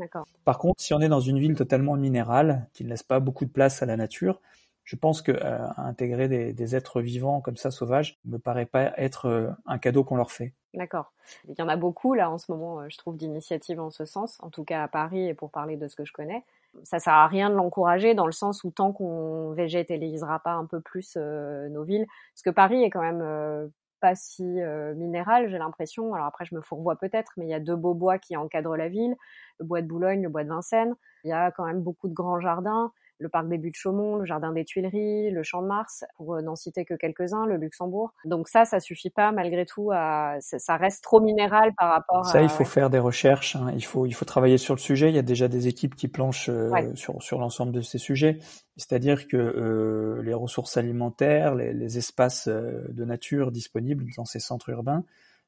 Par 0.45 0.57
contre, 0.57 0.81
si 0.81 0.93
on 0.93 1.01
est 1.01 1.09
dans 1.09 1.19
une 1.19 1.39
ville 1.39 1.55
totalement 1.55 1.95
minérale, 1.95 2.67
qui 2.73 2.83
ne 2.83 2.89
laisse 2.89 3.03
pas 3.03 3.19
beaucoup 3.19 3.45
de 3.45 3.51
place 3.51 3.81
à 3.81 3.85
la 3.85 3.97
nature, 3.97 4.39
je 4.83 4.95
pense 4.95 5.21
que 5.21 5.31
euh, 5.31 5.67
intégrer 5.77 6.27
des, 6.27 6.75
êtres 6.75 7.01
vivants 7.01 7.41
comme 7.41 7.55
ça 7.55 7.71
sauvages 7.71 8.19
me 8.25 8.37
paraît 8.37 8.65
pas 8.65 8.91
être 8.97 9.27
euh, 9.27 9.49
un 9.65 9.77
cadeau 9.77 10.03
qu'on 10.03 10.15
leur 10.15 10.31
fait. 10.31 10.53
D'accord. 10.73 11.13
Il 11.47 11.55
y 11.57 11.61
en 11.61 11.69
a 11.69 11.77
beaucoup 11.77 12.13
là 12.13 12.29
en 12.29 12.37
ce 12.37 12.51
moment, 12.51 12.81
euh, 12.81 12.85
je 12.89 12.97
trouve, 12.97 13.15
d'initiatives 13.15 13.79
en 13.79 13.91
ce 13.91 14.05
sens, 14.05 14.37
en 14.41 14.49
tout 14.49 14.63
cas 14.63 14.83
à 14.83 14.87
Paris 14.87 15.27
et 15.27 15.33
pour 15.33 15.51
parler 15.51 15.77
de 15.77 15.87
ce 15.87 15.95
que 15.95 16.05
je 16.05 16.11
connais. 16.11 16.43
Ça 16.83 16.99
sert 16.99 17.13
à 17.13 17.27
rien 17.27 17.49
de 17.49 17.55
l'encourager 17.55 18.15
dans 18.15 18.25
le 18.25 18.31
sens 18.31 18.63
où 18.63 18.71
tant 18.71 18.91
qu'on 18.91 19.51
végétalisera 19.51 20.39
pas 20.39 20.53
un 20.53 20.65
peu 20.65 20.81
plus 20.81 21.15
nos 21.17 21.83
villes, 21.83 22.07
parce 22.33 22.41
que 22.41 22.49
Paris 22.49 22.83
est 22.83 22.89
quand 22.89 23.03
même 23.03 23.71
pas 24.03 24.15
si 24.15 24.43
euh, 24.43 24.93
minéral, 24.95 25.47
j'ai 25.47 25.57
l'impression. 25.57 26.13
Alors 26.13 26.25
après, 26.25 26.43
je 26.43 26.53
me 26.53 26.59
fourvoie 26.59 26.97
peut-être, 26.97 27.31
mais 27.37 27.45
il 27.45 27.49
y 27.49 27.53
a 27.53 27.61
deux 27.61 27.77
beaux 27.77 27.93
bois 27.93 28.17
qui 28.19 28.35
encadrent 28.35 28.75
la 28.75 28.89
ville, 28.89 29.15
le 29.61 29.65
bois 29.65 29.81
de 29.81 29.87
Boulogne, 29.87 30.21
le 30.21 30.27
bois 30.27 30.43
de 30.43 30.49
Vincennes. 30.49 30.93
Il 31.23 31.29
y 31.29 31.31
a 31.31 31.51
quand 31.51 31.65
même 31.65 31.81
beaucoup 31.81 32.09
de 32.09 32.13
grands 32.13 32.41
jardins 32.41 32.91
le 33.23 33.29
parc 33.29 33.47
des 33.47 33.57
Buttes-Chaumont, 33.57 34.17
le 34.17 34.25
jardin 34.25 34.51
des 34.51 34.65
Tuileries, 34.65 35.31
le 35.31 35.43
Champ 35.43 35.61
de 35.61 35.67
Mars, 35.67 36.03
pour 36.17 36.35
euh, 36.35 36.41
n'en 36.41 36.55
citer 36.55 36.85
que 36.85 36.93
quelques-uns, 36.93 37.45
le 37.45 37.55
Luxembourg. 37.55 38.13
Donc 38.25 38.49
ça, 38.49 38.65
ça 38.65 38.79
suffit 38.79 39.09
pas 39.09 39.31
malgré 39.31 39.65
tout 39.65 39.91
à, 39.91 40.35
ça 40.41 40.77
reste 40.77 41.03
trop 41.03 41.21
minéral 41.21 41.73
par 41.77 41.91
rapport. 41.91 42.25
Ça, 42.25 42.41
il 42.41 42.49
faut 42.49 42.65
faire 42.65 42.89
des 42.89 42.99
recherches. 42.99 43.55
Hein. 43.55 43.71
Il 43.75 43.85
faut, 43.85 44.05
il 44.05 44.13
faut 44.13 44.25
travailler 44.25 44.57
sur 44.57 44.75
le 44.75 44.79
sujet. 44.79 45.09
Il 45.09 45.15
y 45.15 45.19
a 45.19 45.23
déjà 45.23 45.47
des 45.47 45.67
équipes 45.67 45.95
qui 45.95 46.07
planchent 46.07 46.49
euh, 46.49 46.93
sur 46.95 47.23
sur 47.23 47.39
l'ensemble 47.39 47.71
de 47.71 47.81
ces 47.81 47.97
sujets. 47.97 48.39
C'est-à-dire 48.75 49.27
que 49.27 49.37
euh, 49.37 50.21
les 50.23 50.33
ressources 50.33 50.77
alimentaires, 50.77 51.55
les, 51.55 51.73
les 51.73 51.97
espaces 51.97 52.47
de 52.47 53.05
nature 53.05 53.51
disponibles 53.51 54.05
dans 54.17 54.25
ces 54.25 54.39
centres 54.39 54.69
urbains 54.69 55.03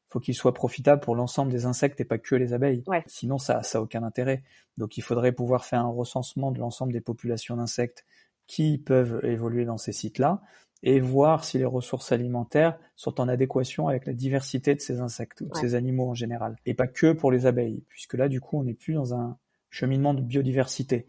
faut 0.07 0.19
qu'il 0.19 0.35
soit 0.35 0.53
profitable 0.53 1.01
pour 1.01 1.15
l'ensemble 1.15 1.51
des 1.51 1.65
insectes 1.65 1.99
et 1.99 2.05
pas 2.05 2.17
que 2.17 2.35
les 2.35 2.53
abeilles. 2.53 2.83
Sinon, 3.07 3.37
ça, 3.37 3.63
ça 3.63 3.79
a 3.79 3.81
aucun 3.81 4.03
intérêt. 4.03 4.43
Donc, 4.77 4.97
il 4.97 5.01
faudrait 5.01 5.31
pouvoir 5.31 5.65
faire 5.65 5.81
un 5.81 5.89
recensement 5.89 6.51
de 6.51 6.59
l'ensemble 6.59 6.93
des 6.93 7.01
populations 7.01 7.57
d'insectes 7.57 8.05
qui 8.47 8.77
peuvent 8.77 9.19
évoluer 9.23 9.65
dans 9.65 9.77
ces 9.77 9.91
sites-là 9.91 10.41
et 10.83 10.99
voir 10.99 11.43
si 11.43 11.57
les 11.57 11.65
ressources 11.65 12.11
alimentaires 12.11 12.77
sont 12.95 13.19
en 13.19 13.27
adéquation 13.27 13.87
avec 13.87 14.05
la 14.05 14.13
diversité 14.13 14.75
de 14.75 14.81
ces 14.81 14.99
insectes 14.99 15.41
ou 15.41 15.45
de 15.45 15.55
ces 15.55 15.73
animaux 15.73 16.09
en 16.09 16.13
général. 16.13 16.57
Et 16.65 16.75
pas 16.75 16.87
que 16.87 17.11
pour 17.11 17.31
les 17.31 17.47
abeilles, 17.47 17.83
puisque 17.89 18.13
là, 18.13 18.29
du 18.29 18.39
coup, 18.39 18.59
on 18.59 18.63
n'est 18.63 18.75
plus 18.75 18.93
dans 18.93 19.15
un 19.15 19.37
cheminement 19.71 20.13
de 20.13 20.21
biodiversité, 20.21 21.07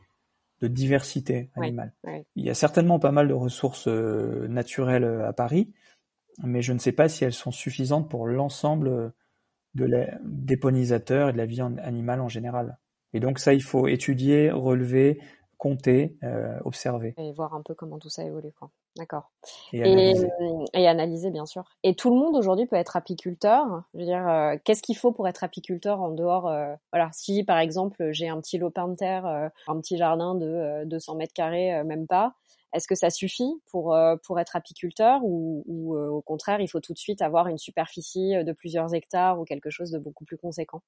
de 0.61 0.69
diversité 0.69 1.51
animale. 1.55 1.93
Il 2.37 2.45
y 2.45 2.51
a 2.51 2.55
certainement 2.55 2.99
pas 2.99 3.13
mal 3.13 3.29
de 3.29 3.35
ressources 3.35 3.89
euh, 3.89 4.49
naturelles 4.49 5.05
euh, 5.05 5.29
à 5.29 5.35
Paris, 5.35 5.73
mais 6.43 6.63
je 6.63 6.73
ne 6.73 6.79
sais 6.79 6.93
pas 6.93 7.09
si 7.09 7.25
elles 7.25 7.33
sont 7.33 7.51
suffisantes 7.51 8.09
pour 8.09 8.27
l'ensemble 8.27 9.13
de 9.75 9.85
la, 9.85 10.07
des 10.25 10.57
pollinisateurs 10.57 11.31
et 11.31 11.33
de 11.33 11.39
la 11.39 11.47
vie 11.47 11.61
animale 11.61 12.21
en 12.21 12.29
général. 12.29 12.79
Et 13.13 13.21
donc 13.21 13.39
ça, 13.39 13.55
il 13.55 13.63
faut 13.63 13.87
étudier, 13.87 14.51
relever, 14.51 15.21
compter, 15.59 16.19
euh, 16.23 16.59
observer. 16.65 17.15
Et 17.17 17.33
voir 17.33 17.55
un 17.55 17.63
peu 17.63 17.75
comment 17.75 17.99
tout 17.99 18.11
ça 18.11 18.25
évolue. 18.25 18.53
D'accord. 18.97 19.31
Et, 19.73 19.83
analyser. 19.83 20.29
Et, 20.75 20.87
analyser, 20.87 21.31
bien 21.31 21.47
sûr. 21.47 21.65
Et 21.83 21.95
tout 21.95 22.11
le 22.11 22.17
monde 22.17 22.37
aujourd'hui 22.37 22.67
peut 22.67 22.77
être 22.77 22.97
apiculteur. 22.97 23.85
Je 23.95 24.01
veux 24.01 24.05
dire, 24.05 24.27
euh, 24.29 24.57
qu'est-ce 24.65 24.83
qu'il 24.83 24.97
faut 24.97 25.13
pour 25.13 25.29
être 25.29 25.45
apiculteur 25.45 26.01
en 26.01 26.11
dehors 26.11 26.49
euh, 26.49 26.75
Voilà, 26.93 27.11
si 27.13 27.45
par 27.45 27.59
exemple 27.59 28.13
j'ai 28.13 28.29
un 28.29 28.41
petit 28.41 28.59
lopin 28.59 28.89
de 28.89 28.97
terre, 28.97 29.27
un 29.27 29.81
petit 29.81 29.97
jardin 29.97 30.35
de 30.35 30.85
200 30.85 31.17
mètres 31.17 31.35
carrés, 31.35 31.83
même 31.85 32.07
pas, 32.07 32.35
est-ce 32.73 32.89
que 32.89 32.95
ça 32.95 33.11
suffit 33.11 33.51
pour 33.71 33.95
euh, 33.95 34.17
pour 34.25 34.41
être 34.41 34.57
apiculteur 34.57 35.21
ou, 35.25 35.65
ou 35.67 35.97
euh, 35.97 36.09
au 36.09 36.23
contraire 36.23 36.61
il 36.61 36.69
faut 36.69 36.81
tout 36.81 36.93
de 36.93 36.99
suite 36.99 37.23
avoir 37.23 37.49
une 37.49 37.59
superficie 37.59 38.35
de 38.45 38.53
plusieurs 38.53 38.95
hectares 38.95 39.41
ou 39.41 39.45
quelque 39.45 39.71
chose 39.71 39.91
de 39.91 39.99
beaucoup 39.99 40.25
plus 40.25 40.37
conséquent? 40.39 40.83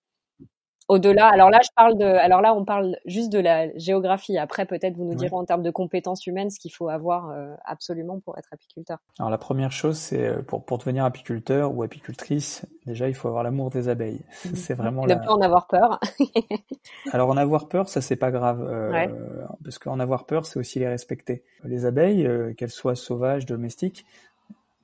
Au-delà, 0.89 1.29
alors 1.29 1.51
là, 1.51 1.61
je 1.63 1.69
parle 1.77 1.97
de, 1.99 2.05
alors 2.05 2.41
là, 2.41 2.55
on 2.55 2.65
parle 2.65 2.97
juste 3.05 3.31
de 3.31 3.39
la 3.39 3.77
géographie. 3.77 4.39
Après, 4.39 4.67
peut-être 4.67 4.97
vous 4.97 5.05
nous 5.05 5.15
direz 5.15 5.35
en 5.35 5.45
termes 5.45 5.63
de 5.63 5.71
compétences 5.71 6.27
humaines 6.27 6.51
ce 6.51 6.59
qu'il 6.59 6.73
faut 6.73 6.89
avoir 6.89 7.31
euh, 7.31 7.55
absolument 7.65 8.21
pour 8.21 8.39
être 8.39 8.49
apiculteur. 8.53 8.99
Alors 9.19 9.31
la 9.31 9.39
première 9.39 9.71
chose, 9.71 9.99
c'est 9.99 10.43
pour 10.47 10.65
pour 10.65 10.79
devenir 10.79 11.05
apiculteur 11.05 11.75
ou 11.75 11.83
apicultrice, 11.83 12.65
déjà 12.87 13.09
il 13.09 13.15
faut 13.15 13.29
avoir 13.29 13.43
l'amour 13.43 13.71
des 13.71 13.89
abeilles. 13.89 14.21
c'est 14.55 14.75
vraiment. 14.75 15.07
Ne 15.07 15.15
pas 15.15 15.33
en 15.33 15.41
avoir 15.41 15.67
peur. 15.67 16.01
alors 17.13 17.31
en 17.31 17.37
avoir 17.37 17.69
peur, 17.69 17.89
ça 17.89 18.01
c'est 18.01 18.17
pas 18.17 18.31
grave, 18.31 18.67
euh, 18.69 19.07
parce 19.63 19.79
qu'en 19.79 20.01
avoir 20.01 20.25
peur, 20.25 20.47
c'est 20.47 20.59
aussi 20.59 20.79
les 20.79 20.89
respecter. 20.89 21.45
Les 21.65 21.85
abeilles, 21.85 22.27
euh, 22.27 22.55
qu'elles 22.55 22.71
soient 22.71 22.95
sauvages, 22.95 23.47
domestiques, 23.47 24.07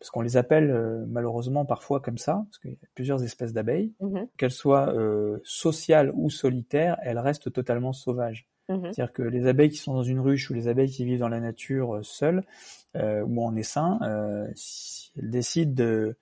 parce 0.04 0.10
qu'on 0.10 0.20
les 0.20 0.36
appelle 0.36 0.70
euh, 0.70 1.02
malheureusement 1.08 1.64
parfois 1.64 1.98
comme 1.98 2.18
ça, 2.18 2.44
parce 2.44 2.58
qu'il 2.58 2.72
y 2.72 2.74
a 2.74 2.88
plusieurs 2.94 3.24
espèces 3.24 3.54
d'abeilles, 3.54 3.94
mmh 4.00 4.24
qu'elles 4.36 4.50
soient 4.50 4.92
euh, 4.92 5.38
sociales 5.44 6.12
ou 6.14 6.28
solitaires, 6.28 6.98
elles 7.02 7.18
restent 7.18 7.50
totalement 7.50 7.94
sauvages. 7.94 8.46
Mmh 8.68 8.82
C'est-à-dire 8.82 9.14
que 9.14 9.22
les 9.22 9.46
abeilles 9.46 9.70
qui 9.70 9.78
sont 9.78 9.94
dans 9.94 10.02
une 10.02 10.20
ruche 10.20 10.50
ou 10.50 10.52
les 10.52 10.68
abeilles 10.68 10.90
qui 10.90 11.06
vivent 11.06 11.20
dans 11.20 11.30
la 11.30 11.40
nature 11.40 11.96
euh, 11.96 12.02
seules 12.02 12.44
ou 12.94 13.42
en 13.42 13.56
essaim, 13.56 13.98
si 14.54 15.10
elles 15.16 15.30
décident 15.30 15.72
de 15.72 16.16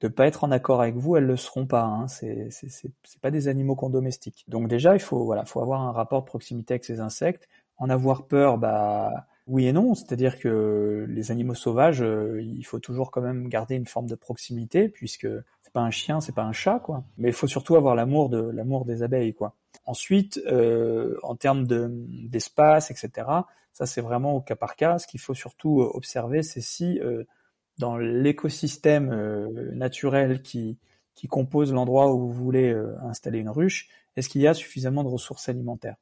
de 0.00 0.08
pas 0.08 0.26
être 0.26 0.42
en 0.42 0.50
accord 0.50 0.82
avec 0.82 0.96
vous, 0.96 1.16
elles 1.16 1.24
le 1.24 1.36
seront 1.36 1.64
pas. 1.64 1.84
Hein. 1.84 2.08
C'est 2.08 2.48
c'est 2.50 3.20
pas 3.22 3.30
des 3.30 3.46
animaux 3.46 3.76
qu'on 3.76 3.88
domestique. 3.88 4.44
Donc 4.48 4.66
déjà, 4.66 4.94
il 4.94 5.00
faut 5.00 5.24
voilà, 5.24 5.44
faut 5.44 5.62
avoir 5.62 5.80
un 5.80 5.92
rapport 5.92 6.22
de 6.22 6.26
proximité 6.26 6.74
avec 6.74 6.84
ces 6.84 6.98
insectes. 6.98 7.48
En 7.78 7.88
avoir 7.88 8.26
peur, 8.26 8.58
bah 8.58 9.26
oui 9.46 9.66
et 9.66 9.72
non, 9.72 9.94
c'est-à-dire 9.94 10.38
que 10.38 11.06
les 11.08 11.30
animaux 11.30 11.54
sauvages, 11.54 12.02
euh, 12.02 12.42
il 12.42 12.64
faut 12.64 12.80
toujours 12.80 13.12
quand 13.12 13.20
même 13.20 13.48
garder 13.48 13.76
une 13.76 13.86
forme 13.86 14.08
de 14.08 14.16
proximité, 14.16 14.88
puisque 14.88 15.28
c'est 15.62 15.72
pas 15.72 15.82
un 15.82 15.90
chien, 15.90 16.20
c'est 16.20 16.34
pas 16.34 16.42
un 16.42 16.52
chat, 16.52 16.80
quoi. 16.80 17.04
Mais 17.16 17.28
il 17.28 17.34
faut 17.34 17.46
surtout 17.46 17.76
avoir 17.76 17.94
l'amour 17.94 18.28
de 18.28 18.40
l'amour 18.40 18.84
des 18.84 19.04
abeilles, 19.04 19.34
quoi. 19.34 19.54
Ensuite, 19.84 20.40
euh, 20.46 21.16
en 21.22 21.36
termes 21.36 21.64
d'espace, 21.66 22.90
etc., 22.90 23.28
ça 23.72 23.86
c'est 23.86 24.00
vraiment 24.00 24.34
au 24.34 24.40
cas 24.40 24.56
par 24.56 24.74
cas. 24.74 24.98
Ce 24.98 25.06
qu'il 25.06 25.20
faut 25.20 25.34
surtout 25.34 25.80
observer, 25.80 26.42
c'est 26.42 26.62
si 26.62 26.98
dans 27.78 27.98
l'écosystème 27.98 29.14
naturel 29.74 30.40
qui, 30.40 30.78
qui 31.14 31.28
compose 31.28 31.74
l'endroit 31.74 32.12
où 32.12 32.20
vous 32.20 32.32
voulez 32.32 32.74
installer 33.02 33.38
une 33.38 33.50
ruche, 33.50 33.90
est-ce 34.16 34.30
qu'il 34.30 34.40
y 34.40 34.48
a 34.48 34.54
suffisamment 34.54 35.04
de 35.04 35.08
ressources 35.08 35.50
alimentaires? 35.50 35.96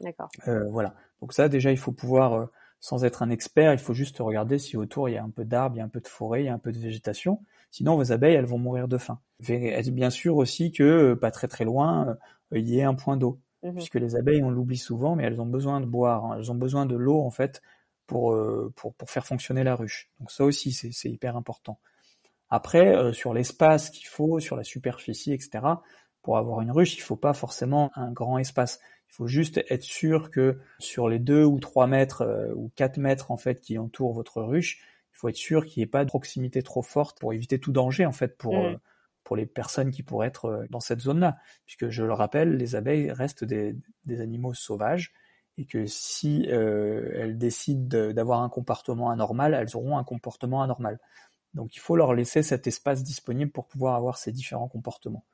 D'accord. 0.00 0.30
voilà. 0.70 0.94
Donc 1.20 1.32
ça, 1.32 1.48
déjà, 1.48 1.72
il 1.72 1.76
faut 1.76 1.90
pouvoir 1.90 2.48
sans 2.80 3.04
être 3.04 3.22
un 3.22 3.30
expert, 3.30 3.72
il 3.72 3.78
faut 3.78 3.94
juste 3.94 4.18
regarder 4.18 4.58
si 4.58 4.76
autour 4.76 5.08
il 5.08 5.14
y 5.14 5.18
a 5.18 5.24
un 5.24 5.30
peu 5.30 5.44
d'arbres, 5.44 5.76
il 5.76 5.78
y 5.78 5.82
a 5.82 5.84
un 5.84 5.88
peu 5.88 6.00
de 6.00 6.08
forêt, 6.08 6.42
il 6.42 6.46
y 6.46 6.48
a 6.48 6.54
un 6.54 6.58
peu 6.58 6.72
de 6.72 6.78
végétation. 6.78 7.40
Sinon, 7.70 7.96
vos 7.96 8.12
abeilles, 8.12 8.34
elles 8.34 8.46
vont 8.46 8.58
mourir 8.58 8.88
de 8.88 8.98
faim. 8.98 9.20
Bien 9.40 10.10
sûr 10.10 10.36
aussi 10.36 10.72
que, 10.72 10.82
euh, 10.82 11.16
pas 11.16 11.30
très 11.30 11.48
très 11.48 11.64
loin, 11.64 12.08
euh, 12.52 12.58
il 12.58 12.68
y 12.68 12.78
ait 12.78 12.84
un 12.84 12.94
point 12.94 13.16
d'eau. 13.16 13.40
Mhm. 13.62 13.74
Puisque 13.74 13.96
les 13.96 14.16
abeilles, 14.16 14.42
on 14.42 14.50
l'oublie 14.50 14.78
souvent, 14.78 15.16
mais 15.16 15.24
elles 15.24 15.40
ont 15.40 15.46
besoin 15.46 15.80
de 15.80 15.86
boire. 15.86 16.24
Hein. 16.24 16.36
Elles 16.38 16.50
ont 16.50 16.54
besoin 16.54 16.86
de 16.86 16.96
l'eau, 16.96 17.20
en 17.20 17.30
fait, 17.30 17.60
pour, 18.06 18.32
euh, 18.32 18.72
pour, 18.76 18.94
pour 18.94 19.10
faire 19.10 19.26
fonctionner 19.26 19.64
la 19.64 19.74
ruche. 19.74 20.10
Donc 20.20 20.30
ça 20.30 20.44
aussi, 20.44 20.72
c'est 20.72 21.10
hyper 21.10 21.36
important. 21.36 21.78
Après, 22.50 23.12
sur 23.12 23.34
l'espace 23.34 23.90
qu'il 23.90 24.06
faut, 24.06 24.40
sur 24.40 24.56
la 24.56 24.64
superficie, 24.64 25.34
etc., 25.34 25.60
pour 26.22 26.38
avoir 26.38 26.62
une 26.62 26.70
ruche, 26.70 26.96
il 26.96 27.00
faut 27.00 27.16
pas 27.16 27.34
forcément 27.34 27.90
un 27.94 28.10
grand 28.10 28.38
espace. 28.38 28.80
Il 29.08 29.14
faut 29.14 29.26
juste 29.26 29.58
être 29.68 29.82
sûr 29.82 30.30
que 30.30 30.58
sur 30.78 31.08
les 31.08 31.18
deux 31.18 31.44
ou 31.44 31.58
trois 31.58 31.86
mètres 31.86 32.22
euh, 32.22 32.52
ou 32.54 32.70
quatre 32.76 32.98
mètres 32.98 33.30
en 33.30 33.36
fait 33.36 33.60
qui 33.60 33.78
entourent 33.78 34.12
votre 34.12 34.42
ruche, 34.42 34.80
il 35.12 35.18
faut 35.18 35.28
être 35.28 35.36
sûr 35.36 35.66
qu'il 35.66 35.80
n'y 35.80 35.84
ait 35.84 35.90
pas 35.90 36.04
de 36.04 36.08
proximité 36.08 36.62
trop 36.62 36.82
forte 36.82 37.18
pour 37.18 37.32
éviter 37.32 37.58
tout 37.58 37.72
danger 37.72 38.06
en 38.06 38.12
fait 38.12 38.36
pour 38.36 38.54
mm. 38.54 38.66
euh, 38.66 38.76
pour 39.24 39.36
les 39.36 39.46
personnes 39.46 39.90
qui 39.90 40.02
pourraient 40.02 40.28
être 40.28 40.46
euh, 40.46 40.66
dans 40.70 40.80
cette 40.80 41.00
zone-là. 41.00 41.38
Puisque 41.66 41.88
je 41.88 42.04
le 42.04 42.12
rappelle, 42.12 42.56
les 42.56 42.76
abeilles 42.76 43.10
restent 43.10 43.44
des, 43.44 43.76
des 44.04 44.20
animaux 44.20 44.54
sauvages 44.54 45.12
et 45.58 45.64
que 45.64 45.86
si 45.86 46.46
elles 46.48 47.36
décident 47.36 48.12
d'avoir 48.12 48.42
un 48.42 48.48
comportement 48.48 49.10
anormal, 49.10 49.54
elles 49.54 49.76
auront 49.76 49.98
un 49.98 50.04
comportement 50.04 50.62
anormal. 50.62 51.00
Donc 51.52 51.74
il 51.74 51.80
faut 51.80 51.96
leur 51.96 52.14
laisser 52.14 52.44
cet 52.44 52.68
espace 52.68 53.02
disponible 53.02 53.50
pour 53.50 53.66
pouvoir 53.66 53.96
avoir 53.96 54.18
ces 54.18 54.30
différents 54.30 54.68
comportements. 54.68 55.24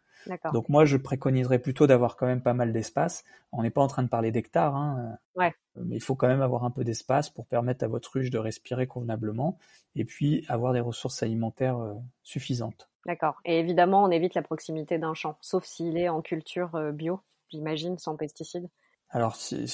Donc 0.52 0.68
moi, 0.68 0.84
je 0.84 0.96
préconiserais 0.96 1.58
plutôt 1.58 1.86
d'avoir 1.86 2.16
quand 2.16 2.26
même 2.26 2.42
pas 2.42 2.54
mal 2.54 2.72
d'espace. 2.72 3.24
On 3.52 3.62
n'est 3.62 3.70
pas 3.70 3.82
en 3.82 3.86
train 3.86 4.02
de 4.02 4.08
parler 4.08 4.30
d'hectares, 4.30 4.76
hein, 4.76 5.18
ouais. 5.36 5.54
mais 5.76 5.96
il 5.96 6.02
faut 6.02 6.14
quand 6.14 6.28
même 6.28 6.42
avoir 6.42 6.64
un 6.64 6.70
peu 6.70 6.84
d'espace 6.84 7.30
pour 7.30 7.46
permettre 7.46 7.84
à 7.84 7.88
votre 7.88 8.12
ruche 8.12 8.30
de 8.30 8.38
respirer 8.38 8.86
convenablement 8.86 9.58
et 9.96 10.04
puis 10.04 10.44
avoir 10.48 10.72
des 10.72 10.80
ressources 10.80 11.22
alimentaires 11.22 11.78
euh, 11.78 11.94
suffisantes. 12.22 12.88
D'accord. 13.06 13.40
Et 13.44 13.58
évidemment, 13.58 14.04
on 14.04 14.10
évite 14.10 14.34
la 14.34 14.42
proximité 14.42 14.98
d'un 14.98 15.14
champ, 15.14 15.36
sauf 15.40 15.64
s'il 15.64 15.96
est 15.96 16.08
en 16.08 16.22
culture 16.22 16.74
euh, 16.74 16.92
bio, 16.92 17.20
j'imagine, 17.50 17.98
sans 17.98 18.16
pesticides. 18.16 18.68
Alors, 19.10 19.36
si, 19.36 19.66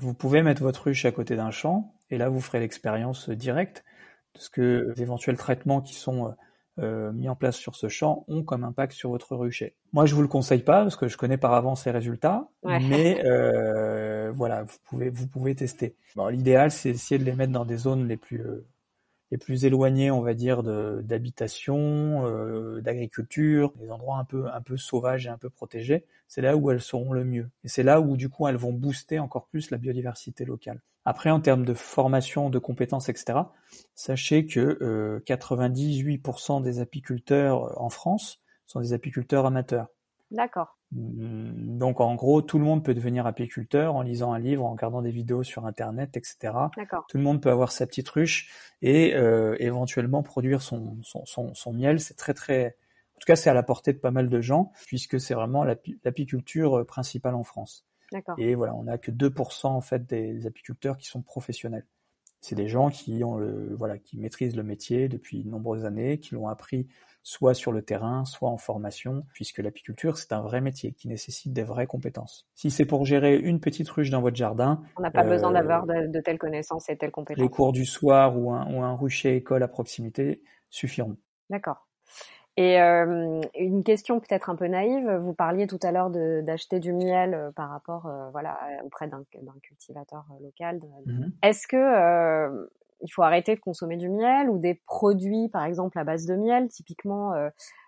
vous 0.00 0.14
pouvez 0.14 0.42
mettre 0.42 0.62
votre 0.62 0.84
ruche 0.84 1.04
à 1.04 1.12
côté 1.12 1.36
d'un 1.36 1.52
champ, 1.52 1.94
et 2.10 2.18
là, 2.18 2.28
vous 2.28 2.40
ferez 2.40 2.58
l'expérience 2.58 3.30
directe 3.30 3.84
de 4.34 4.40
ce 4.40 4.50
que 4.50 4.92
les 4.96 5.02
éventuels 5.02 5.36
traitements 5.36 5.80
qui 5.80 5.94
sont 5.94 6.34
euh, 6.80 7.12
mis 7.12 7.28
en 7.28 7.36
place 7.36 7.56
sur 7.56 7.76
ce 7.76 7.88
champ 7.88 8.24
ont 8.26 8.42
comme 8.42 8.64
impact 8.64 8.94
sur 8.94 9.10
votre 9.10 9.36
rucher. 9.36 9.76
Moi, 9.92 10.06
je 10.06 10.14
vous 10.14 10.22
le 10.22 10.28
conseille 10.28 10.62
pas 10.62 10.82
parce 10.82 10.96
que 10.96 11.06
je 11.06 11.16
connais 11.16 11.36
par 11.36 11.54
avance 11.54 11.84
les 11.86 11.92
résultats, 11.92 12.48
mais 12.64 13.22
euh, 13.24 14.32
voilà, 14.32 14.64
vous 14.64 14.76
pouvez 14.84 15.08
vous 15.08 15.28
pouvez 15.28 15.54
tester. 15.54 15.94
Bon, 16.16 16.26
l'idéal, 16.26 16.72
c'est 16.72 16.92
d'essayer 16.92 17.18
de 17.18 17.24
les 17.24 17.34
mettre 17.34 17.52
dans 17.52 17.64
des 17.64 17.76
zones 17.76 18.08
les 18.08 18.16
plus 18.16 18.40
euh, 18.40 18.66
les 19.30 19.38
plus 19.38 19.64
éloignés, 19.64 20.10
on 20.10 20.20
va 20.20 20.34
dire, 20.34 20.62
d'habitation, 20.62 22.26
euh, 22.26 22.80
d'agriculture, 22.80 23.72
des 23.80 23.90
endroits 23.90 24.18
un 24.18 24.24
peu 24.24 24.46
un 24.48 24.60
peu 24.60 24.76
sauvages 24.76 25.26
et 25.26 25.30
un 25.30 25.38
peu 25.38 25.50
protégés. 25.50 26.04
C'est 26.28 26.42
là 26.42 26.56
où 26.56 26.70
elles 26.70 26.80
seront 26.80 27.12
le 27.12 27.24
mieux. 27.24 27.48
Et 27.64 27.68
c'est 27.68 27.82
là 27.82 28.00
où 28.00 28.16
du 28.16 28.28
coup 28.28 28.46
elles 28.48 28.56
vont 28.56 28.72
booster 28.72 29.18
encore 29.18 29.46
plus 29.46 29.70
la 29.70 29.78
biodiversité 29.78 30.44
locale. 30.44 30.80
Après, 31.04 31.30
en 31.30 31.40
termes 31.40 31.64
de 31.64 31.74
formation, 31.74 32.48
de 32.48 32.58
compétences, 32.58 33.08
etc., 33.08 33.40
sachez 33.94 34.46
que 34.46 34.78
euh, 34.80 35.20
98% 35.26 36.62
des 36.62 36.80
apiculteurs 36.80 37.80
en 37.80 37.90
France 37.90 38.40
sont 38.66 38.80
des 38.80 38.94
apiculteurs 38.94 39.44
amateurs. 39.44 39.88
D'accord. 40.34 40.76
Mmh, 40.92 41.78
donc 41.78 42.00
en 42.00 42.14
gros, 42.14 42.42
tout 42.42 42.58
le 42.58 42.64
monde 42.64 42.84
peut 42.84 42.94
devenir 42.94 43.26
apiculteur 43.26 43.94
en 43.94 44.02
lisant 44.02 44.32
un 44.32 44.38
livre, 44.38 44.64
en 44.64 44.72
regardant 44.72 45.00
des 45.00 45.12
vidéos 45.12 45.42
sur 45.42 45.64
Internet, 45.64 46.16
etc. 46.16 46.52
Tout 47.08 47.16
le 47.16 47.22
monde 47.22 47.40
peut 47.40 47.50
avoir 47.50 47.72
sa 47.72 47.86
petite 47.86 48.08
ruche 48.08 48.50
et 48.82 49.14
euh, 49.14 49.56
éventuellement 49.60 50.22
produire 50.22 50.60
son, 50.60 50.98
son, 51.02 51.24
son, 51.24 51.54
son 51.54 51.72
miel. 51.72 52.00
C'est 52.00 52.14
très 52.14 52.34
très... 52.34 52.76
En 53.16 53.20
tout 53.20 53.26
cas, 53.26 53.36
c'est 53.36 53.48
à 53.48 53.54
la 53.54 53.62
portée 53.62 53.92
de 53.92 53.98
pas 53.98 54.10
mal 54.10 54.28
de 54.28 54.40
gens, 54.40 54.72
puisque 54.86 55.20
c'est 55.20 55.34
vraiment 55.34 55.64
l'apiculture 55.64 56.80
euh, 56.80 56.84
principale 56.84 57.36
en 57.36 57.44
France. 57.44 57.86
Et 58.38 58.54
voilà, 58.54 58.74
on 58.74 58.84
n'a 58.84 58.98
que 58.98 59.10
2% 59.10 59.66
en 59.66 59.80
fait 59.80 60.06
des 60.06 60.46
apiculteurs 60.46 60.96
qui 60.96 61.06
sont 61.06 61.22
professionnels. 61.22 61.86
C'est 62.40 62.54
des 62.54 62.68
gens 62.68 62.90
qui 62.90 63.24
ont 63.24 63.36
le, 63.36 63.74
voilà, 63.74 63.98
qui 63.98 64.18
maîtrisent 64.18 64.54
le 64.54 64.62
métier 64.62 65.08
depuis 65.08 65.42
de 65.42 65.48
nombreuses 65.48 65.84
années, 65.84 66.18
qui 66.18 66.34
l'ont 66.34 66.48
appris 66.48 66.86
soit 67.24 67.54
sur 67.54 67.72
le 67.72 67.82
terrain, 67.82 68.24
soit 68.24 68.48
en 68.48 68.58
formation, 68.58 69.26
puisque 69.32 69.58
l'apiculture, 69.58 70.16
c'est 70.16 70.32
un 70.32 70.42
vrai 70.42 70.60
métier 70.60 70.92
qui 70.92 71.08
nécessite 71.08 71.52
des 71.52 71.64
vraies 71.64 71.88
compétences. 71.88 72.46
Si 72.54 72.70
c'est 72.70 72.84
pour 72.84 73.04
gérer 73.04 73.36
une 73.36 73.58
petite 73.58 73.88
ruche 73.88 74.10
dans 74.10 74.20
votre 74.20 74.36
jardin... 74.36 74.80
On 74.96 75.02
n'a 75.02 75.10
pas 75.10 75.24
besoin 75.24 75.50
euh, 75.50 75.54
d'avoir 75.54 75.86
de, 75.86 76.20
telles 76.20 76.38
connaissances 76.38 76.88
et 76.88 76.96
telles 76.96 77.10
compétences. 77.10 77.42
Les 77.42 77.48
cours 77.48 77.72
du 77.72 77.84
soir 77.84 78.38
ou 78.38 78.52
un, 78.52 78.72
ou 78.72 78.82
un 78.82 78.94
rucher 78.94 79.34
école 79.34 79.64
à 79.64 79.68
proximité 79.68 80.42
suffiront. 80.70 81.16
D'accord. 81.50 81.88
Et 82.56 82.80
euh, 82.80 83.40
une 83.56 83.82
question 83.82 84.20
peut-être 84.20 84.48
un 84.48 84.54
peu 84.54 84.68
naïve, 84.68 85.10
vous 85.10 85.34
parliez 85.34 85.66
tout 85.66 85.80
à 85.82 85.90
l'heure 85.90 86.10
d'acheter 86.10 86.78
du 86.78 86.92
miel 86.92 87.34
euh, 87.34 87.50
par 87.50 87.68
rapport, 87.68 88.06
euh, 88.06 88.30
voilà, 88.30 88.58
auprès 88.84 89.08
d'un 89.08 89.24
cultivateur 89.60 90.24
local. 90.40 90.80
Mmh 91.06 91.30
Est-ce 91.42 91.66
que 91.66 92.68
il 93.00 93.08
faut 93.12 93.22
arrêter 93.22 93.54
de 93.54 93.60
consommer 93.60 93.96
du 93.96 94.08
miel 94.08 94.48
ou 94.48 94.58
des 94.58 94.74
produits, 94.86 95.48
par 95.48 95.64
exemple, 95.64 95.98
à 95.98 96.04
base 96.04 96.26
de 96.26 96.36
miel. 96.36 96.68
Typiquement, 96.68 97.34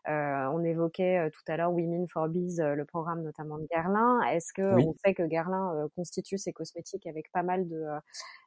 on 0.07 0.65
évoquait 0.65 1.31
tout 1.31 1.43
à 1.49 1.57
l'heure 1.57 1.73
Women 1.73 2.07
for 2.09 2.29
Bees, 2.29 2.57
le 2.59 2.85
programme 2.85 3.23
notamment 3.23 3.59
de 3.59 3.67
Guerlain. 3.71 4.23
Est-ce 4.31 4.53
que 4.53 4.77
on 4.77 4.95
sait 5.05 5.15
que 5.15 5.23
Guerlain 5.23 5.89
constitue 5.97 6.39
ses 6.39 6.53
cosmétiques 6.53 7.07
avec 7.07 7.31
pas 7.33 7.43
mal 7.43 7.69
de 7.69 7.85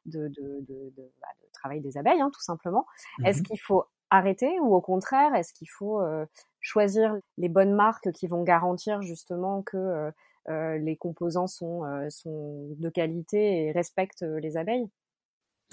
de, 0.06 0.28
de, 0.28 0.60
de, 0.68 0.92
de 0.96 1.12
bah, 1.20 1.28
travail 1.52 1.80
des 1.80 1.96
abeilles, 1.96 2.20
hein, 2.20 2.30
tout 2.32 2.42
simplement? 2.42 2.86
Mmh 3.18 3.24
Est-ce 3.24 3.42
qu'il 3.42 3.60
faut 3.60 3.84
arrêter 4.10 4.58
ou 4.60 4.74
au 4.74 4.80
contraire, 4.80 5.34
est-ce 5.34 5.52
qu'il 5.52 5.70
faut 5.70 6.00
euh, 6.00 6.26
choisir 6.60 7.16
les 7.38 7.48
bonnes 7.48 7.74
marques 7.74 8.10
qui 8.12 8.26
vont 8.26 8.42
garantir 8.42 9.02
justement 9.02 9.62
que 9.62 9.76
euh, 9.76 10.10
euh, 10.48 10.78
les 10.78 10.96
composants 10.96 11.46
sont, 11.46 11.82
sont 12.10 12.68
de 12.76 12.88
qualité 12.88 13.66
et 13.66 13.72
respectent 13.72 14.22
les 14.22 14.56
abeilles? 14.56 14.88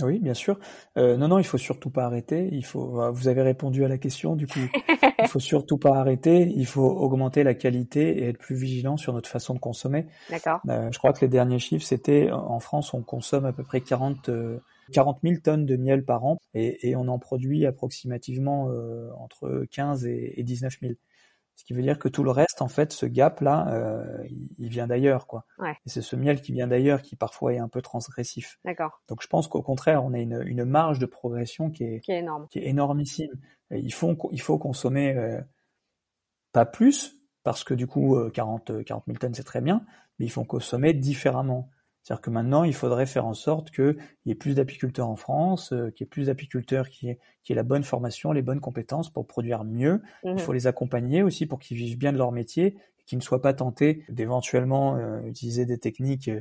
Oui, 0.04 0.20
bien 0.20 0.34
sûr. 0.34 0.60
non, 0.96 1.28
non, 1.28 1.40
il 1.40 1.44
faut 1.44 1.58
surtout 1.58 1.90
pas 1.90 2.06
arrêter. 2.06 2.50
Il 2.52 2.66
faut. 2.66 3.12
Vous 3.12 3.28
avez 3.28 3.42
répondu 3.42 3.84
à 3.84 3.88
la 3.88 3.98
question. 3.98 4.36
Du 4.36 4.48
coup, 4.48 4.60
il 5.20 5.28
faut 5.28 5.40
surtout 5.40 5.78
pas 5.78 5.96
arrêter. 5.98 6.52
Il 6.56 6.66
faut 6.66 6.86
augmenter 6.88 7.44
la 7.44 7.54
qualité 7.54 8.20
et 8.20 8.30
être 8.30 8.38
plus 8.38 8.56
vigilant 8.56 8.98
sur 8.98 9.14
notre 9.14 9.30
façon 9.30 9.54
de 9.54 9.60
consommer. 9.60 10.08
D'accord. 10.30 10.60
je 10.66 10.98
crois 10.98 11.14
que 11.14 11.22
les 11.22 11.30
derniers 11.30 11.60
chiffres, 11.60 11.86
c'était 11.86 12.30
en 12.32 12.60
France, 12.60 12.94
on 12.94 13.02
consomme 13.02 13.46
à 13.46 13.54
peu 13.54 13.64
près 13.64 13.82
40 13.82 14.30
40 14.92 15.20
000 15.24 15.36
tonnes 15.44 15.66
de 15.66 15.76
miel 15.76 16.04
par 16.04 16.26
an 16.26 16.38
et, 16.54 16.90
et 16.90 16.96
on 16.96 17.08
en 17.08 17.20
produit 17.20 17.66
approximativement 17.66 18.70
euh, 18.70 19.10
entre 19.18 19.66
15 19.72 20.06
et, 20.06 20.40
et 20.40 20.44
19 20.44 20.78
000. 20.82 20.94
Ce 21.58 21.66
qui 21.66 21.74
veut 21.74 21.82
dire 21.82 21.98
que 21.98 22.08
tout 22.08 22.24
le 22.24 22.30
reste, 22.30 22.62
en 22.62 22.68
fait, 22.68 22.94
ce 22.94 23.08
gap-là, 23.08 23.68
euh, 23.74 24.24
il, 24.60 24.70
vient 24.70 24.86
d'ailleurs, 24.86 25.26
quoi. 25.26 25.44
Ouais. 25.58 25.76
Et 25.88 25.90
c'est 25.90 26.04
ce 26.04 26.16
miel 26.16 26.40
qui 26.40 26.52
vient 26.52 26.68
d'ailleurs 26.68 27.02
qui 27.02 27.16
parfois 27.16 27.56
est 27.56 27.58
un 27.58 27.68
peu 27.68 27.82
transgressif. 27.82 28.60
D'accord. 28.64 29.02
Donc 29.08 29.24
je 29.24 29.28
pense 29.28 29.48
qu'au 29.48 29.64
contraire, 29.64 30.06
on 30.06 30.14
a 30.14 30.20
une, 30.20 30.44
une, 30.46 30.64
marge 30.66 31.00
de 31.00 31.08
progression 31.08 31.72
qui 31.72 31.84
est, 31.84 32.00
qui 32.02 32.12
est 32.12 32.20
énorme, 32.20 32.48
qui 32.52 32.60
est 32.60 32.68
énormissime. 32.68 33.32
Et 33.72 33.80
il 33.80 33.92
faut, 33.92 34.16
il 34.32 34.40
faut 34.40 34.60
consommer 34.60 35.18
euh, 35.18 35.42
pas 36.52 36.68
plus 36.68 37.16
parce 37.42 37.64
que 37.64 37.74
du 37.74 37.88
coup, 37.88 38.16
40, 38.34 38.84
40 38.84 39.04
000 39.08 39.18
tonnes 39.18 39.34
c'est 39.34 39.44
très 39.44 39.62
bien, 39.62 39.84
mais 40.20 40.26
il 40.26 40.32
faut 40.32 40.44
consommer 40.44 40.94
différemment. 40.94 41.72
C'est-à-dire 42.08 42.22
que 42.22 42.30
maintenant, 42.30 42.64
il 42.64 42.74
faudrait 42.74 43.06
faire 43.06 43.26
en 43.26 43.34
sorte 43.34 43.70
qu'il 43.70 43.98
y 44.26 44.32
ait 44.32 44.36
plus 44.36 44.56
d'apiculteurs 44.56 45.10
en 45.10 45.18
France, 45.18 45.74
euh, 45.74 45.92
qu'il 45.92 46.06
y 46.06 46.08
ait 46.08 46.10
plus 46.10 46.28
d'apiculteurs 46.28 46.88
qui 46.88 47.10
aient, 47.10 47.20
qui 47.44 47.52
aient 47.52 47.56
la 47.56 47.64
bonne 47.64 47.84
formation, 47.84 48.32
les 48.32 48.42
bonnes 48.42 48.62
compétences 48.62 49.10
pour 49.10 49.28
produire 49.28 49.66
mieux. 49.66 50.02
Il 50.24 50.36
mmh 50.36 50.38
faut 50.38 50.54
les 50.54 50.68
accompagner 50.68 51.22
aussi 51.22 51.48
pour 51.48 51.60
qu'ils 51.60 51.76
vivent 51.76 51.98
bien 51.98 52.14
de 52.14 52.18
leur 52.18 52.32
métier, 52.32 52.78
qu'ils 53.06 53.18
ne 53.18 53.24
soient 53.24 53.42
pas 53.42 53.54
tentés 53.54 54.06
d'éventuellement 54.08 54.96
euh, 54.96 55.20
utiliser 55.24 55.66
des 55.66 55.80
techniques 55.80 56.32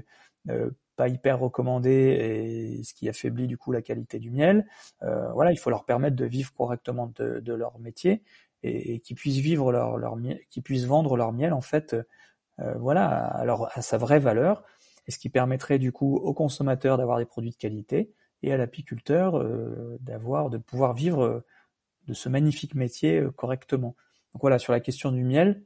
euh, 0.49 0.71
pas 0.95 1.09
hyper 1.09 1.41
recommandées 1.41 2.77
et 2.79 2.85
ce 2.85 2.95
qui 2.95 3.09
affaiblit 3.09 3.49
du 3.49 3.59
coup 3.59 3.73
la 3.73 3.83
qualité 3.83 4.21
du 4.21 4.31
miel. 4.31 4.69
Voilà, 5.03 5.51
il 5.51 5.59
faut 5.59 5.71
leur 5.71 5.85
permettre 5.85 6.15
de 6.15 6.27
vivre 6.27 6.55
correctement 6.55 7.13
de, 7.17 7.41
de 7.41 7.53
leur 7.53 7.81
métier 7.81 8.23
et, 8.63 8.95
et 8.95 9.01
qu'ils 9.01 9.17
puissent 9.17 9.39
vivre 9.39 9.73
leur, 9.73 9.97
leur 9.97 10.15
miel, 10.15 10.39
qu'ils 10.49 10.63
puissent 10.63 10.87
vendre 10.87 11.17
leur 11.17 11.33
miel 11.33 11.53
en 11.53 11.61
fait, 11.61 11.97
voilà, 12.79 13.09
alors 13.09 13.69
à 13.75 13.83
sa 13.83 13.99
vraie 13.99 14.21
valeur 14.21 14.63
et 15.07 15.11
ce 15.11 15.19
qui 15.19 15.29
permettrait 15.29 15.79
du 15.79 15.93
coup 15.93 16.17
aux 16.17 16.35
consommateurs 16.35 16.99
d'avoir 16.99 17.19
des 17.19 17.25
produits 17.25 17.51
de 17.51 17.57
qualité 17.57 18.13
et 18.43 18.53
à 18.53 18.57
l'apiculteur 18.57 19.39
euh, 19.39 19.97
d'avoir, 20.01 20.51
de 20.51 20.59
pouvoir 20.59 20.95
vivre 20.95 21.23
euh, 21.23 21.45
de 22.07 22.15
ce 22.15 22.29
magnifique 22.29 22.75
métier 22.75 23.21
euh, 23.21 23.31
correctement. 23.31 23.95
Donc 24.35 24.43
voilà, 24.43 24.59
sur 24.59 24.73
la 24.73 24.81
question 24.81 25.13
du 25.13 25.25
miel, 25.25 25.63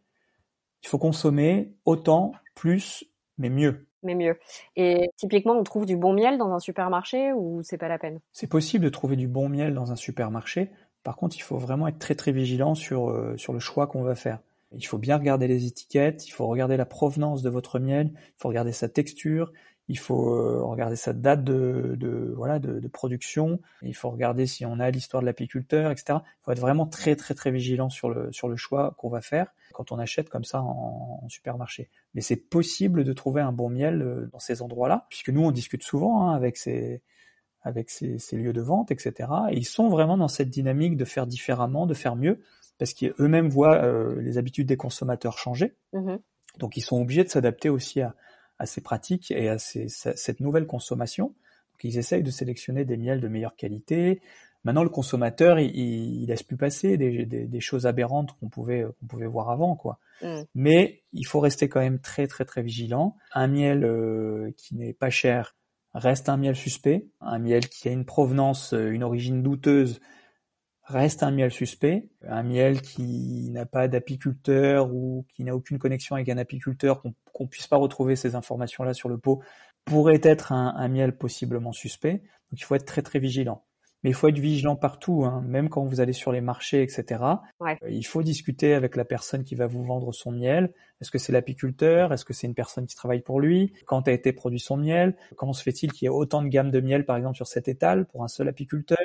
il 0.83 0.89
faut 0.89 0.99
consommer 0.99 1.73
autant, 1.85 2.33
plus 2.55 3.05
mais 3.39 3.51
mieux. 3.51 3.87
Mais 4.03 4.15
mieux. 4.15 4.39
Et 4.77 5.11
typiquement, 5.17 5.55
on 5.55 5.63
trouve 5.63 5.85
du 5.85 5.97
bon 5.97 6.13
miel 6.13 6.39
dans 6.39 6.53
un 6.53 6.59
supermarché 6.59 7.33
ou 7.33 7.63
c'est 7.63 7.79
pas 7.79 7.89
la 7.89 7.99
peine? 7.99 8.21
C'est 8.33 8.47
possible 8.47 8.85
de 8.85 8.91
trouver 8.91 9.17
du 9.17 9.29
bon 9.29 9.49
miel 9.49 9.75
dans 9.75 9.93
un 9.93 9.97
supermarché. 9.97 10.71
Par 11.03 11.17
contre, 11.17 11.37
il 11.37 11.41
faut 11.41 11.59
vraiment 11.59 11.89
être 11.89 11.99
très 11.99 12.15
très 12.15 12.33
vigilant 12.33 12.75
sur, 12.75 13.11
euh, 13.11 13.37
sur 13.37 13.53
le 13.53 13.59
choix 13.59 13.87
qu'on 13.87 14.03
va 14.03 14.15
faire. 14.15 14.41
Il 14.73 14.87
faut 14.87 14.99
bien 14.99 15.17
regarder 15.17 15.49
les 15.49 15.67
étiquettes, 15.67 16.27
il 16.27 16.31
faut 16.31 16.47
regarder 16.47 16.77
la 16.77 16.87
provenance 16.87 17.43
de 17.43 17.51
votre 17.51 17.79
miel, 17.79 18.13
il 18.15 18.35
faut 18.37 18.49
regarder 18.49 18.73
sa 18.73 18.89
texture, 18.89 19.53
il 19.91 19.99
faut 19.99 20.33
euh, 20.33 20.63
regarder 20.63 20.95
sa 20.95 21.13
date 21.13 21.43
de, 21.43 21.97
de 21.99 22.33
voilà 22.37 22.61
de, 22.61 22.79
de, 22.79 22.89
production, 22.89 23.61
il 23.83 23.95
faut 23.95 24.09
regarder 24.09 24.47
si 24.47 24.65
on 24.65 24.79
a 24.79 24.89
l'histoire 24.89 25.21
de 25.21 25.27
l'apiculteur, 25.27 25.91
etc. 25.91 26.21
Il 26.23 26.45
faut 26.45 26.53
être 26.53 26.61
vraiment 26.61 26.87
très 26.87 27.17
très 27.17 27.35
très 27.35 27.51
vigilant 27.51 27.91
sur 27.91 28.09
le 28.09 28.31
sur 28.33 28.49
le 28.49 28.55
choix 28.55 28.95
qu'on 28.97 29.09
va 29.09 29.21
faire 29.21 29.53
quand 29.73 29.91
on 29.91 29.99
achète 29.99 30.29
comme 30.29 30.45
ça 30.45 30.63
en, 30.63 31.21
en 31.25 31.29
supermarché. 31.29 31.91
Mais 32.15 32.21
c'est 32.21 32.37
possible 32.37 33.03
de 33.03 33.13
trouver 33.13 33.41
un 33.41 33.51
bon 33.51 33.69
miel 33.69 34.03
euh, 34.03 34.29
dans 34.33 34.39
ces 34.39 34.63
endroits-là, 34.63 35.07
puisque 35.09 35.31
nous 35.31 35.43
on 35.43 35.51
discute 35.51 35.83
souvent 35.83 36.23
hein, 36.23 36.37
avec 36.37 36.57
ces 36.57 37.03
avec 37.63 37.91
ces, 37.91 38.19
ces, 38.19 38.37
lieux 38.37 38.53
de 38.53 38.63
vente, 38.63 38.91
etc. 38.91 39.29
Et 39.51 39.57
ils 39.57 39.67
sont 39.67 39.89
vraiment 39.89 40.17
dans 40.17 40.29
cette 40.29 40.49
dynamique 40.49 40.97
de 40.97 41.05
faire 41.05 41.27
différemment, 41.27 41.87
de 41.87 41.95
faire 41.95 42.17
mieux, 42.17 42.41
parce 42.81 42.95
qu'eux-mêmes 42.95 43.49
voient 43.49 43.85
euh, 43.85 44.21
les 44.21 44.39
habitudes 44.39 44.67
des 44.67 44.77
consommateurs 44.77 45.39
changer. 45.39 45.75
Mmh. 45.93 46.17
Donc 46.59 46.77
ils 46.77 46.81
sont 46.81 47.01
obligés 47.01 47.23
de 47.23 47.29
s'adapter 47.29 47.69
aussi 47.69 48.01
à, 48.01 48.17
à 48.59 48.67
ces 48.67 48.81
pratiques 48.81 49.31
et 49.31 49.49
à 49.49 49.59
ces, 49.59 49.89
cette 49.89 50.41
nouvelle 50.41 50.67
consommation. 50.67 51.27
Donc, 51.27 51.85
ils 51.85 51.97
essayent 51.97 52.23
de 52.23 52.31
sélectionner 52.31 52.85
des 52.85 52.97
miels 52.97 53.21
de 53.21 53.29
meilleure 53.29 53.55
qualité. 53.55 54.21
Maintenant, 54.65 54.83
le 54.83 54.91
consommateur, 54.91 55.59
il, 55.59 55.75
il 55.75 56.27
laisse 56.27 56.43
plus 56.43 56.59
passer 56.59 56.99
des, 56.99 57.25
des, 57.25 57.47
des 57.47 57.61
choses 57.61 57.87
aberrantes 57.87 58.37
qu'on 58.39 58.51
pouvait 58.51 58.85
voir 59.27 59.51
avant, 59.51 59.77
quoi. 59.77 59.99
Mm. 60.23 60.43
Mais 60.55 61.03
il 61.13 61.27
faut 61.27 61.41
rester 61.41 61.69
quand 61.71 61.81
même 61.81 62.01
très 62.01 62.27
très 62.27 62.45
très 62.45 62.63
vigilant. 62.63 63.17
Un 63.33 63.47
miel 63.47 63.85
euh, 63.85 64.51
qui 64.59 64.75
n'est 64.75 64.93
pas 64.93 65.09
cher 65.11 65.55
reste 65.95 66.29
un 66.29 66.37
miel 66.37 66.57
suspect. 66.57 67.07
Un 67.21 67.39
miel 67.39 67.69
qui 67.69 67.89
a 67.89 67.93
une 67.93 68.05
provenance, 68.05 68.75
euh, 68.75 68.91
une 68.91 69.03
origine 69.03 69.43
douteuse 69.43 70.01
reste 70.91 71.23
un 71.23 71.31
miel 71.31 71.51
suspect. 71.51 72.09
Un 72.27 72.43
miel 72.43 72.81
qui 72.83 73.49
n'a 73.51 73.67
pas 73.67 73.89
d'apiculteur 73.89 74.93
ou 74.93 75.25
qui 75.35 75.45
n'a 75.45 75.55
aucune 75.55 75.79
connexion 75.79 76.17
avec 76.17 76.29
un 76.29 76.39
apiculteur, 76.39 77.01
qu'on 77.03 77.15
qu'on 77.33 77.47
puisse 77.47 77.67
pas 77.67 77.77
retrouver 77.77 78.17
ces 78.17 78.35
informations-là 78.35 78.93
sur 78.93 79.09
le 79.09 79.17
pot, 79.17 79.43
pourrait 79.85 80.21
être 80.23 80.53
un, 80.53 80.75
un, 80.77 80.89
miel 80.89 81.17
possiblement 81.17 81.73
suspect. 81.73 82.23
Donc 82.51 82.61
il 82.61 82.65
faut 82.65 82.75
être 82.75 82.85
très 82.85 83.03
très 83.03 83.19
vigilant. 83.19 83.65
Mais 84.03 84.11
il 84.11 84.15
faut 84.15 84.29
être 84.29 84.39
vigilant 84.39 84.77
partout, 84.77 85.25
hein, 85.25 85.43
même 85.47 85.69
quand 85.69 85.85
vous 85.85 86.01
allez 86.01 86.15
sur 86.15 86.33
les 86.33 86.41
marchés, 86.41 86.83
etc. 86.83 87.23
Ouais. 87.61 87.79
Euh, 87.83 87.91
il 87.91 88.07
faut 88.07 88.23
discuter 88.23 88.73
avec 88.73 88.97
la 88.97 89.05
personne 89.05 89.45
qui 89.45 89.55
va 89.55 89.67
vous 89.67 89.83
vendre 89.83 90.13
son 90.13 90.33
miel. 90.33 90.73
Est-ce 91.01 91.11
que 91.11 91.19
c'est 91.19 91.33
l'apiculteur? 91.33 92.13
Est-ce 92.13 92.25
que 92.25 92.33
c'est 92.33 92.47
une 92.47 92.55
personne 92.55 92.87
qui 92.87 92.97
travaille 92.97 93.21
pour 93.21 93.41
lui? 93.41 93.75
Quand 93.87 94.09
a 94.09 94.13
été 94.13 94.33
produit 94.33 94.61
son 94.61 94.79
miel? 94.79 95.17
Comment 95.37 95.53
se 95.53 95.63
fait-il 95.63 95.93
qu'il 95.93 96.07
y 96.07 96.09
ait 96.09 96.11
autant 96.15 96.43
de 96.43 96.49
gammes 96.49 96.71
de 96.71 96.81
miel, 96.81 97.05
par 97.05 97.17
exemple, 97.17 97.37
sur 97.37 97.47
cet 97.47 97.69
étal 97.69 98.07
pour 98.07 98.25
un 98.25 98.29
seul 98.29 98.49
apiculteur? 98.49 98.99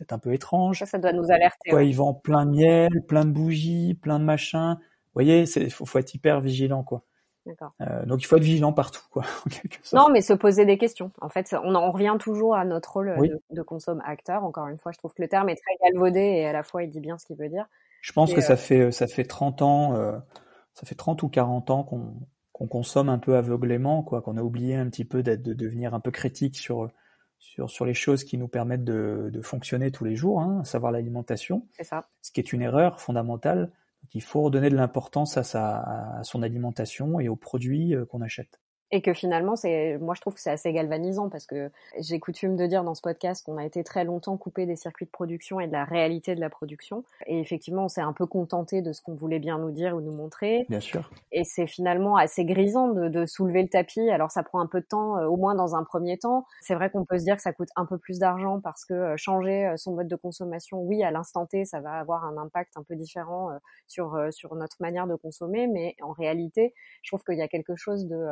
Peut-être 0.00 0.12
un 0.12 0.18
peu 0.18 0.32
étrange. 0.32 0.78
Ça, 0.78 0.86
ça 0.86 0.98
doit 0.98 1.12
nous 1.12 1.30
alerter. 1.30 1.70
Ouais, 1.70 1.76
ouais. 1.76 1.88
Ils 1.88 1.94
vendent 1.94 2.22
plein 2.22 2.46
de 2.46 2.50
miel, 2.50 2.90
plein 3.06 3.24
de 3.24 3.30
bougies, 3.30 3.94
plein 3.94 4.18
de 4.18 4.24
machins? 4.24 4.76
Vous 4.78 5.14
voyez, 5.14 5.42
il 5.42 5.70
faut, 5.70 5.84
faut, 5.84 5.98
être 5.98 6.14
hyper 6.14 6.40
vigilant, 6.40 6.82
quoi. 6.82 7.02
Euh, 7.80 8.06
donc 8.06 8.22
il 8.22 8.26
faut 8.26 8.36
être 8.36 8.42
vigilant 8.42 8.72
partout, 8.72 9.02
quoi. 9.10 9.24
non, 9.92 10.08
mais 10.10 10.20
se 10.20 10.32
poser 10.32 10.64
des 10.64 10.78
questions. 10.78 11.10
En 11.20 11.28
fait, 11.28 11.54
on 11.64 11.74
en 11.74 11.90
revient 11.90 12.16
toujours 12.18 12.54
à 12.54 12.64
notre 12.64 12.92
rôle 12.92 13.14
oui. 13.18 13.28
de, 13.28 13.40
de 13.50 13.62
consomme 13.62 14.00
acteur. 14.04 14.44
Encore 14.44 14.68
une 14.68 14.78
fois, 14.78 14.92
je 14.92 14.98
trouve 14.98 15.12
que 15.12 15.22
le 15.22 15.28
terme 15.28 15.48
est 15.48 15.56
très 15.56 15.90
galvaudé 15.90 16.20
et 16.20 16.46
à 16.46 16.52
la 16.52 16.62
fois 16.62 16.84
il 16.84 16.90
dit 16.90 17.00
bien 17.00 17.18
ce 17.18 17.26
qu'il 17.26 17.36
veut 17.36 17.48
dire. 17.48 17.66
Je 18.02 18.12
pense 18.12 18.30
et 18.30 18.34
que 18.34 18.40
euh... 18.40 18.42
ça 18.42 18.56
fait 18.56 18.92
ça 18.92 19.06
fait 19.06 19.24
30 19.24 19.62
ans, 19.62 19.94
euh, 19.96 20.16
ça 20.74 20.86
fait 20.86 20.94
30 20.94 21.22
ou 21.22 21.28
40 21.28 21.70
ans 21.70 21.82
qu'on 21.82 22.14
qu'on 22.52 22.68
consomme 22.68 23.08
un 23.08 23.18
peu 23.18 23.36
aveuglément, 23.36 24.02
quoi, 24.02 24.20
qu'on 24.20 24.36
a 24.36 24.42
oublié 24.42 24.76
un 24.76 24.88
petit 24.88 25.04
peu 25.04 25.22
d'être 25.22 25.42
de 25.42 25.54
devenir 25.54 25.94
un 25.94 26.00
peu 26.00 26.10
critique 26.10 26.56
sur 26.56 26.90
sur, 27.40 27.70
sur 27.70 27.84
les 27.84 27.94
choses 27.94 28.22
qui 28.22 28.38
nous 28.38 28.46
permettent 28.46 28.84
de, 28.84 29.30
de 29.32 29.40
fonctionner 29.40 29.90
tous 29.90 30.04
les 30.04 30.14
jours, 30.14 30.40
hein, 30.40 30.60
à 30.60 30.64
savoir 30.64 30.92
l'alimentation. 30.92 31.66
C'est 31.72 31.84
ça. 31.84 32.06
Ce 32.22 32.30
qui 32.30 32.38
est 32.38 32.52
une 32.52 32.62
erreur 32.62 33.00
fondamentale. 33.00 33.72
Donc, 34.02 34.14
il 34.14 34.22
faut 34.22 34.42
redonner 34.42 34.70
de 34.70 34.76
l'importance 34.76 35.36
à, 35.36 35.42
sa, 35.42 35.80
à 36.18 36.22
son 36.22 36.42
alimentation 36.42 37.18
et 37.18 37.28
aux 37.28 37.36
produits 37.36 37.94
euh, 37.94 38.04
qu'on 38.04 38.20
achète 38.20 38.59
et 38.92 39.02
que 39.02 39.12
finalement 39.12 39.56
c'est 39.56 39.98
moi 39.98 40.14
je 40.14 40.20
trouve 40.20 40.34
que 40.34 40.40
c'est 40.40 40.50
assez 40.50 40.72
galvanisant 40.72 41.28
parce 41.28 41.46
que 41.46 41.70
j'ai 41.98 42.18
coutume 42.18 42.56
de 42.56 42.66
dire 42.66 42.84
dans 42.84 42.94
ce 42.94 43.02
podcast 43.02 43.44
qu'on 43.44 43.56
a 43.56 43.64
été 43.64 43.84
très 43.84 44.04
longtemps 44.04 44.36
coupé 44.36 44.66
des 44.66 44.76
circuits 44.76 45.06
de 45.06 45.10
production 45.10 45.60
et 45.60 45.66
de 45.66 45.72
la 45.72 45.84
réalité 45.84 46.34
de 46.34 46.40
la 46.40 46.50
production. 46.50 47.04
Et 47.26 47.38
effectivement 47.40 47.84
on 47.84 47.88
s'est 47.88 48.00
un 48.00 48.12
peu 48.12 48.26
contenté 48.26 48.82
de 48.82 48.92
ce 48.92 49.02
qu'on 49.02 49.14
voulait 49.14 49.38
bien 49.38 49.58
nous 49.58 49.70
dire 49.70 49.96
ou 49.96 50.00
nous 50.00 50.12
montrer. 50.12 50.66
Bien 50.68 50.80
sûr. 50.80 51.10
Et 51.32 51.44
c'est 51.44 51.66
finalement 51.66 52.16
assez 52.16 52.44
grisant 52.44 52.88
de, 52.88 53.08
de, 53.08 53.26
soulever 53.26 53.62
le 53.62 53.68
tapis. 53.68 54.10
Alors 54.10 54.30
ça 54.30 54.42
prend 54.42 54.60
un 54.60 54.66
peu 54.66 54.80
de 54.80 54.86
temps 54.86 55.18
euh, 55.18 55.26
au 55.26 55.36
moins 55.36 55.54
dans 55.54 55.76
un 55.76 55.84
premier 55.84 56.18
temps. 56.18 56.46
C'est 56.60 56.74
vrai 56.74 56.90
qu'on 56.90 57.04
peut 57.04 57.18
se 57.18 57.24
dire 57.24 57.36
que 57.36 57.42
ça 57.42 57.52
coûte 57.52 57.68
un 57.76 57.86
peu 57.86 57.98
plus 57.98 58.18
d'argent 58.18 58.60
parce 58.60 58.84
que 58.84 58.94
euh, 58.94 59.16
changer 59.16 59.66
euh, 59.66 59.76
son 59.76 59.94
mode 59.94 60.08
de 60.08 60.16
consommation 60.16 60.80
oui 60.80 61.02
à 61.02 61.10
l'instant 61.10 61.46
T 61.46 61.64
ça 61.64 61.80
va 61.80 61.92
avoir 61.92 62.24
un 62.24 62.36
impact 62.36 62.76
un 62.76 62.82
peu 62.82 62.96
différent 62.96 63.50
sur 63.86 64.18
sur 64.30 64.54
notre 64.54 64.76
manière 64.80 65.06
de 65.06 65.14
consommer. 65.14 65.66
Mais 65.66 65.96
en 66.02 66.12
réalité 66.12 66.74
je 67.02 67.10
trouve 67.10 67.22
qu'il 67.24 67.38
y 67.38 67.42
a 67.42 67.48
quelque 67.48 67.76
chose 67.76 68.06
de 68.06 68.26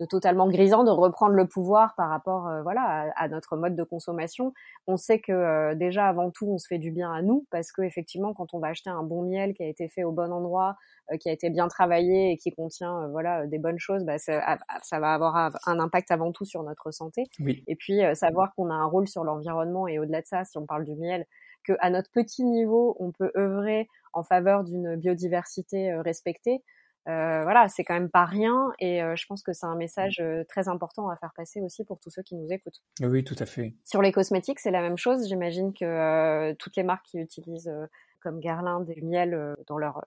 de 0.00 0.06
totalement 0.06 0.48
grisant 0.48 0.82
de 0.82 0.90
reprendre 0.90 1.34
le 1.34 1.46
pouvoir 1.46 1.94
par 1.94 2.08
rapport 2.08 2.48
euh, 2.48 2.62
voilà 2.62 3.12
à, 3.16 3.24
à, 3.24 3.28
notre 3.28 3.56
mode 3.56 3.76
de 3.76 3.84
consommation. 3.84 4.52
On 4.86 4.96
sait 4.96 5.20
que 5.20 5.32
euh, 5.32 5.74
déjà 5.74 6.08
avant 6.08 6.30
tout 6.30 6.46
on 6.46 6.58
se 6.58 6.66
fait 6.66 6.78
du 6.78 6.90
bien 6.90 7.12
à 7.12 7.22
nous 7.22 7.46
parce 7.50 7.70
que 7.70 7.82
effectivement 7.82 8.34
quand 8.34 8.54
on 8.54 8.58
va 8.58 8.68
acheter 8.68 8.90
un 8.90 9.04
bon 9.04 9.22
miel 9.22 9.54
qui 9.54 9.62
a 9.62 9.66
été 9.68 9.88
fait 9.88 10.02
au 10.02 10.10
bon 10.10 10.32
endroit, 10.32 10.76
euh, 11.12 11.16
qui 11.16 11.28
a 11.28 11.32
été 11.32 11.48
bien 11.48 11.68
travaillé 11.68 12.32
et 12.32 12.36
qui 12.36 12.52
contient 12.52 13.08
voilà 13.08 13.46
des 13.46 13.58
bonnes 13.58 13.78
choses, 13.78 14.04
bah, 14.04 14.18
ça, 14.18 14.58
ça, 14.82 14.98
va 14.98 15.14
avoir 15.14 15.52
un 15.66 15.78
impact 15.78 16.10
avant 16.10 16.32
tout 16.32 16.44
sur 16.44 16.62
notre 16.64 16.90
santé. 16.90 17.24
Oui. 17.38 17.62
Et 17.68 17.76
puis 17.76 18.00
savoir 18.14 18.54
qu'on 18.54 18.70
a 18.70 18.74
un 18.74 18.86
rôle 18.86 19.06
sur 19.06 19.22
l'environnement 19.22 19.86
et 19.86 19.98
au-delà 19.98 20.22
de 20.22 20.26
ça, 20.26 20.44
si 20.44 20.58
on 20.58 20.66
parle 20.66 20.84
du 20.84 20.94
miel, 20.94 21.26
que 21.64 21.72
à 21.80 21.90
notre 21.90 22.10
petit 22.10 22.44
niveau 22.44 22.96
on 22.98 23.12
peut 23.12 23.30
œuvrer 23.36 23.88
en 24.12 24.22
faveur 24.22 24.64
d'une 24.64 24.96
biodiversité 24.96 25.94
respectée. 25.94 26.62
Euh, 27.06 27.42
voilà, 27.42 27.68
c'est 27.68 27.84
quand 27.84 27.94
même 27.94 28.08
pas 28.08 28.24
rien 28.24 28.72
et 28.78 29.02
euh, 29.02 29.14
je 29.14 29.26
pense 29.26 29.42
que 29.42 29.52
c'est 29.52 29.66
un 29.66 29.74
message 29.74 30.20
euh, 30.20 30.42
très 30.48 30.68
important 30.68 31.10
à 31.10 31.16
faire 31.16 31.32
passer 31.36 31.60
aussi 31.60 31.84
pour 31.84 31.98
tous 32.00 32.08
ceux 32.08 32.22
qui 32.22 32.34
nous 32.34 32.50
écoutent. 32.50 32.80
Oui, 33.02 33.22
tout 33.24 33.36
à 33.38 33.44
fait. 33.44 33.74
Sur 33.84 34.00
les 34.00 34.10
cosmétiques, 34.10 34.58
c'est 34.58 34.70
la 34.70 34.80
même 34.80 34.96
chose. 34.96 35.28
J'imagine 35.28 35.74
que 35.74 35.84
euh, 35.84 36.54
toutes 36.58 36.76
les 36.76 36.82
marques 36.82 37.04
qui 37.04 37.18
utilisent 37.18 37.68
euh, 37.68 37.86
comme 38.22 38.40
Guerlain 38.40 38.80
des 38.80 39.02
miel 39.02 39.54
dans 39.66 39.76
leurs 39.76 40.02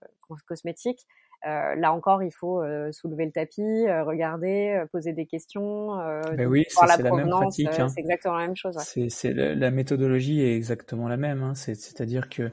cosmétiques, 0.47 1.05
là 1.43 1.93
encore, 1.93 2.23
il 2.23 2.31
faut 2.31 2.63
soulever 2.91 3.25
le 3.25 3.31
tapis, 3.31 3.85
regarder, 3.87 4.83
poser 4.91 5.13
des 5.13 5.27
questions, 5.27 5.95
ben 6.35 6.47
oui, 6.47 6.65
voir 6.73 6.87
la 6.87 6.97
provenance. 6.97 7.59
Hein. 7.59 7.89
C'est 7.89 7.99
exactement 7.99 8.37
la 8.37 8.47
même 8.47 8.55
chose. 8.55 8.75
Ouais. 8.75 9.09
C'est 9.09 9.33
la, 9.33 9.53
la, 9.53 9.69
méthodologie 9.69 10.41
est 10.41 10.55
exactement 10.55 11.07
la 11.07 11.17
même. 11.17 11.43
Hein. 11.43 11.53
C'est-à-dire 11.53 12.27
que 12.27 12.51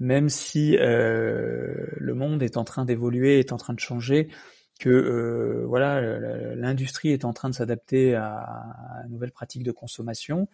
même 0.00 0.28
si 0.28 0.76
euh, 0.78 1.86
le 1.96 2.14
monde 2.14 2.42
est 2.42 2.56
en 2.56 2.64
train 2.64 2.84
d'évoluer, 2.84 3.38
est 3.38 3.52
en 3.52 3.56
train 3.56 3.74
de 3.74 3.80
changer, 3.80 4.28
que 4.80 4.88
euh, 4.88 5.64
voilà, 5.66 6.00
l'industrie 6.56 7.10
est 7.10 7.24
en 7.24 7.32
train 7.32 7.48
de 7.48 7.54
s'adapter 7.54 8.14
à, 8.14 8.38
à 8.38 9.06
nouvelles 9.08 9.30
pratiques 9.30 9.62
de 9.62 9.70
consommation 9.70 10.48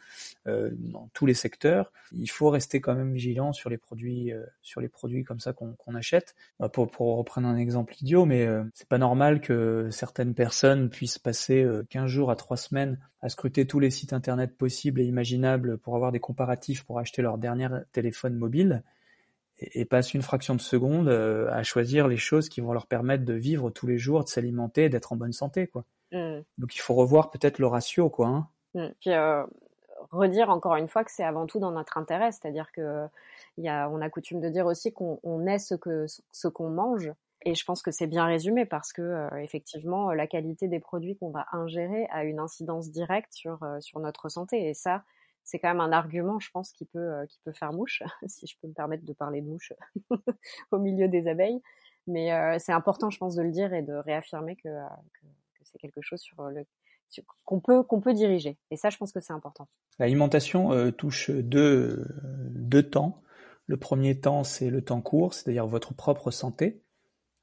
euh, 0.46 0.70
dans 0.72 1.08
tous 1.14 1.26
les 1.26 1.34
secteurs. 1.34 1.92
Il 2.12 2.30
faut 2.30 2.50
rester 2.50 2.80
quand 2.80 2.94
même 2.94 3.14
vigilant 3.14 3.52
sur 3.52 3.70
les 3.70 3.78
produits, 3.78 4.32
euh, 4.32 4.44
sur 4.62 4.80
les 4.80 4.88
produits 4.88 5.24
comme 5.24 5.40
ça 5.40 5.52
qu'on 5.52 5.72
qu 5.72 5.96
achète. 5.96 6.34
Bah, 6.58 6.68
pour, 6.68 6.90
pour, 6.90 7.16
reprendre 7.16 7.48
un 7.48 7.56
exemple 7.56 7.94
idiot, 8.00 8.26
mais 8.26 8.46
euh, 8.46 8.62
c'est 8.74 8.88
pas 8.88 8.98
normal 8.98 9.40
que 9.40 9.88
certaines 9.90 10.34
personnes 10.34 10.90
puissent 10.90 11.18
passer 11.18 11.66
15 11.88 12.06
jours 12.06 12.30
à 12.30 12.36
3 12.36 12.56
semaines 12.56 12.98
à 13.22 13.28
scruter 13.28 13.66
tous 13.66 13.80
les 13.80 13.90
sites 13.90 14.12
internet 14.12 14.56
possibles 14.56 15.00
et 15.00 15.04
imaginables 15.04 15.78
pour 15.78 15.96
avoir 15.96 16.12
des 16.12 16.20
comparatifs 16.20 16.84
pour 16.84 16.98
acheter 16.98 17.22
leur 17.22 17.38
dernier 17.38 17.68
téléphone 17.92 18.34
mobile 18.34 18.82
et, 19.60 19.84
passe 19.84 20.14
une 20.14 20.22
fraction 20.22 20.54
de 20.54 20.60
seconde 20.60 21.08
euh, 21.08 21.50
à 21.52 21.62
choisir 21.62 22.08
les 22.08 22.16
choses 22.16 22.48
qui 22.48 22.60
vont 22.60 22.72
leur 22.72 22.86
permettre 22.86 23.24
de 23.24 23.34
vivre 23.34 23.70
tous 23.70 23.86
les 23.86 23.98
jours, 23.98 24.24
de 24.24 24.28
s'alimenter, 24.28 24.88
d'être 24.88 25.12
en 25.12 25.16
bonne 25.16 25.32
santé, 25.32 25.66
quoi. 25.66 25.84
Mmh. 26.12 26.40
Donc 26.58 26.74
il 26.74 26.80
faut 26.80 26.94
revoir 26.94 27.30
peut-être 27.30 27.58
le 27.58 27.66
ratio, 27.66 28.10
quoi. 28.10 28.26
Hein. 28.28 28.48
Mmh. 28.74 28.88
Puis 29.00 29.10
euh, 29.12 29.44
redire 30.10 30.50
encore 30.50 30.76
une 30.76 30.88
fois 30.88 31.04
que 31.04 31.10
c'est 31.10 31.24
avant 31.24 31.46
tout 31.46 31.58
dans 31.58 31.72
notre 31.72 31.98
intérêt, 31.98 32.32
c'est-à-dire 32.32 32.72
que 32.72 33.06
y 33.58 33.68
a, 33.68 33.88
on 33.90 34.00
a 34.00 34.08
coutume 34.08 34.40
de 34.40 34.48
dire 34.48 34.66
aussi 34.66 34.92
qu'on 34.92 35.20
on 35.22 35.46
est 35.46 35.58
ce 35.58 35.74
que 35.74 36.06
ce 36.32 36.48
qu'on 36.48 36.70
mange. 36.70 37.12
Et 37.42 37.54
je 37.54 37.64
pense 37.64 37.82
que 37.82 37.90
c'est 37.90 38.06
bien 38.06 38.26
résumé 38.26 38.66
parce 38.66 38.92
que 38.92 39.00
euh, 39.00 39.36
effectivement 39.36 40.12
la 40.12 40.26
qualité 40.26 40.68
des 40.68 40.80
produits 40.80 41.16
qu'on 41.16 41.30
va 41.30 41.46
ingérer 41.52 42.06
a 42.10 42.24
une 42.24 42.38
incidence 42.38 42.90
directe 42.90 43.32
sur 43.32 43.62
euh, 43.62 43.80
sur 43.80 43.98
notre 44.00 44.28
santé 44.28 44.68
et 44.68 44.74
ça 44.74 45.04
c'est 45.44 45.58
quand 45.58 45.68
même 45.68 45.80
un 45.80 45.92
argument, 45.92 46.38
je 46.38 46.50
pense, 46.50 46.72
qui 46.72 46.84
peut, 46.84 46.98
euh, 46.98 47.26
qui 47.26 47.40
peut 47.44 47.52
faire 47.52 47.72
mouche, 47.72 48.02
si 48.26 48.46
je 48.46 48.56
peux 48.60 48.68
me 48.68 48.72
permettre 48.72 49.04
de 49.04 49.12
parler 49.12 49.40
de 49.40 49.48
mouche 49.48 49.72
au 50.70 50.78
milieu 50.78 51.08
des 51.08 51.26
abeilles. 51.26 51.60
Mais 52.06 52.32
euh, 52.32 52.56
c'est 52.58 52.72
important, 52.72 53.10
je 53.10 53.18
pense, 53.18 53.34
de 53.34 53.42
le 53.42 53.50
dire 53.50 53.72
et 53.74 53.82
de 53.82 53.94
réaffirmer 53.94 54.56
que, 54.56 54.68
euh, 54.68 54.84
c'est 55.62 55.78
quelque 55.78 56.00
chose 56.00 56.20
sur 56.20 56.42
le 56.42 56.64
qu'on 57.44 57.60
peut 57.60 57.82
qu'on 57.82 58.00
peut 58.00 58.12
diriger. 58.12 58.56
Et 58.70 58.76
ça, 58.76 58.88
je 58.88 58.96
pense 58.96 59.12
que 59.12 59.20
c'est 59.20 59.32
important. 59.32 59.68
L'alimentation 59.98 60.92
touche 60.92 61.30
deux 61.30 62.06
deux 62.24 62.84
temps. 62.84 63.20
Le 63.66 63.76
premier 63.76 64.20
temps, 64.20 64.44
c'est 64.44 64.70
le 64.70 64.82
temps 64.82 65.00
court, 65.00 65.34
c'est-à-dire 65.34 65.66
votre 65.66 65.92
propre 65.92 66.30
santé. 66.30 66.82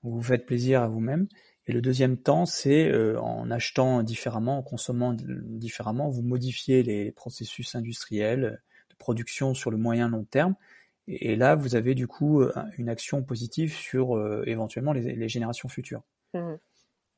Vous 0.04 0.22
faites 0.22 0.46
plaisir 0.46 0.84
à 0.84 0.88
vous-même. 0.88 1.28
Et 1.68 1.74
le 1.74 1.82
deuxième 1.82 2.18
temps, 2.18 2.46
c'est 2.46 2.90
euh, 2.90 3.20
en 3.20 3.52
achetant 3.52 4.02
différemment, 4.04 4.60
en 4.60 4.64
consommant 4.64 5.14
différemment, 5.14 6.10
vous 6.10 6.22
modifiez 6.22 6.82
les 6.84 7.12
processus 7.12 7.76
industriels 7.76 8.62
de 8.90 8.96
production 8.96 9.54
sur 9.54 9.70
le 9.70 9.78
moyen 9.78 10.10
long 10.10 10.24
terme. 10.24 10.56
Et, 11.10 11.36
là, 11.36 11.56
vous 11.56 11.76
avez 11.76 11.96
du 11.96 12.06
coup 12.08 12.44
une 12.78 12.90
action 12.90 13.24
positive 13.24 13.74
sur 13.74 14.22
éventuellement 14.46 14.92
les, 14.92 15.30
générations 15.30 15.70
futures. 15.70 16.04
Mmh. 16.34 16.56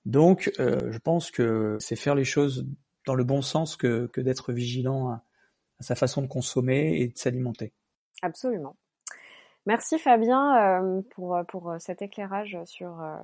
Donc, 0.05 0.51
je 0.59 0.97
pense 0.99 1.31
que 1.31 1.75
c'est 1.79 1.95
faire 1.95 2.13
les 2.13 2.23
choses 2.23 2.67
dans 3.07 3.15
le 3.15 3.23
bon 3.23 3.41
sens 3.41 3.75
que, 3.75 4.05
que 4.13 4.21
d'être 4.21 4.53
vigilant 4.53 5.09
à, 5.09 5.23
à 5.79 5.83
sa 5.83 5.95
façon 5.95 6.21
de 6.21 6.27
consommer 6.27 7.01
et 7.01 7.07
de 7.07 7.17
s'alimenter. 7.17 7.73
Absolument. 8.21 8.75
Merci 9.65 9.99
Fabien 9.99 10.81
euh, 10.81 11.01
pour, 11.11 11.37
pour 11.47 11.75
cet 11.79 12.01
éclairage 12.01 12.57
sur, 12.65 13.01
euh, 13.01 13.17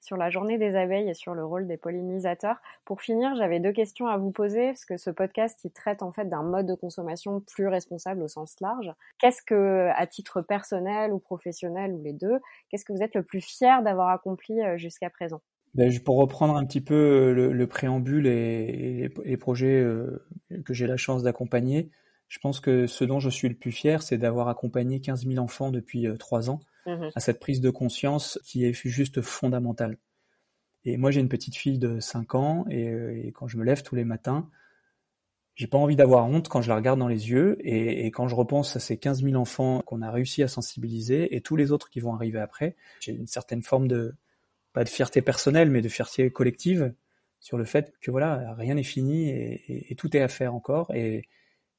sur 0.00 0.16
la 0.16 0.30
journée 0.30 0.58
des 0.58 0.74
abeilles 0.74 1.08
et 1.08 1.14
sur 1.14 1.34
le 1.34 1.44
rôle 1.44 1.66
des 1.66 1.76
pollinisateurs. 1.76 2.56
Pour 2.84 3.00
finir, 3.00 3.34
j'avais 3.36 3.60
deux 3.60 3.72
questions 3.72 4.06
à 4.06 4.16
vous 4.16 4.30
poser 4.30 4.68
parce 4.68 4.84
que 4.84 4.96
ce 4.96 5.10
podcast 5.10 5.60
il 5.64 5.70
traite 5.70 6.02
en 6.02 6.12
fait 6.12 6.28
d'un 6.28 6.42
mode 6.42 6.66
de 6.66 6.74
consommation 6.74 7.40
plus 7.40 7.68
responsable 7.68 8.22
au 8.22 8.28
sens 8.28 8.56
large. 8.60 8.92
Qu'est-ce 9.18 9.42
que, 9.42 9.88
à 9.94 10.06
titre 10.06 10.42
personnel 10.42 11.12
ou 11.12 11.18
professionnel 11.18 11.92
ou 11.92 12.02
les 12.02 12.12
deux, 12.12 12.38
qu'est-ce 12.68 12.84
que 12.84 12.92
vous 12.92 13.02
êtes 13.02 13.14
le 13.14 13.22
plus 13.22 13.40
fier 13.40 13.82
d'avoir 13.82 14.08
accompli 14.08 14.60
euh, 14.60 14.76
jusqu'à 14.76 15.10
présent? 15.10 15.40
Ben, 15.74 15.92
pour 16.00 16.16
reprendre 16.16 16.56
un 16.56 16.66
petit 16.66 16.80
peu 16.80 17.32
le, 17.32 17.66
préambule 17.68 18.26
et, 18.26 19.08
les 19.24 19.36
projets 19.36 19.86
que 20.64 20.74
j'ai 20.74 20.88
la 20.88 20.96
chance 20.96 21.22
d'accompagner, 21.22 21.92
je 22.30 22.38
pense 22.38 22.60
que 22.60 22.86
ce 22.86 23.04
dont 23.04 23.18
je 23.18 23.28
suis 23.28 23.48
le 23.48 23.56
plus 23.56 23.72
fier, 23.72 24.02
c'est 24.02 24.16
d'avoir 24.16 24.48
accompagné 24.48 25.00
15 25.00 25.26
000 25.26 25.42
enfants 25.42 25.72
depuis 25.72 26.06
euh, 26.06 26.16
trois 26.16 26.48
ans 26.48 26.60
mmh 26.86 27.08
à 27.14 27.20
cette 27.20 27.40
prise 27.40 27.60
de 27.60 27.70
conscience 27.70 28.38
qui 28.44 28.64
est 28.64 28.72
juste 28.72 29.20
fondamentale. 29.20 29.98
Et 30.84 30.96
moi, 30.96 31.10
j'ai 31.10 31.20
une 31.20 31.28
petite 31.28 31.56
fille 31.56 31.78
de 31.78 32.00
5 32.00 32.34
ans 32.34 32.64
euh, 32.70 33.12
et, 33.14 33.32
quand 33.32 33.46
je 33.48 33.56
me 33.58 33.64
lève 33.64 33.82
tous 33.82 33.94
les 33.94 34.04
matins, 34.04 34.48
j'ai 35.54 35.66
pas 35.66 35.78
envie 35.78 35.96
d'avoir 35.96 36.26
honte 36.26 36.48
quand 36.48 36.62
je 36.62 36.68
la 36.68 36.76
regarde 36.76 36.98
dans 36.98 37.08
les 37.08 37.30
yeux 37.30 37.58
et, 37.60 38.06
quand 38.06 38.28
je 38.28 38.34
repense 38.34 38.76
à 38.76 38.80
ces 38.80 38.96
15 38.96 39.22
000 39.22 39.34
enfants 39.34 39.82
qu'on 39.84 40.00
a 40.00 40.10
réussi 40.10 40.42
à 40.42 40.48
sensibiliser 40.48 41.34
et 41.34 41.42
tous 41.42 41.56
les 41.56 41.70
autres 41.70 41.90
qui 41.90 42.00
vont 42.00 42.14
arriver 42.14 42.40
après, 42.40 42.76
j'ai 43.00 43.12
une 43.12 43.26
certaine 43.26 43.62
forme 43.62 43.88
de, 43.88 44.14
pas 44.72 44.84
de 44.84 44.88
fierté 44.88 45.20
personnelle, 45.20 45.70
mais 45.70 45.82
de 45.82 45.88
fierté 45.88 46.30
collective 46.30 46.94
sur 47.40 47.58
le 47.58 47.64
fait 47.64 47.92
que 48.00 48.10
voilà, 48.10 48.54
rien 48.54 48.74
n'est 48.74 48.82
fini 48.82 49.28
et, 49.28 49.92
et, 49.92 49.94
tout 49.96 50.16
est 50.16 50.20
à 50.20 50.28
faire 50.28 50.54
encore 50.54 50.94
et, 50.94 51.28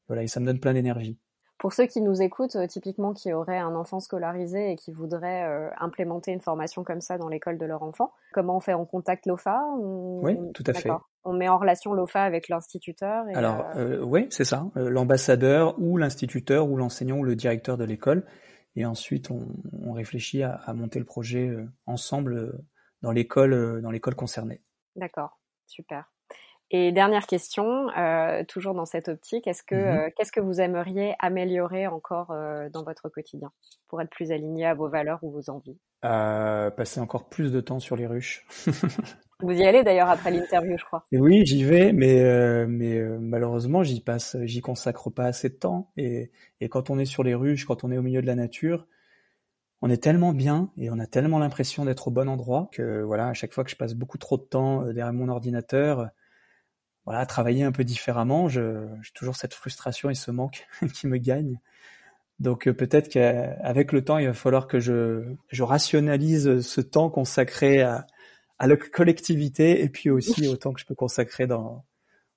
voilà, 0.07 0.23
et 0.23 0.27
ça 0.27 0.39
me 0.39 0.45
donne 0.45 0.59
plein 0.59 0.73
d'énergie. 0.73 1.17
Pour 1.61 1.73
ceux 1.73 1.85
qui 1.85 2.01
nous 2.01 2.23
écoutent, 2.23 2.55
euh, 2.55 2.65
typiquement 2.65 3.13
qui 3.13 3.31
auraient 3.33 3.59
un 3.59 3.75
enfant 3.75 3.99
scolarisé 3.99 4.71
et 4.71 4.75
qui 4.75 4.91
voudraient 4.91 5.43
euh, 5.43 5.69
implémenter 5.77 6.31
une 6.31 6.41
formation 6.41 6.83
comme 6.83 7.01
ça 7.01 7.19
dans 7.19 7.29
l'école 7.29 7.59
de 7.59 7.65
leur 7.67 7.83
enfant, 7.83 8.11
comment 8.33 8.57
on 8.57 8.59
fait? 8.59 8.73
On 8.73 8.87
contacte 8.87 9.27
l'OFA 9.27 9.61
Oui, 9.77 10.39
tout 10.55 10.63
à 10.65 10.73
fait. 10.73 10.89
On 11.23 11.33
met 11.33 11.47
en 11.49 11.59
relation 11.59 11.93
l'OFA 11.93 12.23
avec 12.23 12.49
l'instituteur 12.49 13.25
Alors, 13.35 13.63
euh, 13.75 14.01
oui, 14.01 14.25
c'est 14.31 14.43
ça. 14.43 14.65
L'ambassadeur 14.73 15.75
ou 15.77 15.97
l'instituteur 15.97 16.67
ou 16.67 16.77
l'enseignant 16.77 17.19
ou 17.19 17.23
le 17.23 17.35
directeur 17.35 17.77
de 17.77 17.83
l'école. 17.83 18.25
Et 18.75 18.83
ensuite, 18.83 19.29
on, 19.29 19.93
réfléchit 19.93 20.41
à, 20.41 20.55
à, 20.65 20.73
monter 20.73 20.97
le 20.97 21.05
projet 21.05 21.55
ensemble 21.85 22.59
dans 23.03 23.11
l'école 23.11 23.81
dans 23.83 23.91
l'école 23.91 24.15
concernée. 24.15 24.63
D'accord, 24.95 25.39
super. 25.67 26.11
Et 26.73 26.93
dernière 26.93 27.27
question, 27.27 27.89
euh, 27.97 28.45
toujours 28.45 28.73
dans 28.73 28.85
cette 28.85 29.09
optique, 29.09 29.45
est-ce 29.45 29.61
que 29.61 29.75
mmh 29.75 29.77
euh, 29.77 30.09
qu'est-ce 30.15 30.31
que 30.31 30.39
vous 30.39 30.61
aimeriez 30.61 31.15
améliorer 31.19 31.85
encore 31.85 32.31
euh, 32.31 32.69
dans 32.69 32.83
votre 32.83 33.09
quotidien 33.09 33.51
pour 33.89 34.01
être 34.01 34.09
plus 34.09 34.31
aligné 34.31 34.65
à 34.65 34.73
vos 34.73 34.87
valeurs 34.87 35.19
ou 35.21 35.31
vos 35.31 35.49
envies? 35.49 35.77
Passer 36.01 37.01
encore 37.01 37.27
plus 37.27 37.51
de 37.51 37.59
temps 37.59 37.81
sur 37.81 37.97
les 37.97 38.07
ruches. 38.07 38.45
vous 39.41 39.51
y 39.51 39.65
allez 39.65 39.83
d'ailleurs 39.83 40.09
après 40.09 40.31
l'interview, 40.31 40.77
je 40.77 40.85
crois. 40.85 41.05
oui, 41.11 41.45
j'y 41.45 41.65
vais, 41.65 41.91
mais 41.91 42.65
mais 42.67 43.01
malheureusement, 43.19 43.83
j'y 43.83 43.99
passe, 43.99 44.37
j'y 44.43 44.61
consacre 44.61 45.09
pas 45.09 45.25
assez 45.25 45.49
de 45.49 45.55
temps. 45.55 45.91
Et, 45.97 46.31
et 46.61 46.69
quand 46.69 46.89
on 46.89 46.97
est 46.97 47.05
sur 47.05 47.23
les 47.23 47.35
ruches, 47.35 47.65
quand 47.65 47.83
on 47.83 47.91
est 47.91 47.97
au 47.97 48.01
milieu 48.01 48.21
de 48.21 48.27
la 48.27 48.35
nature, 48.35 48.87
on 49.81 49.89
est 49.89 50.01
tellement 50.01 50.31
bien 50.31 50.71
et 50.77 50.89
on 50.89 50.99
a 50.99 51.05
tellement 51.05 51.37
l'impression 51.37 51.83
d'être 51.83 52.07
au 52.07 52.11
bon 52.11 52.29
endroit 52.29 52.69
que 52.71 53.01
voilà, 53.01 53.27
à 53.27 53.33
chaque 53.33 53.51
fois 53.51 53.65
que 53.65 53.69
je 53.69 53.75
passe 53.75 53.93
beaucoup 53.93 54.17
trop 54.17 54.37
de 54.37 54.43
temps 54.43 54.83
derrière 54.83 55.11
mon 55.11 55.27
ordinateur 55.27 56.11
voilà, 57.05 57.25
travailler 57.25 57.63
un 57.63 57.71
peu 57.71 57.83
différemment. 57.83 58.47
J'ai 58.47 58.63
toujours 59.13 59.35
cette 59.35 59.53
frustration 59.53 60.09
et 60.09 60.15
ce 60.15 60.31
manque 60.31 60.67
qui 60.93 61.07
me 61.07 61.17
gagne. 61.17 61.59
Donc 62.39 62.67
euh, 62.67 62.73
peut-être 62.73 63.09
qu'avec 63.09 63.91
le 63.91 64.03
temps, 64.03 64.17
il 64.17 64.27
va 64.27 64.33
falloir 64.33 64.67
que 64.67 64.79
je, 64.79 65.35
je 65.49 65.63
rationalise 65.63 66.61
ce 66.61 66.81
temps 66.81 67.09
consacré 67.09 67.81
à, 67.81 68.07
à 68.57 68.67
la 68.67 68.77
collectivité 68.77 69.83
et 69.83 69.89
puis 69.89 70.09
aussi 70.09 70.47
au 70.47 70.55
temps 70.55 70.73
que 70.73 70.79
je 70.79 70.85
peux 70.85 70.95
consacrer 70.95 71.47
dans, 71.47 71.85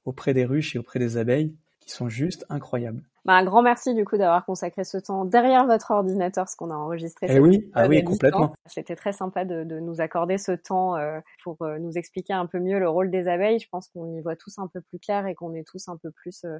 auprès 0.04 0.34
des 0.34 0.44
ruches 0.44 0.76
et 0.76 0.78
auprès 0.78 0.98
des 0.98 1.16
abeilles 1.16 1.54
qui 1.80 1.90
sont 1.90 2.08
juste 2.08 2.46
incroyables. 2.48 3.02
Bah, 3.24 3.32
un 3.34 3.44
grand 3.44 3.62
merci 3.62 3.94
du 3.94 4.04
coup 4.04 4.18
d'avoir 4.18 4.44
consacré 4.44 4.84
ce 4.84 4.98
temps 4.98 5.24
derrière 5.24 5.66
votre 5.66 5.90
ordinateur, 5.92 6.46
ce 6.46 6.56
qu'on 6.56 6.70
a 6.70 6.74
enregistré. 6.74 7.26
Eh 7.30 7.38
oui, 7.38 7.70
ah 7.72 7.88
oui, 7.88 8.04
complètement. 8.04 8.54
C'était 8.66 8.96
très 8.96 9.14
sympa 9.14 9.46
de, 9.46 9.64
de, 9.64 9.80
nous 9.80 10.02
accorder 10.02 10.36
ce 10.36 10.52
temps 10.52 10.96
euh, 10.96 11.20
pour 11.42 11.56
euh, 11.62 11.78
nous 11.78 11.96
expliquer 11.96 12.34
un 12.34 12.44
peu 12.44 12.58
mieux 12.58 12.78
le 12.78 12.88
rôle 12.88 13.10
des 13.10 13.26
abeilles. 13.26 13.58
Je 13.58 13.68
pense 13.70 13.88
qu'on 13.88 14.14
y 14.14 14.20
voit 14.20 14.36
tous 14.36 14.58
un 14.58 14.66
peu 14.66 14.82
plus 14.82 14.98
clair 14.98 15.26
et 15.26 15.34
qu'on 15.34 15.54
est 15.54 15.66
tous 15.66 15.88
un 15.88 15.96
peu 15.96 16.10
plus 16.10 16.44
euh, 16.44 16.58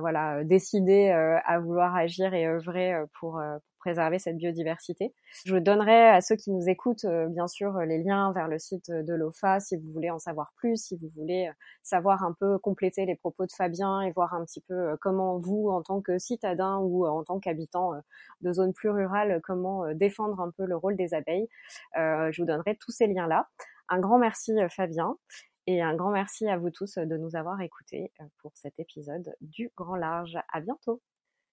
voilà, 0.00 0.38
euh, 0.38 0.44
décider 0.44 1.10
euh, 1.10 1.38
à 1.44 1.58
vouloir 1.58 1.94
agir 1.94 2.34
et 2.34 2.46
œuvrer 2.46 2.94
pour, 3.18 3.40
préserver 3.78 4.18
cette 4.18 4.38
biodiversité. 4.38 5.12
Je 5.44 5.56
donnerai 5.56 6.08
à 6.08 6.22
ceux 6.22 6.36
qui 6.36 6.50
nous 6.50 6.70
écoutent, 6.70 7.04
bien 7.04 7.46
sûr, 7.46 7.76
les 7.80 8.02
liens 8.02 8.32
vers 8.32 8.48
le 8.48 8.58
site 8.58 8.90
de 8.90 9.12
l'OFA 9.12 9.60
si 9.60 9.76
vous 9.76 9.92
voulez 9.92 10.08
en 10.08 10.18
savoir 10.18 10.54
plus, 10.56 10.82
si 10.86 10.96
vous 10.96 11.10
voulez 11.14 11.50
savoir 11.82 12.24
un 12.24 12.32
peu 12.32 12.56
compléter 12.56 13.04
les 13.04 13.14
propos 13.14 13.44
de 13.44 13.52
Fabien 13.52 14.00
et 14.00 14.10
voir 14.12 14.32
un 14.32 14.42
petit 14.46 14.62
peu 14.62 14.96
comment 15.02 15.38
vous, 15.38 15.68
en 15.68 15.82
tant 15.82 16.00
que 16.00 16.16
citadin 16.16 16.78
ou 16.78 17.06
en 17.06 17.24
tant 17.24 17.40
qu'habitant 17.40 17.90
de 18.40 18.52
zones 18.54 18.72
plus 18.72 18.88
rurales, 18.88 19.42
comment 19.44 19.92
défendre 19.92 20.40
un 20.40 20.50
peu 20.50 20.64
le 20.64 20.76
rôle 20.76 20.96
des 20.96 21.12
abeilles. 21.12 21.50
je 21.94 22.40
vous 22.40 22.46
donnerai 22.46 22.76
tous 22.76 22.90
ces 22.90 23.06
liens-là. 23.06 23.48
Un 23.90 24.00
grand 24.00 24.18
merci 24.18 24.54
Fabien 24.70 25.18
et 25.66 25.82
un 25.82 25.94
grand 25.94 26.10
merci 26.10 26.48
à 26.48 26.56
vous 26.56 26.70
tous 26.70 26.98
de 26.98 27.16
nous 27.16 27.36
avoir 27.36 27.60
écoutés 27.60 28.12
euh, 28.20 28.24
pour 28.38 28.52
cet 28.54 28.78
épisode 28.78 29.34
du 29.40 29.70
Grand 29.76 29.96
Large. 29.96 30.38
À 30.52 30.60
bientôt. 30.60 31.00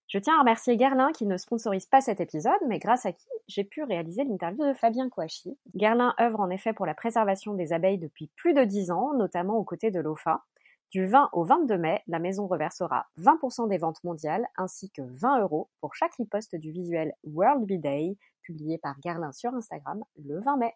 Je 0.08 0.20
tiens 0.20 0.36
à 0.36 0.40
remercier 0.40 0.78
Gerlin 0.78 1.14
qui 1.14 1.26
ne 1.26 1.38
sponsorise 1.38 1.86
pas 1.86 2.02
cet 2.02 2.20
épisode, 2.20 2.60
mais 2.68 2.80
grâce 2.80 3.06
à 3.06 3.14
qui 3.14 3.30
j'ai 3.48 3.64
pu 3.64 3.84
réaliser 3.84 4.26
l'interview 4.26 4.66
de 4.66 4.74
Fabien 4.74 5.10
Kouachi. 5.10 5.58
Gerlin 5.74 6.14
œuvre 6.20 6.42
en 6.42 6.50
effet 6.50 6.74
pour 6.74 6.86
la 6.86 6.94
préservation 6.94 7.54
des 7.54 7.72
abeilles 7.72 7.98
depuis 7.98 8.30
plus 8.36 8.54
de 8.54 8.66
10 8.66 8.92
ans, 8.92 9.14
notamment 9.14 9.56
aux 9.56 9.64
côtés 9.64 9.90
de 9.90 10.02
l'OFA. 10.02 10.44
Du 10.92 11.06
20 11.06 11.30
au 11.32 11.46
22 11.46 11.78
mai, 11.78 12.04
la 12.08 12.20
maison 12.20 12.48
reversera 12.48 13.06
20% 13.18 13.70
des 13.70 13.78
ventes 13.78 14.04
mondiales 14.04 14.46
ainsi 14.58 14.92
que 14.92 15.02
20 15.02 15.44
euros 15.44 15.70
pour 15.80 15.96
chaque 15.96 16.16
riposte 16.16 16.58
du 16.58 16.72
visuel 16.72 17.14
World 17.24 17.66
Bee 17.66 17.80
Day 17.80 18.18
publié 18.42 18.78
par 18.78 18.96
Gerlin 19.02 19.32
sur 19.32 19.54
Instagram 19.54 20.04
le 20.18 20.42
20 20.42 20.58
mai. 20.58 20.76